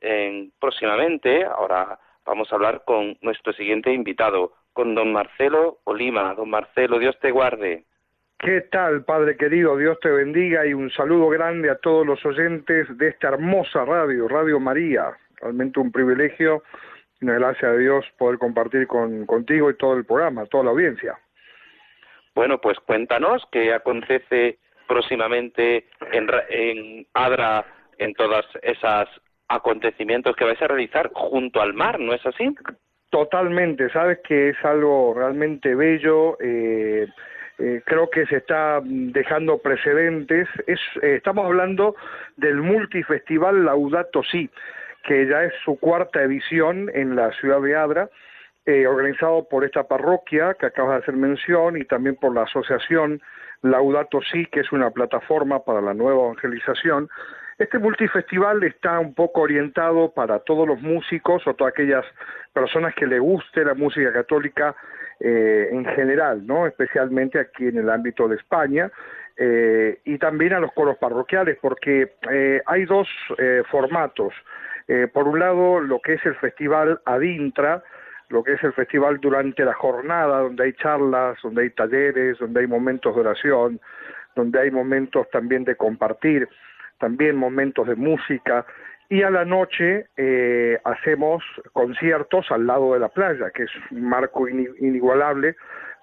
en, 0.00 0.52
próximamente. 0.60 1.44
Ahora 1.44 1.98
vamos 2.24 2.52
a 2.52 2.54
hablar 2.54 2.84
con 2.84 3.18
nuestro 3.22 3.52
siguiente 3.52 3.92
invitado, 3.92 4.52
con 4.72 4.94
don 4.94 5.12
Marcelo 5.12 5.78
Olima. 5.84 6.34
Don 6.34 6.50
Marcelo, 6.50 6.98
Dios 6.98 7.18
te 7.20 7.30
guarde. 7.30 7.84
¿Qué 8.38 8.62
tal, 8.62 9.04
Padre 9.04 9.36
querido? 9.36 9.76
Dios 9.76 9.98
te 10.00 10.10
bendiga 10.10 10.66
y 10.66 10.72
un 10.72 10.90
saludo 10.90 11.28
grande 11.28 11.70
a 11.70 11.76
todos 11.76 12.06
los 12.06 12.24
oyentes 12.24 12.86
de 12.96 13.08
esta 13.08 13.28
hermosa 13.28 13.84
radio, 13.84 14.28
Radio 14.28 14.58
María. 14.58 15.12
Realmente 15.40 15.78
un 15.78 15.92
privilegio 15.92 16.62
y 17.20 17.26
una 17.26 17.34
gracia 17.34 17.72
de 17.72 17.80
Dios 17.80 18.06
poder 18.16 18.38
compartir 18.38 18.86
con, 18.86 19.26
contigo 19.26 19.70
y 19.70 19.76
todo 19.76 19.94
el 19.94 20.06
programa, 20.06 20.46
toda 20.46 20.64
la 20.64 20.70
audiencia. 20.70 21.18
Bueno, 22.34 22.60
pues 22.60 22.78
cuéntanos 22.80 23.42
qué 23.52 23.74
acontece 23.74 24.58
próximamente 24.88 25.86
en, 26.12 26.28
en 26.48 27.06
Adra 27.12 27.66
en 27.98 28.14
todos 28.14 28.46
esos 28.62 29.08
acontecimientos 29.48 30.34
que 30.36 30.44
vais 30.44 30.62
a 30.62 30.68
realizar 30.68 31.10
junto 31.12 31.60
al 31.60 31.74
mar, 31.74 32.00
¿no 32.00 32.14
es 32.14 32.24
así? 32.24 32.54
Totalmente, 33.10 33.90
sabes 33.90 34.20
que 34.20 34.50
es 34.50 34.64
algo 34.64 35.14
realmente 35.14 35.74
bello. 35.74 36.36
Eh, 36.40 37.08
eh, 37.60 37.82
creo 37.84 38.08
que 38.08 38.24
se 38.26 38.36
está 38.36 38.80
dejando 38.82 39.58
precedentes. 39.58 40.48
Es, 40.66 40.80
eh, 41.02 41.16
estamos 41.16 41.44
hablando 41.44 41.94
del 42.36 42.56
multifestival 42.56 43.66
Laudato 43.66 44.22
Si, 44.22 44.48
que 45.04 45.26
ya 45.26 45.44
es 45.44 45.52
su 45.64 45.78
cuarta 45.78 46.22
edición 46.22 46.90
en 46.94 47.16
la 47.16 47.32
ciudad 47.32 47.60
de 47.60 47.76
Adra, 47.76 48.08
eh, 48.64 48.86
organizado 48.86 49.46
por 49.46 49.64
esta 49.64 49.86
parroquia 49.86 50.54
que 50.54 50.66
acabas 50.66 50.92
de 50.92 51.02
hacer 51.02 51.16
mención 51.16 51.76
y 51.76 51.84
también 51.84 52.16
por 52.16 52.34
la 52.34 52.42
asociación 52.42 53.20
Laudato 53.60 54.20
Si, 54.22 54.46
que 54.46 54.60
es 54.60 54.72
una 54.72 54.90
plataforma 54.90 55.62
para 55.62 55.82
la 55.82 55.92
nueva 55.92 56.22
evangelización. 56.22 57.10
Este 57.60 57.78
multifestival 57.78 58.62
está 58.64 58.98
un 58.98 59.12
poco 59.12 59.42
orientado 59.42 60.10
para 60.14 60.38
todos 60.38 60.66
los 60.66 60.80
músicos 60.80 61.46
o 61.46 61.52
todas 61.52 61.74
aquellas 61.74 62.06
personas 62.54 62.94
que 62.94 63.06
le 63.06 63.18
guste 63.18 63.62
la 63.66 63.74
música 63.74 64.10
católica 64.14 64.74
eh, 65.20 65.68
en 65.70 65.84
general, 65.84 66.46
¿no? 66.46 66.66
especialmente 66.66 67.38
aquí 67.38 67.66
en 67.68 67.76
el 67.76 67.90
ámbito 67.90 68.28
de 68.28 68.36
España, 68.36 68.90
eh, 69.36 70.00
y 70.06 70.16
también 70.16 70.54
a 70.54 70.60
los 70.60 70.72
coros 70.72 70.96
parroquiales, 70.96 71.58
porque 71.60 72.14
eh, 72.30 72.62
hay 72.64 72.86
dos 72.86 73.06
formatos. 73.70 74.32
por 75.12 75.28
un 75.28 75.38
lado, 75.38 75.80
lo 75.80 76.00
que 76.00 76.14
es 76.14 76.24
el 76.24 76.36
festival 76.36 77.02
Adintra, 77.04 77.82
lo 78.30 78.42
que 78.42 78.54
es 78.54 78.64
el 78.64 78.72
festival 78.72 79.20
durante 79.20 79.66
la 79.66 79.74
jornada, 79.74 80.40
donde 80.40 80.64
hay 80.64 80.72
charlas, 80.72 81.36
donde 81.42 81.64
hay 81.64 81.70
talleres, 81.70 82.38
donde 82.38 82.60
hay 82.60 82.66
momentos 82.66 83.14
de 83.14 83.20
oración, 83.20 83.80
donde 84.34 84.60
hay 84.60 84.70
momentos 84.70 85.28
también 85.28 85.64
de 85.64 85.76
compartir, 85.76 86.48
también 87.00 87.36
momentos 87.36 87.88
de 87.88 87.96
música, 87.96 88.64
y 89.08 89.24
a 89.24 89.30
la 89.30 89.44
noche 89.44 90.06
eh, 90.16 90.78
hacemos 90.84 91.42
conciertos 91.72 92.46
al 92.52 92.66
lado 92.66 92.94
de 92.94 93.00
la 93.00 93.08
playa, 93.08 93.50
que 93.50 93.64
es 93.64 93.70
un 93.90 94.08
marco 94.08 94.46
inigualable 94.48 95.56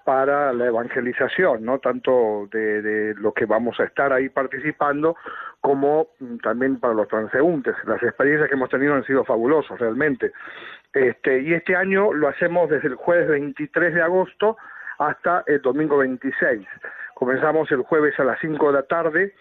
para 0.04 0.52
la 0.52 0.66
evangelización, 0.66 1.64
no 1.64 1.78
tanto 1.78 2.48
de, 2.50 3.14
lo 3.16 3.32
que 3.32 3.46
vamos 3.46 3.80
a 3.80 3.84
estar 3.84 4.12
ahí 4.12 4.28
participando, 4.28 5.16
como 5.60 6.08
mm, 6.18 6.36
también 6.38 6.80
para 6.80 6.92
los 6.92 7.08
transeúntes. 7.08 7.74
Las 7.86 8.02
experiencias 8.02 8.48
que 8.48 8.56
hemos 8.56 8.68
tenido 8.68 8.94
han 8.94 9.04
sido 9.04 9.24
fabulosas 9.24 9.78
realmente. 9.78 10.32
Este, 10.92 11.40
y 11.40 11.54
este 11.54 11.76
año 11.76 12.12
lo 12.12 12.28
hacemos 12.28 12.68
desde 12.68 12.88
el 12.88 12.94
jueves 12.94 13.28
23 13.28 13.94
de 13.94 14.02
agosto 14.02 14.58
hasta 14.98 15.44
el 15.46 15.62
domingo 15.62 15.98
26. 15.98 16.66
Comenzamos 17.14 17.70
el 17.72 17.82
jueves 17.82 18.18
a 18.20 18.24
las 18.24 18.38
5 18.40 18.66
de 18.66 18.72
la 18.72 18.82
tarde 18.82 19.34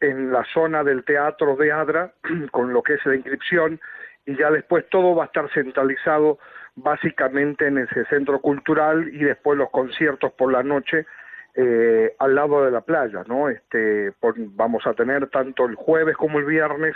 en 0.00 0.32
la 0.32 0.44
zona 0.52 0.84
del 0.84 1.04
teatro 1.04 1.56
de 1.56 1.72
Adra, 1.72 2.12
con 2.50 2.72
lo 2.72 2.82
que 2.82 2.94
es 2.94 3.06
la 3.06 3.16
inscripción, 3.16 3.80
y 4.26 4.36
ya 4.36 4.50
después 4.50 4.88
todo 4.90 5.14
va 5.14 5.24
a 5.24 5.26
estar 5.26 5.50
centralizado 5.52 6.38
básicamente 6.76 7.66
en 7.66 7.78
ese 7.78 8.04
centro 8.06 8.40
cultural 8.40 9.08
y 9.12 9.24
después 9.24 9.58
los 9.58 9.70
conciertos 9.70 10.32
por 10.32 10.52
la 10.52 10.62
noche 10.62 11.06
eh, 11.54 12.14
al 12.18 12.34
lado 12.34 12.64
de 12.64 12.70
la 12.70 12.82
playa, 12.82 13.24
¿no? 13.26 13.48
Este, 13.48 14.12
vamos 14.54 14.86
a 14.86 14.94
tener 14.94 15.28
tanto 15.28 15.66
el 15.66 15.74
jueves 15.74 16.16
como 16.16 16.38
el 16.38 16.44
viernes 16.44 16.94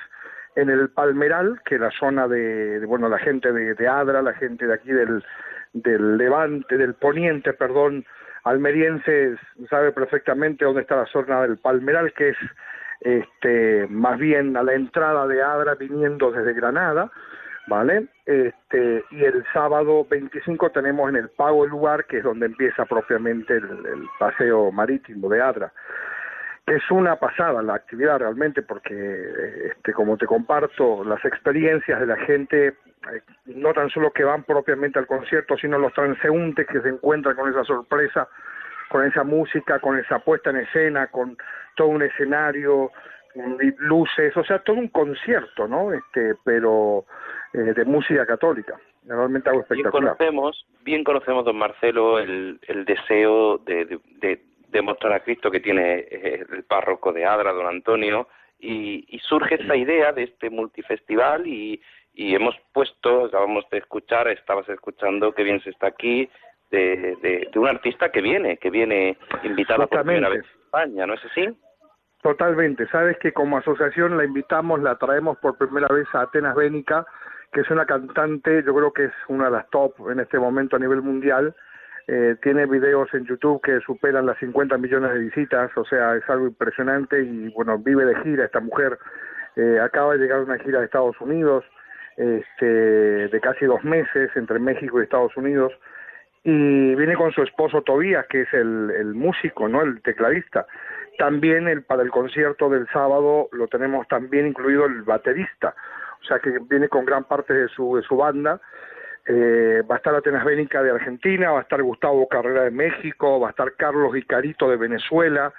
en 0.54 0.70
el 0.70 0.90
Palmeral, 0.90 1.60
que 1.64 1.78
la 1.78 1.90
zona 1.90 2.28
de, 2.28 2.84
bueno, 2.86 3.08
la 3.08 3.18
gente 3.18 3.50
de, 3.52 3.74
de, 3.74 3.88
Adra, 3.88 4.22
la 4.22 4.34
gente 4.34 4.66
de 4.66 4.74
aquí 4.74 4.92
del, 4.92 5.24
del 5.72 6.16
Levante, 6.16 6.76
del 6.76 6.94
Poniente, 6.94 7.54
perdón, 7.54 8.04
almeriense 8.44 9.36
sabe 9.70 9.92
perfectamente 9.92 10.64
dónde 10.64 10.82
está 10.82 10.96
la 10.96 11.06
zona 11.06 11.42
del 11.42 11.56
Palmeral, 11.56 12.12
que 12.12 12.30
es 12.30 12.36
este, 13.04 13.86
más 13.88 14.18
bien 14.18 14.56
a 14.56 14.62
la 14.62 14.74
entrada 14.74 15.26
de 15.26 15.42
Adra 15.42 15.74
viniendo 15.74 16.30
desde 16.30 16.54
Granada, 16.54 17.10
¿vale? 17.66 18.06
Este, 18.26 19.04
y 19.10 19.24
el 19.24 19.44
sábado 19.52 20.06
25 20.08 20.70
tenemos 20.70 21.08
en 21.08 21.16
el 21.16 21.28
Pago 21.30 21.64
el 21.64 21.70
lugar, 21.70 22.04
que 22.06 22.18
es 22.18 22.24
donde 22.24 22.46
empieza 22.46 22.84
propiamente 22.84 23.54
el, 23.56 24.06
paseo 24.18 24.70
marítimo 24.70 25.28
de 25.28 25.42
Adra. 25.42 25.72
Es 26.64 26.88
una 26.92 27.16
pasada 27.16 27.60
la 27.60 27.74
actividad 27.74 28.20
realmente 28.20 28.62
porque, 28.62 28.94
este, 29.70 29.92
como 29.92 30.16
te 30.16 30.26
comparto, 30.26 31.02
las 31.02 31.24
experiencias 31.24 31.98
de 31.98 32.06
la 32.06 32.16
gente, 32.18 32.68
eh, 32.68 33.22
no 33.46 33.72
tan 33.72 33.90
solo 33.90 34.12
que 34.12 34.22
van 34.22 34.44
propiamente 34.44 35.00
al 35.00 35.08
concierto, 35.08 35.56
sino 35.56 35.76
los 35.76 35.92
transeúntes 35.92 36.68
que 36.68 36.80
se 36.80 36.88
encuentran 36.88 37.34
con 37.34 37.50
esa 37.50 37.64
sorpresa, 37.64 38.28
con 38.90 39.04
esa 39.04 39.24
música, 39.24 39.80
con 39.80 39.98
esa 39.98 40.20
puesta 40.20 40.50
en 40.50 40.58
escena, 40.58 41.08
con 41.08 41.36
todo 41.76 41.88
un 41.88 42.02
escenario, 42.02 42.90
luces, 43.78 44.36
o 44.36 44.44
sea, 44.44 44.58
todo 44.60 44.76
un 44.76 44.88
concierto, 44.88 45.66
¿no? 45.66 45.92
Este, 45.92 46.34
pero 46.44 47.04
eh, 47.52 47.72
de 47.74 47.84
música 47.84 48.26
católica. 48.26 48.78
Realmente 49.06 49.48
algo 49.48 49.62
espectacular. 49.62 50.16
Bien 50.16 50.16
conocemos, 50.16 50.66
bien 50.82 51.04
conocemos, 51.04 51.44
don 51.44 51.56
Marcelo, 51.56 52.18
el, 52.18 52.60
el 52.68 52.84
deseo 52.84 53.58
de, 53.58 53.98
de, 54.20 54.82
mostrar 54.82 55.12
a 55.12 55.20
Cristo 55.20 55.50
que 55.50 55.60
tiene 55.60 56.06
eh, 56.10 56.44
el 56.50 56.64
párroco 56.64 57.12
de 57.12 57.24
Adra, 57.24 57.52
don 57.52 57.66
Antonio, 57.66 58.28
y, 58.58 59.04
y 59.08 59.18
surge 59.18 59.56
esta 59.56 59.76
idea 59.76 60.12
de 60.12 60.24
este 60.24 60.50
multifestival 60.50 61.46
y, 61.46 61.80
y 62.14 62.34
hemos 62.34 62.54
puesto, 62.72 63.26
acabamos 63.26 63.68
de 63.70 63.78
escuchar, 63.78 64.28
estabas 64.28 64.68
escuchando 64.68 65.32
que 65.32 65.42
bien 65.42 65.60
se 65.62 65.70
está 65.70 65.88
aquí, 65.88 66.28
de, 66.70 67.16
de, 67.20 67.48
de 67.52 67.58
un 67.58 67.68
artista 67.68 68.10
que 68.10 68.22
viene, 68.22 68.56
que 68.56 68.70
viene 68.70 69.18
invitado 69.42 69.86
por 69.86 70.04
primera 70.04 70.30
vez 70.30 70.42
a 70.42 70.64
España, 70.64 71.06
¿no 71.06 71.14
es 71.14 71.24
así? 71.24 71.48
Totalmente. 72.22 72.86
Sabes 72.88 73.18
que 73.18 73.32
como 73.32 73.58
asociación 73.58 74.16
la 74.16 74.24
invitamos, 74.24 74.80
la 74.80 74.96
traemos 74.96 75.38
por 75.38 75.58
primera 75.58 75.88
vez 75.88 76.06
a 76.12 76.22
Atenas 76.22 76.54
Bénica, 76.54 77.04
que 77.52 77.62
es 77.62 77.70
una 77.70 77.84
cantante, 77.84 78.62
yo 78.64 78.74
creo 78.74 78.92
que 78.92 79.06
es 79.06 79.12
una 79.26 79.46
de 79.46 79.50
las 79.50 79.68
top 79.70 80.08
en 80.08 80.20
este 80.20 80.38
momento 80.38 80.76
a 80.76 80.78
nivel 80.78 81.02
mundial. 81.02 81.54
Eh, 82.06 82.36
tiene 82.40 82.66
videos 82.66 83.12
en 83.12 83.24
YouTube 83.24 83.60
que 83.62 83.80
superan 83.80 84.26
las 84.26 84.38
50 84.38 84.78
millones 84.78 85.12
de 85.12 85.18
visitas, 85.18 85.70
o 85.76 85.84
sea, 85.84 86.14
es 86.14 86.28
algo 86.30 86.46
impresionante 86.46 87.20
y 87.22 87.48
bueno, 87.50 87.78
vive 87.78 88.04
de 88.04 88.14
gira 88.22 88.44
esta 88.44 88.60
mujer. 88.60 88.98
Eh, 89.56 89.80
acaba 89.80 90.12
de 90.12 90.20
llegar 90.20 90.38
a 90.38 90.44
una 90.44 90.58
gira 90.58 90.78
de 90.78 90.84
Estados 90.84 91.20
Unidos, 91.20 91.64
este, 92.16 92.66
de 92.66 93.40
casi 93.40 93.66
dos 93.66 93.82
meses 93.82 94.30
entre 94.36 94.60
México 94.60 95.00
y 95.00 95.04
Estados 95.04 95.36
Unidos 95.36 95.72
y 96.44 96.94
viene 96.94 97.14
con 97.14 97.32
su 97.32 97.42
esposo 97.42 97.82
Tobías, 97.82 98.26
que 98.26 98.42
es 98.42 98.52
el, 98.52 98.90
el 98.90 99.14
músico, 99.14 99.68
¿no? 99.68 99.82
El 99.82 100.02
tecladista. 100.02 100.66
También 101.18 101.68
el, 101.68 101.82
para 101.82 102.02
el 102.02 102.10
concierto 102.10 102.68
del 102.68 102.88
sábado 102.88 103.48
lo 103.52 103.68
tenemos 103.68 104.08
también 104.08 104.46
incluido 104.46 104.86
el 104.86 105.02
baterista, 105.02 105.74
o 106.20 106.24
sea 106.24 106.38
que 106.38 106.58
viene 106.70 106.88
con 106.88 107.04
gran 107.04 107.24
parte 107.24 107.52
de 107.52 107.68
su, 107.68 107.96
de 107.96 108.02
su 108.02 108.16
banda. 108.16 108.60
Eh, 109.26 109.82
va 109.88 109.96
a 109.96 109.98
estar 109.98 110.14
Atenas 110.14 110.44
Bénica 110.44 110.82
de 110.82 110.90
Argentina, 110.90 111.52
va 111.52 111.60
a 111.60 111.62
estar 111.62 111.80
Gustavo 111.80 112.26
Carrera 112.28 112.64
de 112.64 112.72
México, 112.72 113.38
va 113.38 113.48
a 113.48 113.50
estar 113.50 113.72
Carlos 113.74 114.16
Icarito 114.16 114.68
de 114.68 114.76
Venezuela, 114.76 115.52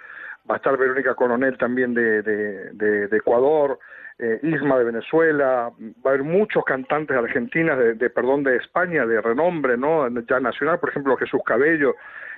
va 0.50 0.56
a 0.56 0.58
estar 0.58 0.76
Verónica 0.78 1.16
Coronel 1.16 1.58
también 1.58 1.94
de, 1.94 2.22
de, 2.24 3.08
Ecuador, 3.16 3.80
eh, 4.20 4.40
Isma 4.44 4.78
de 4.78 4.84
Venezuela, 4.84 5.72
va 6.06 6.12
a 6.12 6.14
haber 6.14 6.24
muchos 6.24 6.66
cantantes 6.66 7.16
argentinos 7.16 7.78
de, 7.78 7.94
de, 7.94 8.10
perdón, 8.10 8.44
de 8.44 8.58
España, 8.58 9.06
de 9.06 9.22
renombre, 9.22 9.78
¿no? 9.78 10.10
Ya 10.10 10.42
nacional, 10.42 10.80
por 10.80 10.90
ejemplo, 10.90 11.16
Jesús 11.16 11.42
Cabello, 11.46 11.96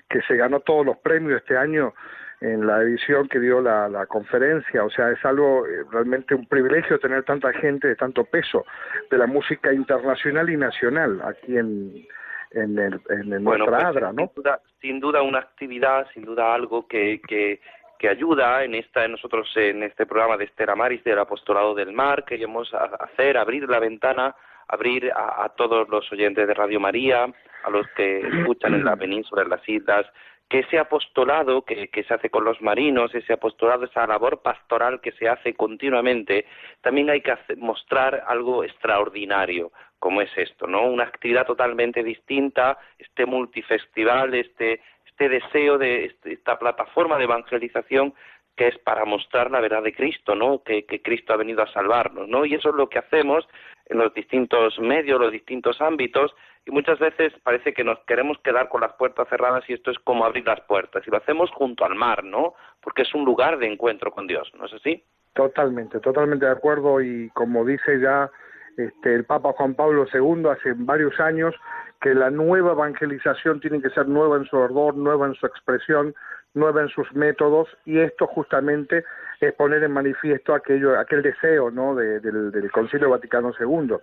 que 0.07 0.21
se 0.23 0.35
ganó 0.35 0.59
todos 0.59 0.85
los 0.85 0.97
premios 0.97 1.41
este 1.41 1.57
año 1.57 1.93
en 2.41 2.67
la 2.67 2.81
edición 2.81 3.27
que 3.27 3.39
dio 3.39 3.61
la, 3.61 3.87
la 3.87 4.05
conferencia, 4.05 4.83
o 4.83 4.89
sea, 4.89 5.11
es 5.11 5.23
algo 5.23 5.65
eh, 5.65 5.83
realmente 5.91 6.35
un 6.35 6.45
privilegio 6.45 6.99
tener 6.99 7.23
tanta 7.23 7.53
gente 7.53 7.87
de 7.87 7.95
tanto 7.95 8.25
peso 8.25 8.65
de 9.09 9.17
la 9.17 9.25
música 9.25 9.73
internacional 9.73 10.49
y 10.49 10.57
nacional 10.57 11.21
aquí 11.23 11.57
en, 11.57 12.05
en, 12.51 12.77
el, 12.77 13.01
en, 13.09 13.43
nuestra 13.43 13.65
pues, 13.65 13.83
Adra, 13.83 14.13
¿no? 14.13 14.27
Sin 14.27 14.43
duda, 14.43 14.61
sin 14.81 14.99
duda, 14.99 15.21
una 15.21 15.39
actividad, 15.39 16.07
sin 16.13 16.25
duda 16.25 16.53
algo 16.53 16.87
que, 16.87 17.21
que, 17.27 17.61
que 17.97 18.09
ayuda 18.09 18.63
en 18.63 18.75
esta 18.75 19.07
nosotros 19.07 19.49
en 19.55 19.83
este 19.83 20.05
programa 20.05 20.37
de 20.37 20.45
Estera 20.45 20.75
Maris 20.75 21.03
del 21.03 21.19
Apostolado 21.19 21.73
del 21.73 21.93
Mar 21.93 22.25
queremos 22.25 22.71
hacer 22.73 23.37
abrir 23.37 23.69
la 23.69 23.79
ventana 23.79 24.35
abrir 24.67 25.11
a, 25.15 25.47
todos 25.55 25.87
los 25.89 26.11
oyentes 26.11 26.47
de 26.47 26.53
Radio 26.53 26.79
María 26.79 27.27
a 27.63 27.69
los 27.69 27.87
que 27.95 28.19
escuchan 28.19 28.73
en 28.73 28.85
la 28.85 28.95
península 28.97 29.43
en 29.43 29.49
las 29.49 29.67
islas 29.69 30.05
que 30.49 30.59
ese 30.59 30.77
apostolado 30.77 31.63
que, 31.63 31.89
se 32.07 32.13
hace 32.13 32.29
con 32.29 32.43
los 32.43 32.61
marinos, 32.61 33.13
ese 33.15 33.33
apostolado, 33.33 33.85
esa 33.85 34.05
labor 34.05 34.41
pastoral 34.41 35.01
que 35.01 35.11
se 35.13 35.27
hace 35.27 35.55
continuamente, 35.55 36.45
también 36.81 37.09
hay 37.09 37.21
que 37.21 37.33
mostrar 37.57 38.23
algo 38.27 38.63
extraordinario, 38.63 39.71
como 39.97 40.21
es 40.21 40.29
esto, 40.37 40.67
¿no? 40.67 40.85
Una 40.85 41.05
actividad 41.05 41.47
totalmente 41.47 42.03
distinta, 42.03 42.77
este 42.99 43.25
multifestival, 43.25 44.35
este, 44.35 44.81
este 45.07 45.29
deseo 45.29 45.77
de 45.77 46.05
este, 46.05 46.33
esta 46.33 46.59
plataforma 46.59 47.17
de 47.17 47.23
evangelización 47.23 48.13
que 48.55 48.67
es 48.67 48.77
para 48.79 49.03
mostrar 49.03 49.51
la 49.51 49.59
verdad 49.59 49.83
de 49.83 49.93
Cristo, 49.93 50.35
¿no? 50.35 50.63
Que, 50.63 50.85
que, 50.85 51.01
Cristo 51.01 51.33
ha 51.33 51.37
venido 51.37 51.61
a 51.61 51.73
salvarnos, 51.73 52.27
¿no? 52.29 52.45
Y 52.45 52.53
eso 52.53 52.69
es 52.69 52.75
lo 52.75 52.87
que 52.87 52.99
hacemos 52.99 53.45
en 53.87 53.97
los 53.97 54.13
distintos 54.13 54.79
medios, 54.79 55.19
los 55.19 55.31
distintos 55.31 55.79
ámbitos, 55.81 56.33
y 56.65 56.71
muchas 56.71 56.97
veces 56.97 57.33
parece 57.43 57.73
que 57.73 57.83
nos 57.83 57.99
queremos 58.05 58.39
quedar 58.39 58.69
con 58.69 58.81
las 58.81 58.93
puertas 58.93 59.27
cerradas 59.29 59.63
y 59.69 59.73
esto 59.73 59.91
es 59.91 59.99
como 59.99 60.25
abrir 60.25 60.45
las 60.47 60.61
puertas 60.61 61.03
y 61.05 61.11
lo 61.11 61.17
hacemos 61.17 61.51
junto 61.51 61.85
al 61.85 61.93
mar, 61.93 62.23
¿no? 62.23 62.55
Porque 62.81 63.03
es 63.03 63.13
un 63.13 63.23
lugar 63.23 63.59
de 63.59 63.71
encuentro 63.71 64.11
con 64.11 64.25
Dios, 64.25 64.51
¿no 64.57 64.65
es 64.65 64.73
así? 64.73 65.03
Totalmente, 65.33 65.99
totalmente 65.99 66.45
de 66.45 66.51
acuerdo 66.51 67.01
y 67.01 67.29
como 67.31 67.65
dice 67.65 67.99
ya 67.99 68.31
este, 68.77 69.13
el 69.13 69.25
Papa 69.25 69.53
Juan 69.53 69.75
Pablo 69.75 70.05
II 70.11 70.47
hace 70.49 70.73
varios 70.75 71.19
años 71.19 71.53
que 72.01 72.15
la 72.15 72.29
nueva 72.31 72.71
evangelización 72.71 73.59
tiene 73.59 73.81
que 73.81 73.89
ser 73.91 74.07
nueva 74.07 74.37
en 74.37 74.45
su 74.45 74.57
ardor, 74.57 74.95
nueva 74.95 75.27
en 75.27 75.35
su 75.35 75.45
expresión, 75.45 76.15
nueva 76.53 76.81
en 76.81 76.89
sus 76.89 77.11
métodos 77.13 77.67
y 77.85 77.99
esto 77.99 78.25
justamente 78.27 79.03
es 79.39 79.53
poner 79.53 79.83
en 79.83 79.91
manifiesto 79.91 80.53
aquello, 80.53 80.99
aquel 80.99 81.21
deseo 81.21 81.71
¿no? 81.71 81.95
del, 81.95 82.51
del 82.51 82.71
Concilio 82.71 83.09
Vaticano 83.09 83.51
II 83.59 83.97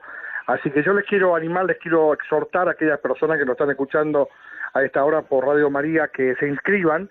Así 0.47 0.71
que 0.71 0.83
yo 0.83 0.93
les 0.93 1.07
quiero 1.07 1.37
animar, 1.37 1.67
les 1.67 1.79
quiero 1.79 2.13
exhortar 2.13 2.69
a 2.69 2.73
aquellas 2.73 2.99
personas 3.01 3.39
que 3.39 3.45
nos 3.45 3.53
están 3.53 3.71
escuchando 3.71 4.29
a 4.75 4.83
esta 4.83 5.05
hora 5.05 5.23
por 5.23 5.47
Radio 5.47 5.71
María 5.71 6.09
que 6.09 6.35
se 6.37 6.49
inscriban. 6.49 7.09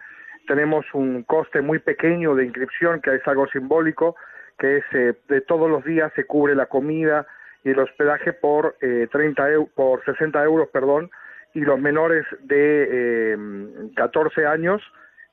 Tenemos 0.48 0.86
un 0.94 1.24
coste 1.24 1.62
muy 1.62 1.80
pequeño 1.80 2.36
de 2.36 2.46
inscripción, 2.46 3.00
que 3.02 3.16
es 3.16 3.28
algo 3.28 3.48
simbólico, 3.48 4.16
que 4.58 4.78
es 4.78 4.84
eh, 4.94 5.14
de 5.30 5.42
todos 5.42 5.70
los 5.70 5.84
días 5.86 6.12
se 6.16 6.26
cubre 6.26 6.56
la 6.56 6.66
comida 6.66 7.26
y 7.64 7.70
el 7.70 7.80
hospedaje 7.80 8.34
por 8.34 8.76
eh, 8.82 9.08
30 9.12 9.44
por 9.76 10.04
60 10.04 10.44
euros, 10.44 10.68
perdón, 10.70 11.10
y 11.54 11.62
los 11.62 11.80
menores 11.80 12.26
de 12.42 12.88
eh, 13.34 13.38
14 13.96 14.46
años 14.46 14.82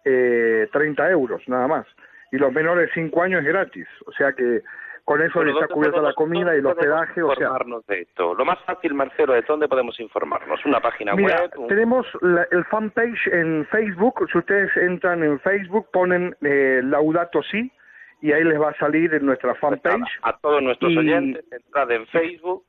eh, 0.04 0.68
30 0.72 1.10
euros 1.10 1.42
nada 1.48 1.66
más. 1.66 1.86
Y 2.32 2.36
los 2.36 2.52
menores 2.52 2.88
de 2.88 2.94
5 2.94 3.22
años 3.22 3.44
gratis. 3.44 3.86
O 4.06 4.12
sea 4.12 4.32
que 4.32 4.62
con 5.08 5.20
eso 5.22 5.42
les 5.42 5.54
está 5.54 5.68
cubierta 5.68 6.02
la 6.02 6.12
comida 6.12 6.54
y 6.54 6.58
el 6.58 6.66
hospedaje. 6.66 7.22
O 7.22 7.34
sea, 7.34 7.52
de 7.88 8.02
esto. 8.02 8.34
Lo 8.34 8.44
más 8.44 8.58
fácil, 8.66 8.92
Marcelo, 8.92 9.32
¿de 9.32 9.40
dónde 9.40 9.66
podemos 9.66 9.98
informarnos? 10.00 10.62
¿Una 10.66 10.80
página 10.80 11.14
web? 11.14 11.50
Tenemos 11.66 12.06
el 12.50 12.62
fanpage 12.66 13.26
en 13.28 13.66
Facebook. 13.70 14.28
Si 14.30 14.36
ustedes 14.36 14.70
entran 14.76 15.22
en 15.22 15.40
Facebook, 15.40 15.90
ponen 15.92 16.36
eh, 16.42 16.82
Laudato 16.84 17.42
Si 17.42 17.72
y 18.20 18.32
ahí 18.32 18.44
les 18.44 18.60
va 18.60 18.68
a 18.68 18.74
salir 18.74 19.14
en 19.14 19.24
nuestra 19.24 19.54
fanpage. 19.54 20.02
a 20.22 20.36
todos 20.36 20.62
nuestros 20.62 20.94
oyentes, 20.94 21.42
entrad 21.52 21.90
en 21.90 22.06
Facebook. 22.08 22.66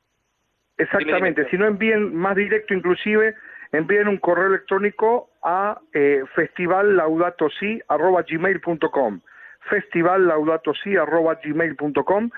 Exactamente. 0.78 1.46
Si 1.50 1.58
no 1.58 1.66
envíen 1.66 2.16
más 2.16 2.38
directo, 2.38 2.74
inclusive, 2.74 3.36
envíen 3.74 4.08
un 4.08 4.18
correo 4.18 4.48
electrónico 4.48 5.30
a 5.44 5.78
eh, 5.94 6.24
festivallaudatosí.com 6.36 9.20
festivallaudatosí.gmail.com 9.70 12.30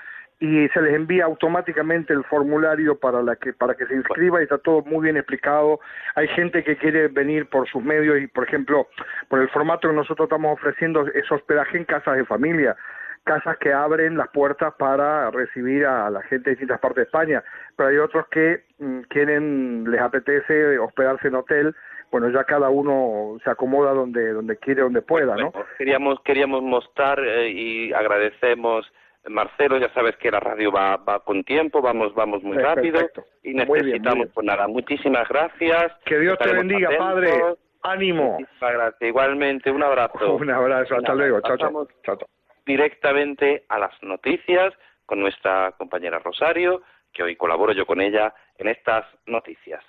y 0.42 0.68
se 0.70 0.82
les 0.82 0.94
envía 0.94 1.24
automáticamente 1.24 2.12
el 2.12 2.24
formulario 2.24 2.98
para 2.98 3.22
la 3.22 3.36
que 3.36 3.52
para 3.52 3.76
que 3.76 3.86
se 3.86 3.94
inscriba 3.94 4.40
y 4.40 4.42
está 4.42 4.58
todo 4.58 4.82
muy 4.82 5.04
bien 5.04 5.16
explicado. 5.16 5.78
Hay 6.16 6.26
gente 6.26 6.64
que 6.64 6.76
quiere 6.76 7.06
venir 7.06 7.48
por 7.48 7.68
sus 7.68 7.84
medios 7.84 8.20
y, 8.20 8.26
por 8.26 8.48
ejemplo, 8.48 8.88
por 9.28 9.38
el 9.38 9.48
formato 9.50 9.88
que 9.88 9.94
nosotros 9.94 10.26
estamos 10.26 10.54
ofreciendo 10.54 11.06
es 11.06 11.30
hospedaje 11.30 11.78
en 11.78 11.84
casas 11.84 12.16
de 12.16 12.24
familia, 12.24 12.74
casas 13.22 13.56
que 13.58 13.72
abren 13.72 14.16
las 14.16 14.30
puertas 14.30 14.74
para 14.80 15.30
recibir 15.30 15.86
a 15.86 16.10
la 16.10 16.22
gente 16.22 16.50
de 16.50 16.56
distintas 16.56 16.80
partes 16.80 16.96
de 16.96 17.02
España, 17.04 17.44
pero 17.76 17.90
hay 17.90 17.98
otros 17.98 18.26
que 18.28 18.64
mm, 18.80 19.02
quieren, 19.02 19.88
les 19.88 20.00
apetece 20.00 20.76
hospedarse 20.76 21.28
en 21.28 21.36
hotel 21.36 21.76
bueno, 22.12 22.28
ya 22.28 22.44
cada 22.44 22.68
uno 22.68 23.38
se 23.42 23.50
acomoda 23.50 23.92
donde, 23.92 24.34
donde 24.34 24.58
quiere, 24.58 24.82
donde 24.82 25.00
pueda, 25.00 25.34
¿no? 25.34 25.50
Queríamos, 25.78 26.20
queríamos 26.20 26.62
mostrar 26.62 27.18
eh, 27.18 27.48
y 27.48 27.92
agradecemos, 27.94 28.86
Marcelo, 29.28 29.78
ya 29.78 29.88
sabes 29.94 30.14
que 30.18 30.30
la 30.30 30.38
radio 30.38 30.70
va, 30.70 30.98
va 30.98 31.20
con 31.20 31.42
tiempo, 31.42 31.80
vamos, 31.80 32.14
vamos 32.14 32.42
muy 32.42 32.58
rápido 32.58 33.00
y 33.42 33.54
necesitamos, 33.54 34.28
pues 34.34 34.46
nada, 34.46 34.68
muchísimas 34.68 35.26
gracias. 35.26 35.90
Que 36.04 36.18
Dios 36.18 36.38
te 36.38 36.52
bendiga, 36.52 36.90
Padre. 36.98 37.32
Ánimo. 37.80 38.38
Muchísimas 38.38 38.72
gracias. 38.74 39.02
Igualmente, 39.08 39.70
un 39.70 39.82
abrazo. 39.82 40.34
un 40.36 40.50
abrazo, 40.50 40.96
hasta 40.96 41.14
luego. 41.14 41.40
Chao, 41.40 41.56
chao, 41.56 41.86
chao. 42.04 42.18
Directamente 42.66 43.64
a 43.70 43.78
las 43.78 44.02
noticias 44.02 44.74
con 45.06 45.18
nuestra 45.18 45.72
compañera 45.78 46.18
Rosario, 46.18 46.82
que 47.10 47.22
hoy 47.22 47.36
colaboro 47.36 47.72
yo 47.72 47.86
con 47.86 48.02
ella 48.02 48.34
en 48.58 48.68
estas 48.68 49.06
noticias. 49.26 49.82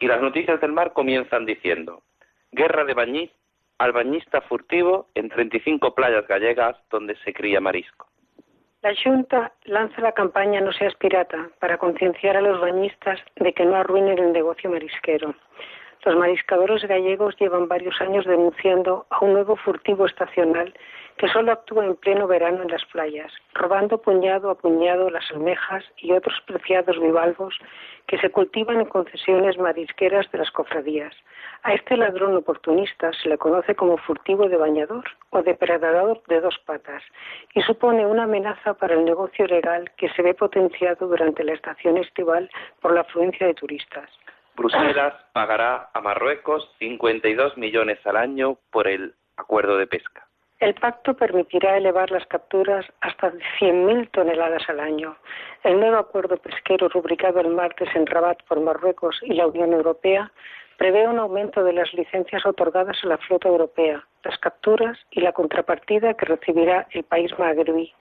Y 0.00 0.06
las 0.06 0.20
noticias 0.22 0.60
del 0.60 0.72
mar 0.72 0.92
comienzan 0.94 1.44
diciendo, 1.44 2.02
guerra 2.50 2.84
de 2.84 2.94
bañiz, 2.94 3.30
albañista 3.78 4.40
furtivo 4.40 5.08
en 5.14 5.28
35 5.28 5.94
playas 5.94 6.26
gallegas 6.26 6.76
donde 6.90 7.16
se 7.16 7.32
cría 7.32 7.60
marisco. 7.60 8.08
La 8.82 8.94
Junta 8.94 9.52
lanza 9.64 10.00
la 10.00 10.12
campaña 10.12 10.62
No 10.62 10.72
seas 10.72 10.94
pirata 10.94 11.50
para 11.58 11.76
concienciar 11.76 12.38
a 12.38 12.40
los 12.40 12.58
bañistas 12.60 13.20
de 13.36 13.52
que 13.52 13.66
no 13.66 13.76
arruinen 13.76 14.18
el 14.18 14.32
negocio 14.32 14.70
marisquero. 14.70 15.34
Los 16.06 16.16
mariscadores 16.16 16.82
gallegos 16.84 17.36
llevan 17.38 17.68
varios 17.68 18.00
años 18.00 18.24
denunciando 18.24 19.06
a 19.10 19.22
un 19.22 19.34
nuevo 19.34 19.56
furtivo 19.56 20.06
estacional 20.06 20.72
que 21.20 21.28
solo 21.28 21.52
actúa 21.52 21.84
en 21.84 21.96
pleno 21.96 22.26
verano 22.26 22.62
en 22.62 22.70
las 22.70 22.82
playas, 22.86 23.30
robando 23.52 23.98
puñado 23.98 24.48
a 24.48 24.54
puñado 24.54 25.10
las 25.10 25.30
almejas 25.32 25.84
y 25.98 26.12
otros 26.12 26.40
preciados 26.46 26.98
bivalvos 26.98 27.58
que 28.06 28.16
se 28.16 28.30
cultivan 28.30 28.80
en 28.80 28.86
concesiones 28.86 29.58
marisqueras 29.58 30.32
de 30.32 30.38
las 30.38 30.50
cofradías. 30.50 31.14
A 31.62 31.74
este 31.74 31.98
ladrón 31.98 32.36
oportunista 32.36 33.12
se 33.12 33.28
le 33.28 33.36
conoce 33.36 33.74
como 33.74 33.98
furtivo 33.98 34.48
de 34.48 34.56
bañador 34.56 35.04
o 35.28 35.42
depredador 35.42 36.22
de 36.26 36.40
dos 36.40 36.58
patas 36.64 37.02
y 37.52 37.60
supone 37.60 38.06
una 38.06 38.22
amenaza 38.22 38.72
para 38.72 38.94
el 38.94 39.04
negocio 39.04 39.46
legal 39.46 39.90
que 39.98 40.08
se 40.14 40.22
ve 40.22 40.32
potenciado 40.32 41.06
durante 41.06 41.44
la 41.44 41.52
estación 41.52 41.98
estival 41.98 42.50
por 42.80 42.94
la 42.94 43.02
afluencia 43.02 43.46
de 43.46 43.52
turistas. 43.52 44.08
Bruselas 44.56 45.12
pagará 45.34 45.90
a 45.92 46.00
Marruecos 46.00 46.66
52 46.78 47.58
millones 47.58 47.98
al 48.06 48.16
año 48.16 48.56
por 48.70 48.88
el 48.88 49.14
acuerdo 49.36 49.76
de 49.76 49.86
pesca. 49.86 50.29
El 50.60 50.74
pacto 50.74 51.14
permitirá 51.14 51.78
elevar 51.78 52.10
las 52.10 52.26
capturas 52.26 52.84
hasta 53.00 53.32
100.000 53.32 54.10
toneladas 54.10 54.68
al 54.68 54.78
año. 54.78 55.16
El 55.64 55.80
nuevo 55.80 55.96
acuerdo 55.96 56.36
pesquero 56.36 56.90
rubricado 56.90 57.40
el 57.40 57.48
martes 57.48 57.88
en 57.94 58.06
Rabat 58.06 58.42
por 58.42 58.60
Marruecos 58.60 59.18
y 59.22 59.32
la 59.32 59.46
Unión 59.46 59.72
Europea 59.72 60.30
prevé 60.76 61.08
un 61.08 61.18
aumento 61.18 61.64
de 61.64 61.72
las 61.72 61.90
licencias 61.94 62.44
otorgadas 62.44 62.98
a 63.02 63.06
la 63.06 63.16
flota 63.16 63.48
europea, 63.48 64.06
las 64.22 64.38
capturas 64.38 64.98
y 65.10 65.22
la 65.22 65.32
contrapartida 65.32 66.12
que 66.12 66.26
recibirá 66.26 66.86
el 66.90 67.04
país 67.04 67.30
magrebí, 67.38 67.94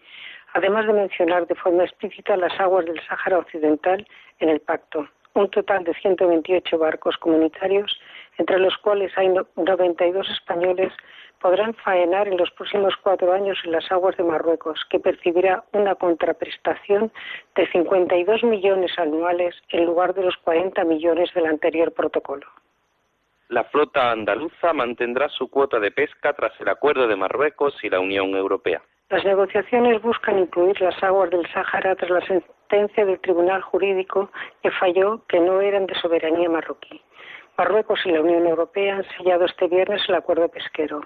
además 0.53 0.85
de 0.85 0.93
mencionar 0.93 1.47
de 1.47 1.55
forma 1.55 1.85
explícita 1.85 2.35
las 2.35 2.59
aguas 2.59 2.83
del 2.85 2.99
Sáhara 3.07 3.39
Occidental 3.39 4.05
en 4.39 4.49
el 4.49 4.59
pacto. 4.59 5.07
Un 5.39 5.49
total 5.51 5.85
de 5.85 5.93
128 5.93 6.77
barcos 6.77 7.15
comunitarios, 7.15 7.97
entre 8.37 8.59
los 8.59 8.75
cuales 8.79 9.17
hay 9.17 9.29
92 9.29 10.29
españoles, 10.31 10.91
podrán 11.39 11.73
faenar 11.75 12.27
en 12.27 12.35
los 12.35 12.51
próximos 12.51 12.93
cuatro 13.01 13.31
años 13.31 13.57
en 13.63 13.71
las 13.71 13.89
aguas 13.89 14.17
de 14.17 14.25
Marruecos, 14.25 14.85
que 14.89 14.99
percibirá 14.99 15.63
una 15.71 15.95
contraprestación 15.95 17.09
de 17.55 17.71
52 17.71 18.43
millones 18.43 18.91
anuales 18.99 19.55
en 19.69 19.85
lugar 19.85 20.13
de 20.13 20.23
los 20.23 20.35
40 20.43 20.83
millones 20.83 21.33
del 21.33 21.45
anterior 21.45 21.93
protocolo. 21.93 22.45
La 23.47 23.63
flota 23.63 24.11
andaluza 24.11 24.73
mantendrá 24.73 25.29
su 25.29 25.49
cuota 25.49 25.79
de 25.79 25.91
pesca 25.91 26.33
tras 26.33 26.51
el 26.59 26.67
acuerdo 26.67 27.07
de 27.07 27.15
Marruecos 27.15 27.81
y 27.81 27.89
la 27.89 28.01
Unión 28.01 28.35
Europea. 28.35 28.81
Las 29.09 29.23
negociaciones 29.23 30.01
buscan 30.01 30.37
incluir 30.37 30.81
las 30.81 31.01
aguas 31.01 31.29
del 31.29 31.47
Sáhara 31.53 31.95
tras 31.95 32.11
la 32.11 32.21
sentencia 32.69 33.05
del 33.05 33.19
Tribunal 33.19 33.61
Jurídico 33.61 34.29
que 34.61 34.71
falló 34.71 35.21
que 35.27 35.39
no 35.39 35.61
eran 35.61 35.85
de 35.87 35.95
soberanía 35.95 36.49
marroquí. 36.49 37.01
Marruecos 37.57 37.99
y 38.05 38.11
la 38.11 38.21
Unión 38.21 38.45
Europea 38.45 38.97
han 38.97 39.05
sellado 39.17 39.45
este 39.45 39.67
viernes 39.67 40.01
el 40.07 40.15
acuerdo 40.15 40.47
pesquero. 40.47 41.01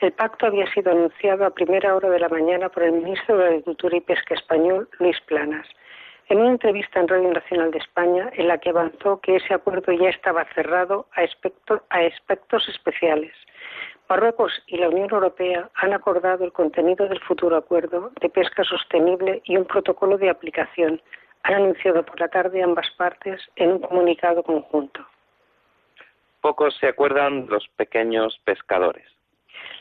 El 0.00 0.12
pacto 0.12 0.46
había 0.46 0.70
sido 0.72 0.90
anunciado 0.90 1.46
a 1.46 1.50
primera 1.50 1.94
hora 1.94 2.10
de 2.10 2.18
la 2.18 2.28
mañana 2.28 2.68
por 2.68 2.82
el 2.82 2.92
ministro 2.92 3.38
de 3.38 3.46
Agricultura 3.46 3.96
y 3.96 4.00
Pesca 4.00 4.34
español, 4.34 4.88
Luis 4.98 5.18
Planas, 5.22 5.66
en 6.28 6.40
una 6.40 6.50
entrevista 6.50 7.00
en 7.00 7.08
Radio 7.08 7.32
Nacional 7.32 7.70
de 7.70 7.78
España, 7.78 8.30
en 8.32 8.48
la 8.48 8.58
que 8.58 8.70
avanzó 8.70 9.20
que 9.20 9.36
ese 9.36 9.54
acuerdo 9.54 9.92
ya 9.92 10.08
estaba 10.08 10.44
cerrado 10.54 11.06
a, 11.14 11.20
a 11.20 11.98
aspectos 12.00 12.68
especiales. 12.68 13.32
Marruecos 14.08 14.52
y 14.66 14.76
la 14.76 14.88
Unión 14.88 15.08
Europea 15.10 15.70
han 15.74 15.92
acordado 15.92 16.44
el 16.44 16.52
contenido 16.52 17.08
del 17.08 17.20
futuro 17.20 17.56
acuerdo 17.56 18.12
de 18.20 18.28
pesca 18.28 18.62
sostenible 18.62 19.40
y 19.44 19.56
un 19.56 19.64
protocolo 19.64 20.18
de 20.18 20.28
aplicación. 20.30 21.00
Han 21.42 21.54
anunciado 21.54 22.04
por 22.04 22.20
la 22.20 22.28
tarde 22.28 22.62
ambas 22.62 22.90
partes 22.96 23.40
en 23.56 23.72
un 23.72 23.78
comunicado 23.80 24.42
conjunto. 24.42 25.06
Pocos 26.40 26.76
se 26.78 26.88
acuerdan 26.88 27.46
los 27.48 27.66
pequeños 27.76 28.38
pescadores. 28.44 29.06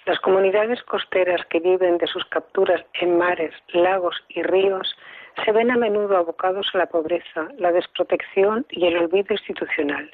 Las 0.05 0.19
comunidades 0.19 0.81
costeras 0.83 1.45
que 1.47 1.59
viven 1.59 1.97
de 1.97 2.07
sus 2.07 2.25
capturas 2.25 2.85
en 2.93 3.17
mares, 3.17 3.53
lagos 3.73 4.15
y 4.29 4.41
ríos 4.43 4.95
se 5.43 5.51
ven 5.51 5.71
a 5.71 5.77
menudo 5.77 6.15
abocados 6.17 6.67
a 6.73 6.77
la 6.77 6.85
pobreza, 6.85 7.49
la 7.57 7.71
desprotección 7.71 8.65
y 8.69 8.85
el 8.85 8.97
olvido 8.97 9.33
institucional. 9.33 10.11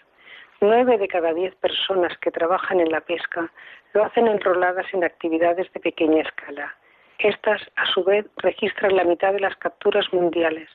Nueve 0.62 0.98
de 0.98 1.08
cada 1.08 1.34
diez 1.34 1.56
personas 1.56 2.18
que 2.18 2.32
trabajan 2.32 2.82
en 2.82 2.92
la 2.92 3.00
pesca 3.00 3.50
lo 3.94 4.04
hacen 4.04 4.28
enroladas 4.28 4.86
en 4.94 5.06
actividades 5.06 5.72
de 5.72 5.80
pequeña 5.80 6.22
escala. 6.22 6.76
Estas, 7.18 7.62
a 7.78 7.86
su 7.86 8.04
vez, 8.04 8.26
registran 8.38 8.98
la 8.98 9.06
mitad 9.06 9.32
de 9.32 9.40
las 9.40 9.56
capturas 9.56 10.12
mundiales, 10.12 10.70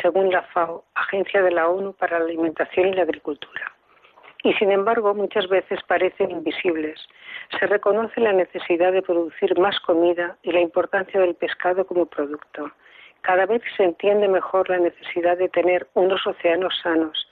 según 0.00 0.30
la 0.30 0.42
FAO, 0.42 0.84
Agencia 0.94 1.42
de 1.42 1.50
la 1.50 1.68
ONU 1.68 1.94
para 1.94 2.20
la 2.20 2.26
Alimentación 2.26 2.88
y 2.88 2.92
la 2.92 3.02
Agricultura. 3.02 3.72
Y 4.44 4.52
sin 4.54 4.70
embargo, 4.70 5.14
muchas 5.14 5.48
veces 5.48 5.80
parecen 5.88 6.30
invisibles. 6.30 7.00
Se 7.58 7.66
reconoce 7.66 8.20
la 8.20 8.32
necesidad 8.32 8.92
de 8.92 9.02
producir 9.02 9.58
más 9.58 9.80
comida 9.80 10.36
y 10.44 10.52
la 10.52 10.60
importancia 10.60 11.18
del 11.18 11.34
pescado 11.34 11.84
como 11.86 12.06
producto. 12.06 12.70
Cada 13.22 13.46
vez 13.46 13.62
se 13.76 13.82
entiende 13.82 14.28
mejor 14.28 14.70
la 14.70 14.78
necesidad 14.78 15.38
de 15.38 15.48
tener 15.48 15.88
unos 15.94 16.24
océanos 16.24 16.78
sanos, 16.82 17.26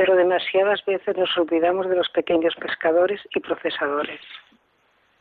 pero 0.00 0.16
demasiadas 0.16 0.82
veces 0.86 1.14
nos 1.14 1.36
olvidamos 1.36 1.86
de 1.86 1.94
los 1.94 2.08
pequeños 2.08 2.54
pescadores 2.56 3.20
y 3.34 3.40
procesadores. 3.40 4.22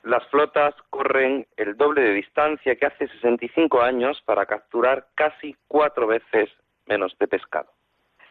Las 0.04 0.26
flotas 0.28 0.74
corren 0.90 1.46
el 1.58 1.76
doble 1.76 2.00
de 2.02 2.14
distancia 2.14 2.78
que 2.78 2.86
hace 2.86 3.10
65 3.10 3.82
años 3.82 4.22
para 4.24 4.46
capturar 4.46 5.08
casi 5.16 5.54
cuatro 5.68 6.08
veces 6.08 6.50
menos 6.86 7.14
de 7.20 7.28
pescado. 7.28 7.70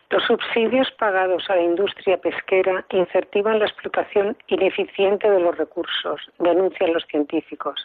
Los 0.09 0.25
subsidios 0.25 0.91
pagados 0.93 1.45
a 1.51 1.57
la 1.57 1.65
industria 1.65 2.17
pesquera 2.17 2.83
incentivan 2.93 3.59
la 3.59 3.67
explotación 3.67 4.35
ineficiente 4.47 5.31
de 5.31 5.41
los 5.41 5.55
recursos, 5.59 6.19
denuncian 6.39 6.95
los 6.95 7.05
científicos. 7.09 7.85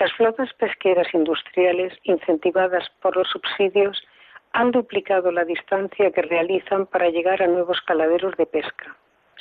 Las 0.00 0.12
flotas 0.14 0.52
pesqueras 0.54 1.06
industriales, 1.14 1.96
incentivadas 2.02 2.90
por 3.00 3.16
los 3.16 3.28
subsidios, 3.28 4.02
han 4.54 4.70
duplicado 4.70 5.32
la 5.32 5.44
distancia 5.44 6.12
que 6.12 6.22
realizan 6.22 6.86
para 6.86 7.10
llegar 7.10 7.42
a 7.42 7.48
nuevos 7.48 7.80
caladeros 7.80 8.36
de 8.36 8.46
pesca. 8.46 8.96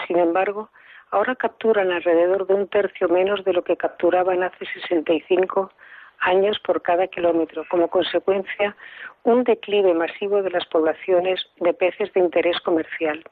Sin 0.07 0.17
embargo, 0.17 0.69
ahora 1.11 1.35
capturan 1.35 1.91
alrededor 1.91 2.47
de 2.47 2.55
un 2.55 2.67
tercio 2.67 3.07
menos 3.07 3.43
de 3.43 3.53
lo 3.53 3.63
que 3.63 3.77
capturaban 3.77 4.41
hace 4.41 4.65
65 4.65 5.71
años 6.17 6.59
por 6.65 6.81
cada 6.81 7.05
kilómetro, 7.07 7.63
como 7.69 7.89
consecuencia 7.89 8.75
un 9.21 9.43
declive 9.43 9.93
masivo 9.93 10.41
de 10.41 10.49
las 10.49 10.65
poblaciones 10.65 11.45
de 11.59 11.75
peces 11.75 12.11
de 12.13 12.19
interés 12.19 12.59
comercial, 12.61 13.23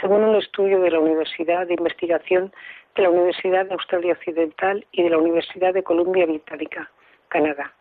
según 0.00 0.24
un 0.24 0.34
estudio 0.34 0.80
de 0.80 0.90
la 0.90 0.98
Universidad 0.98 1.68
de 1.68 1.74
Investigación 1.74 2.52
de 2.96 3.02
la 3.02 3.10
Universidad 3.10 3.66
de 3.66 3.74
Australia 3.74 4.14
Occidental 4.14 4.84
y 4.90 5.04
de 5.04 5.10
la 5.10 5.18
Universidad 5.18 5.74
de 5.74 5.84
Columbia 5.84 6.26
Británica, 6.26 6.90
Canadá. 7.28 7.72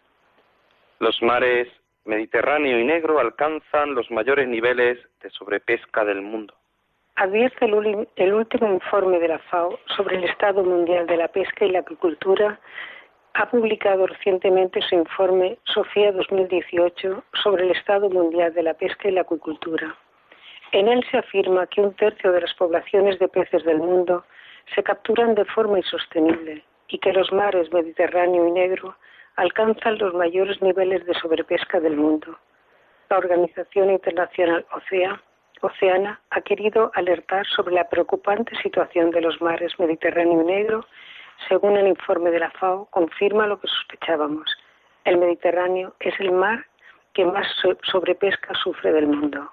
Los 1.00 1.20
mares 1.24 1.68
Mediterráneo 2.10 2.80
y 2.80 2.84
Negro 2.84 3.20
alcanzan 3.20 3.93
los 3.93 4.10
mayores 4.10 4.47
niveles 4.47 4.97
de 5.22 5.30
sobrepesca 5.30 6.03
del 6.03 6.24
mundo. 6.24 6.55
Advierte 7.16 7.66
el, 7.66 8.34
último 8.34 8.74
informe 8.74 9.20
de 9.20 9.28
la 9.28 9.39
FAO 9.39 9.80
sobre 9.95 10.18
el 10.18 10.24
estado 10.24 10.64
mundial 10.64 11.05
de 11.05 11.18
la 11.18 11.28
pesca 11.28 11.66
y 11.66 11.72
la 11.72 11.80
acuicultura 11.80 12.60
ha 13.36 13.49
publicado 13.51 14.07
recientemente 14.07 14.82
su 14.82 14.95
informe 14.95 15.60
Sofía 15.66 16.12
2018 16.12 17.24
sobre 17.43 17.66
el 17.66 17.72
estado 17.72 18.10
mundial 18.10 18.53
de 18.55 18.64
la 18.64 18.74
pesca 18.74 19.07
y 19.07 19.12
la 19.12 19.22
acuicultura. 19.22 19.95
En 20.72 20.88
él 20.88 21.05
se 21.12 21.18
afirma 21.18 21.68
que 21.68 21.82
un 21.82 21.93
tercio 21.93 22.32
de 22.32 22.41
las 22.41 22.53
poblaciones 22.55 23.20
de 23.20 23.28
peces 23.28 23.64
del 23.66 23.78
mundo 23.78 24.26
se 24.74 24.82
capturan 24.82 25.36
de 25.36 25.45
forma 25.45 25.78
insostenible 25.78 26.64
y 26.88 26.97
que 26.97 27.14
los 27.14 27.32
mares 27.32 27.72
Mediterráneo 27.72 28.47
y 28.47 28.51
Negro 28.51 28.95
alcanzan 29.40 29.98
los 30.00 30.14
mayores 30.14 30.62
niveles 30.62 31.06
de 31.06 31.14
sobrepesca 31.14 31.80
del 31.80 31.96
mundo. 31.96 32.38
La 33.10 33.18
Organización 33.18 33.90
Internacional 33.90 34.66
Ocea, 34.74 35.22
Oceana 35.62 36.20
ha 36.30 36.42
querido 36.42 36.92
alertar 36.94 37.46
sobre 37.48 37.74
la 37.74 37.88
preocupante 37.88 38.54
situación 38.62 39.12
de 39.12 39.22
los 39.22 39.42
mares 39.42 39.80
Mediterráneo 39.80 40.42
y 40.42 40.46
Negro 40.46 40.86
según 41.48 41.78
el 41.78 41.88
informe 41.88 42.32
de 42.32 42.40
la 42.40 42.52
FAO, 42.52 42.88
confirma 42.92 43.48
lo 43.48 43.62
que 43.62 43.68
sospechábamos. 43.68 44.46
El 45.06 45.18
Mediterráneo 45.18 45.96
es 46.02 46.20
el 46.20 46.34
mar 46.34 46.66
que 47.14 47.24
más 47.24 47.48
sobrepesca 47.84 48.54
sufre 48.56 48.92
del 48.92 49.08
mundo. 49.08 49.50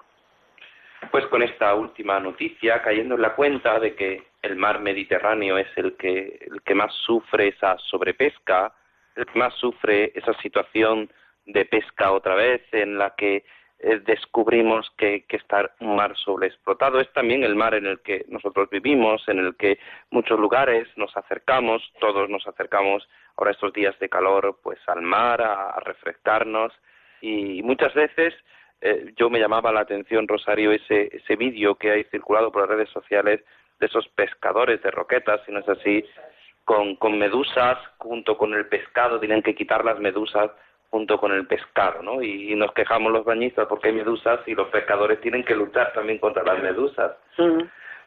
Pues 1.11 1.25
con 1.27 1.41
esta 1.43 1.73
última 1.75 2.19
noticia, 2.19 2.81
cayendo 2.81 3.15
en 3.15 3.21
la 3.21 3.35
cuenta 3.35 3.79
de 3.79 3.95
que 3.95 4.27
el 4.41 4.57
mar 4.57 4.81
Mediterráneo 4.81 5.57
es 5.57 5.69
el 5.77 5.95
que, 5.95 6.45
el 6.51 6.61
que 6.63 6.75
más 6.75 6.93
sufre 6.93 7.47
esa 7.47 7.77
sobrepesca, 7.77 8.73
el 9.17 9.25
que 9.25 9.39
más 9.39 9.53
sufre 9.55 10.11
esa 10.15 10.33
situación 10.41 11.09
de 11.45 11.65
pesca 11.65 12.11
otra 12.11 12.35
vez 12.35 12.61
en 12.71 12.97
la 12.97 13.15
que 13.15 13.43
eh, 13.79 13.99
descubrimos 14.05 14.89
que, 14.97 15.25
que 15.27 15.37
estar 15.37 15.73
un 15.79 15.95
mar 15.95 16.15
sobreexplotado. 16.17 16.99
Es 16.99 17.11
también 17.13 17.43
el 17.43 17.55
mar 17.55 17.75
en 17.75 17.85
el 17.85 17.99
que 17.99 18.25
nosotros 18.27 18.69
vivimos, 18.69 19.27
en 19.27 19.39
el 19.39 19.55
que 19.55 19.79
muchos 20.09 20.39
lugares 20.39 20.87
nos 20.95 21.15
acercamos, 21.15 21.83
todos 21.99 22.29
nos 22.29 22.45
acercamos 22.47 23.07
ahora 23.35 23.51
estos 23.51 23.73
días 23.73 23.97
de 23.99 24.09
calor, 24.09 24.59
pues 24.63 24.79
al 24.87 25.01
mar, 25.01 25.41
a, 25.41 25.79
refrescarnos. 25.79 26.73
Y 27.21 27.61
muchas 27.63 27.93
veces 27.93 28.33
eh, 28.81 29.13
yo 29.15 29.29
me 29.29 29.39
llamaba 29.39 29.71
la 29.71 29.81
atención, 29.81 30.27
Rosario, 30.27 30.71
ese, 30.71 31.15
ese 31.15 31.35
vídeo 31.35 31.75
que 31.75 31.91
hay 31.91 32.03
circulado 32.05 32.51
por 32.51 32.63
las 32.63 32.77
redes 32.77 32.89
sociales 32.89 33.43
de 33.79 33.85
esos 33.85 34.07
pescadores 34.09 34.81
de 34.81 34.89
roquetas, 34.89 35.41
si 35.45 35.51
no 35.51 35.59
es 35.59 35.69
así, 35.69 36.03
con, 36.67 36.97
con 36.97 37.17
medusas 37.17 37.77
junto 37.97 38.37
con 38.37 38.53
el 38.53 38.65
pescado, 38.65 39.21
tienen 39.21 39.41
que 39.41 39.55
quitar 39.55 39.85
las 39.85 40.01
medusas 40.01 40.51
junto 40.89 41.17
con 41.17 41.31
el 41.31 41.47
pescado, 41.47 42.03
¿no? 42.03 42.21
Y, 42.21 42.53
nos 42.55 42.73
quejamos 42.73 43.13
los 43.13 43.23
bañistas 43.23 43.67
porque 43.69 43.87
hay 43.87 43.93
medusas 43.93 44.41
y 44.45 44.53
los 44.53 44.67
pescadores 44.67 45.21
tienen 45.21 45.45
que 45.45 45.55
luchar 45.55 45.93
también 45.93 46.17
contra 46.17 46.43
las 46.43 46.61
medusas. 46.61 47.13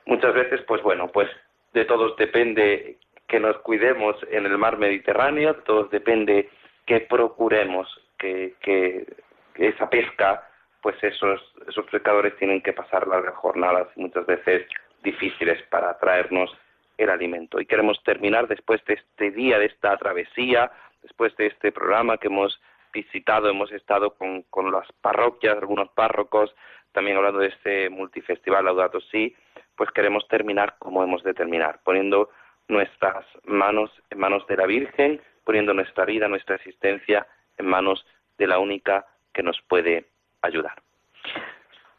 Muchas 0.04 0.34
veces, 0.34 0.61
pues 0.68 0.82
bueno, 0.82 1.08
pues 1.08 1.30
de 1.72 1.86
todos 1.86 2.14
depende 2.16 2.98
que 3.26 3.40
nos 3.40 3.56
cuidemos 3.61 4.14
en 4.30 4.44
el 4.44 4.58
mar 4.58 4.76
Mediterráneo, 4.76 5.54
de 5.54 5.62
todos 5.62 5.90
depende 5.90 6.50
que 6.84 7.00
procuremos 7.00 7.88
que, 8.18 8.56
que, 8.61 9.06
esa 9.54 9.88
pesca, 9.88 10.46
pues 10.82 11.02
esos, 11.02 11.40
esos 11.66 11.86
pescadores 11.86 12.36
tienen 12.36 12.61
que 12.61 12.74
pasar 12.74 13.06
largas 13.08 13.36
jornadas 13.36 13.88
muchas 13.96 14.26
veces 14.26 14.66
difíciles 15.02 15.62
para 15.70 15.98
traernos 15.98 16.54
el 17.03 17.11
alimento. 17.11 17.61
Y 17.61 17.66
queremos 17.66 18.03
terminar 18.05 18.46
después 18.46 18.84
de 18.84 18.94
este 18.94 19.30
día, 19.30 19.59
de 19.59 19.66
esta 19.66 19.96
travesía, 19.96 20.70
después 21.03 21.34
de 21.36 21.46
este 21.46 21.72
programa 21.72 22.18
que 22.18 22.28
hemos 22.28 22.61
visitado, 22.92 23.48
hemos 23.48 23.72
estado 23.72 24.14
con, 24.14 24.42
con 24.42 24.70
las 24.70 24.86
parroquias, 25.01 25.57
algunos 25.57 25.88
párrocos, 25.90 26.55
también 26.92 27.16
hablando 27.16 27.38
de 27.38 27.48
este 27.48 27.88
multifestival 27.88 28.64
Laudato 28.64 29.01
Si, 29.01 29.34
pues 29.76 29.90
queremos 29.92 30.26
terminar 30.28 30.74
como 30.78 31.03
hemos 31.03 31.22
de 31.22 31.32
terminar, 31.32 31.80
poniendo 31.84 32.30
nuestras 32.68 33.24
manos 33.44 33.90
en 34.11 34.18
manos 34.18 34.46
de 34.46 34.57
la 34.57 34.66
Virgen, 34.66 35.20
poniendo 35.44 35.72
nuestra 35.72 36.05
vida, 36.05 36.28
nuestra 36.28 36.57
existencia 36.57 37.26
en 37.57 37.66
manos 37.66 38.05
de 38.36 38.46
la 38.46 38.59
única 38.59 39.07
que 39.32 39.42
nos 39.42 39.61
puede 39.68 40.07
ayudar. 40.42 40.74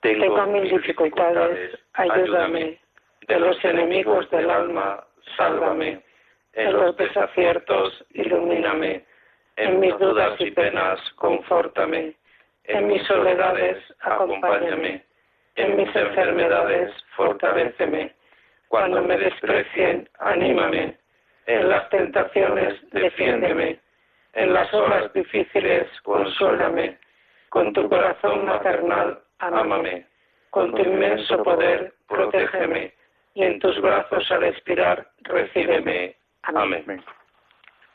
Tengo, 0.02 0.46
mil 0.48 0.70
dificultades, 0.70 1.80
ayúdame. 1.94 2.81
De 3.28 3.40
los 3.40 3.64
enemigos 3.64 4.30
del 4.32 4.50
alma, 4.50 5.04
sálvame. 5.38 6.02
En 6.54 6.74
los 6.74 6.98
desaciertos, 6.98 8.06
ilumíname 8.12 9.06
en 9.58 9.80
mis 9.80 9.98
dudas 10.00 10.40
y 10.40 10.50
penas, 10.52 11.00
confórtame. 11.16 12.16
En 12.64 12.88
mis 12.88 13.04
soledades, 13.06 13.78
acompáñame. 14.00 15.04
En 15.56 15.76
mis 15.76 15.96
enfermedades, 15.96 16.92
fortaléceme. 17.16 18.14
Cuando 18.70 19.04
me 19.04 19.18
desprecien, 19.18 20.10
anímame. 20.20 20.98
En 21.46 21.70
las 21.70 21.90
tentaciones, 21.90 22.74
defiéndeme. 22.92 23.80
En 24.34 24.54
las 24.54 24.74
horas 24.74 25.12
difíciles, 25.14 25.88
consuélame. 26.04 26.98
Con 27.50 27.74
tu 27.74 27.88
corazón 27.90 28.46
maternal, 28.46 29.20
ámame. 29.40 30.08
Con 30.50 30.74
tu 30.74 30.82
inmenso 30.82 31.44
poder, 31.44 31.94
protégeme. 32.08 32.94
Y 33.34 33.44
en 33.44 33.60
tus 33.60 33.80
brazos 33.82 34.30
al 34.32 34.44
expirar, 34.44 35.10
recíbeme. 35.22 36.16
Amén. 36.44 37.04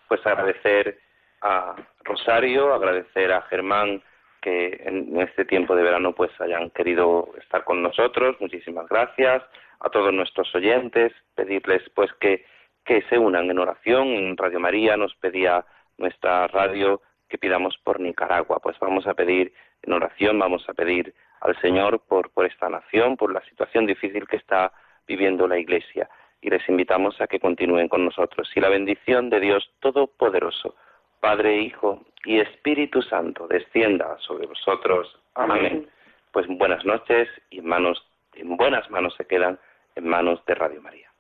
Pues 0.09 0.25
agradecer 0.27 0.99
a 1.43 1.77
Rosario, 2.05 2.73
agradecer 2.73 3.33
a 3.33 3.43
Germán 3.43 4.03
que 4.41 4.81
en 4.85 5.21
este 5.21 5.45
tiempo 5.45 5.75
de 5.75 5.83
verano 5.83 6.15
pues 6.15 6.31
hayan 6.41 6.71
querido 6.71 7.31
estar 7.43 7.65
con 7.65 7.83
nosotros, 7.83 8.37
muchísimas 8.41 8.89
gracias, 8.89 9.43
a 9.81 9.91
todos 9.91 10.13
nuestros 10.13 10.55
oyentes, 10.55 11.13
pedirles 11.35 11.83
pues 11.95 12.13
que 12.21 12.45
que 12.87 13.03
se 13.11 13.19
unan 13.19 13.51
en 13.51 13.59
oración. 13.59 14.07
En 14.07 14.37
Radio 14.37 14.61
María 14.61 14.97
nos 14.97 15.15
pedía 15.17 15.67
nuestra 15.99 16.47
radio 16.47 17.03
que 17.29 17.37
pidamos 17.37 17.77
por 17.83 18.01
Nicaragua. 18.01 18.61
Pues 18.61 18.79
vamos 18.79 19.07
a 19.07 19.15
pedir 19.15 19.53
en 19.83 19.93
oración, 19.93 20.39
vamos 20.39 20.67
a 20.69 20.73
pedir 20.73 21.13
al 21.41 21.61
Señor 21.61 22.01
por, 22.09 22.31
por 22.31 22.47
esta 22.47 22.71
nación, 22.71 23.17
por 23.17 23.33
la 23.33 23.43
situación 23.43 23.87
difícil 23.87 24.27
que 24.29 24.37
está 24.37 24.73
viviendo 25.07 25.47
la 25.47 25.59
Iglesia. 25.59 26.09
Y 26.41 26.51
les 26.51 26.69
invitamos 26.69 27.21
a 27.21 27.27
que 27.27 27.41
continúen 27.41 27.89
con 27.89 28.05
nosotros. 28.05 28.51
Y 28.55 28.61
la 28.61 28.69
bendición 28.69 29.31
de 29.31 29.41
Dios 29.41 29.71
Todopoderoso, 29.81 30.75
Padre, 31.21 31.61
Hijo 31.61 32.05
y 32.25 32.41
Espíritu 32.41 33.03
Santo, 33.03 33.47
descienda 33.49 34.17
sobre 34.21 34.47
vosotros. 34.47 35.19
Amén. 35.35 35.89
Pues 36.33 36.47
buenas 36.49 36.85
noches 36.85 37.29
y 37.51 37.59
en 37.61 37.67
manos, 37.67 38.07
en 38.35 38.57
buenas 38.57 38.91
manos 38.91 39.15
se 39.17 39.27
quedan 39.27 39.59
en 39.95 40.07
manos 40.07 40.45
de 40.47 40.55
Radio 40.55 40.83
María. 40.83 41.11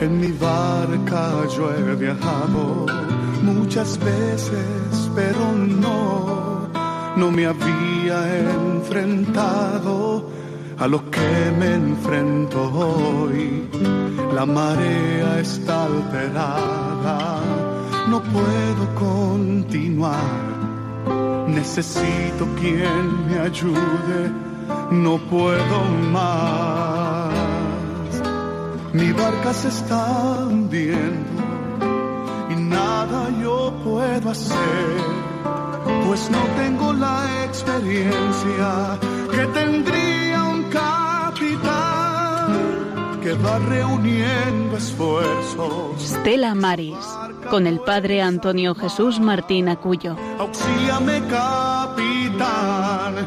En 0.00 0.20
mi 0.20 0.32
barca 0.32 1.46
yo 1.56 1.72
he 1.72 1.96
viajado 1.96 2.84
muchas 3.42 3.98
veces, 4.04 5.10
pero 5.16 5.52
no, 5.52 6.53
no 7.16 7.30
me 7.30 7.46
había 7.46 8.18
enfrentado 8.38 10.28
a 10.78 10.86
lo 10.86 11.10
que 11.10 11.52
me 11.58 11.74
enfrento 11.74 12.58
hoy. 12.72 13.68
La 14.34 14.44
marea 14.44 15.38
está 15.40 15.84
alterada, 15.84 17.40
no 18.08 18.20
puedo 18.22 18.94
continuar. 18.94 20.54
Necesito 21.48 22.46
quien 22.60 23.26
me 23.28 23.38
ayude, 23.38 24.32
no 24.90 25.18
puedo 25.18 25.84
más. 26.12 27.32
Mi 28.92 29.12
barca 29.12 29.52
se 29.52 29.68
está 29.68 30.46
hundiendo 30.48 31.42
y 32.50 32.56
nada 32.56 33.28
yo 33.42 33.72
puedo 33.84 34.30
hacer, 34.30 34.96
pues 36.06 36.30
no 36.30 36.38
tengo 36.56 36.92
la 36.92 37.44
experiencia 37.44 38.98
que 39.30 39.46
tendría 39.46 40.44
un 40.44 40.64
capitán 40.64 42.52
que 43.22 43.32
va 43.34 43.58
reuniendo 43.58 44.76
esfuerzos. 44.76 46.00
Stella 46.00 46.54
Maris, 46.54 46.96
con 47.50 47.66
el 47.66 47.80
padre 47.80 48.22
Antonio 48.22 48.74
Jesús 48.74 49.18
Martín 49.20 49.68
Acuyo. 49.68 50.16
Auxíame, 50.38 51.20
capitán 51.28 53.26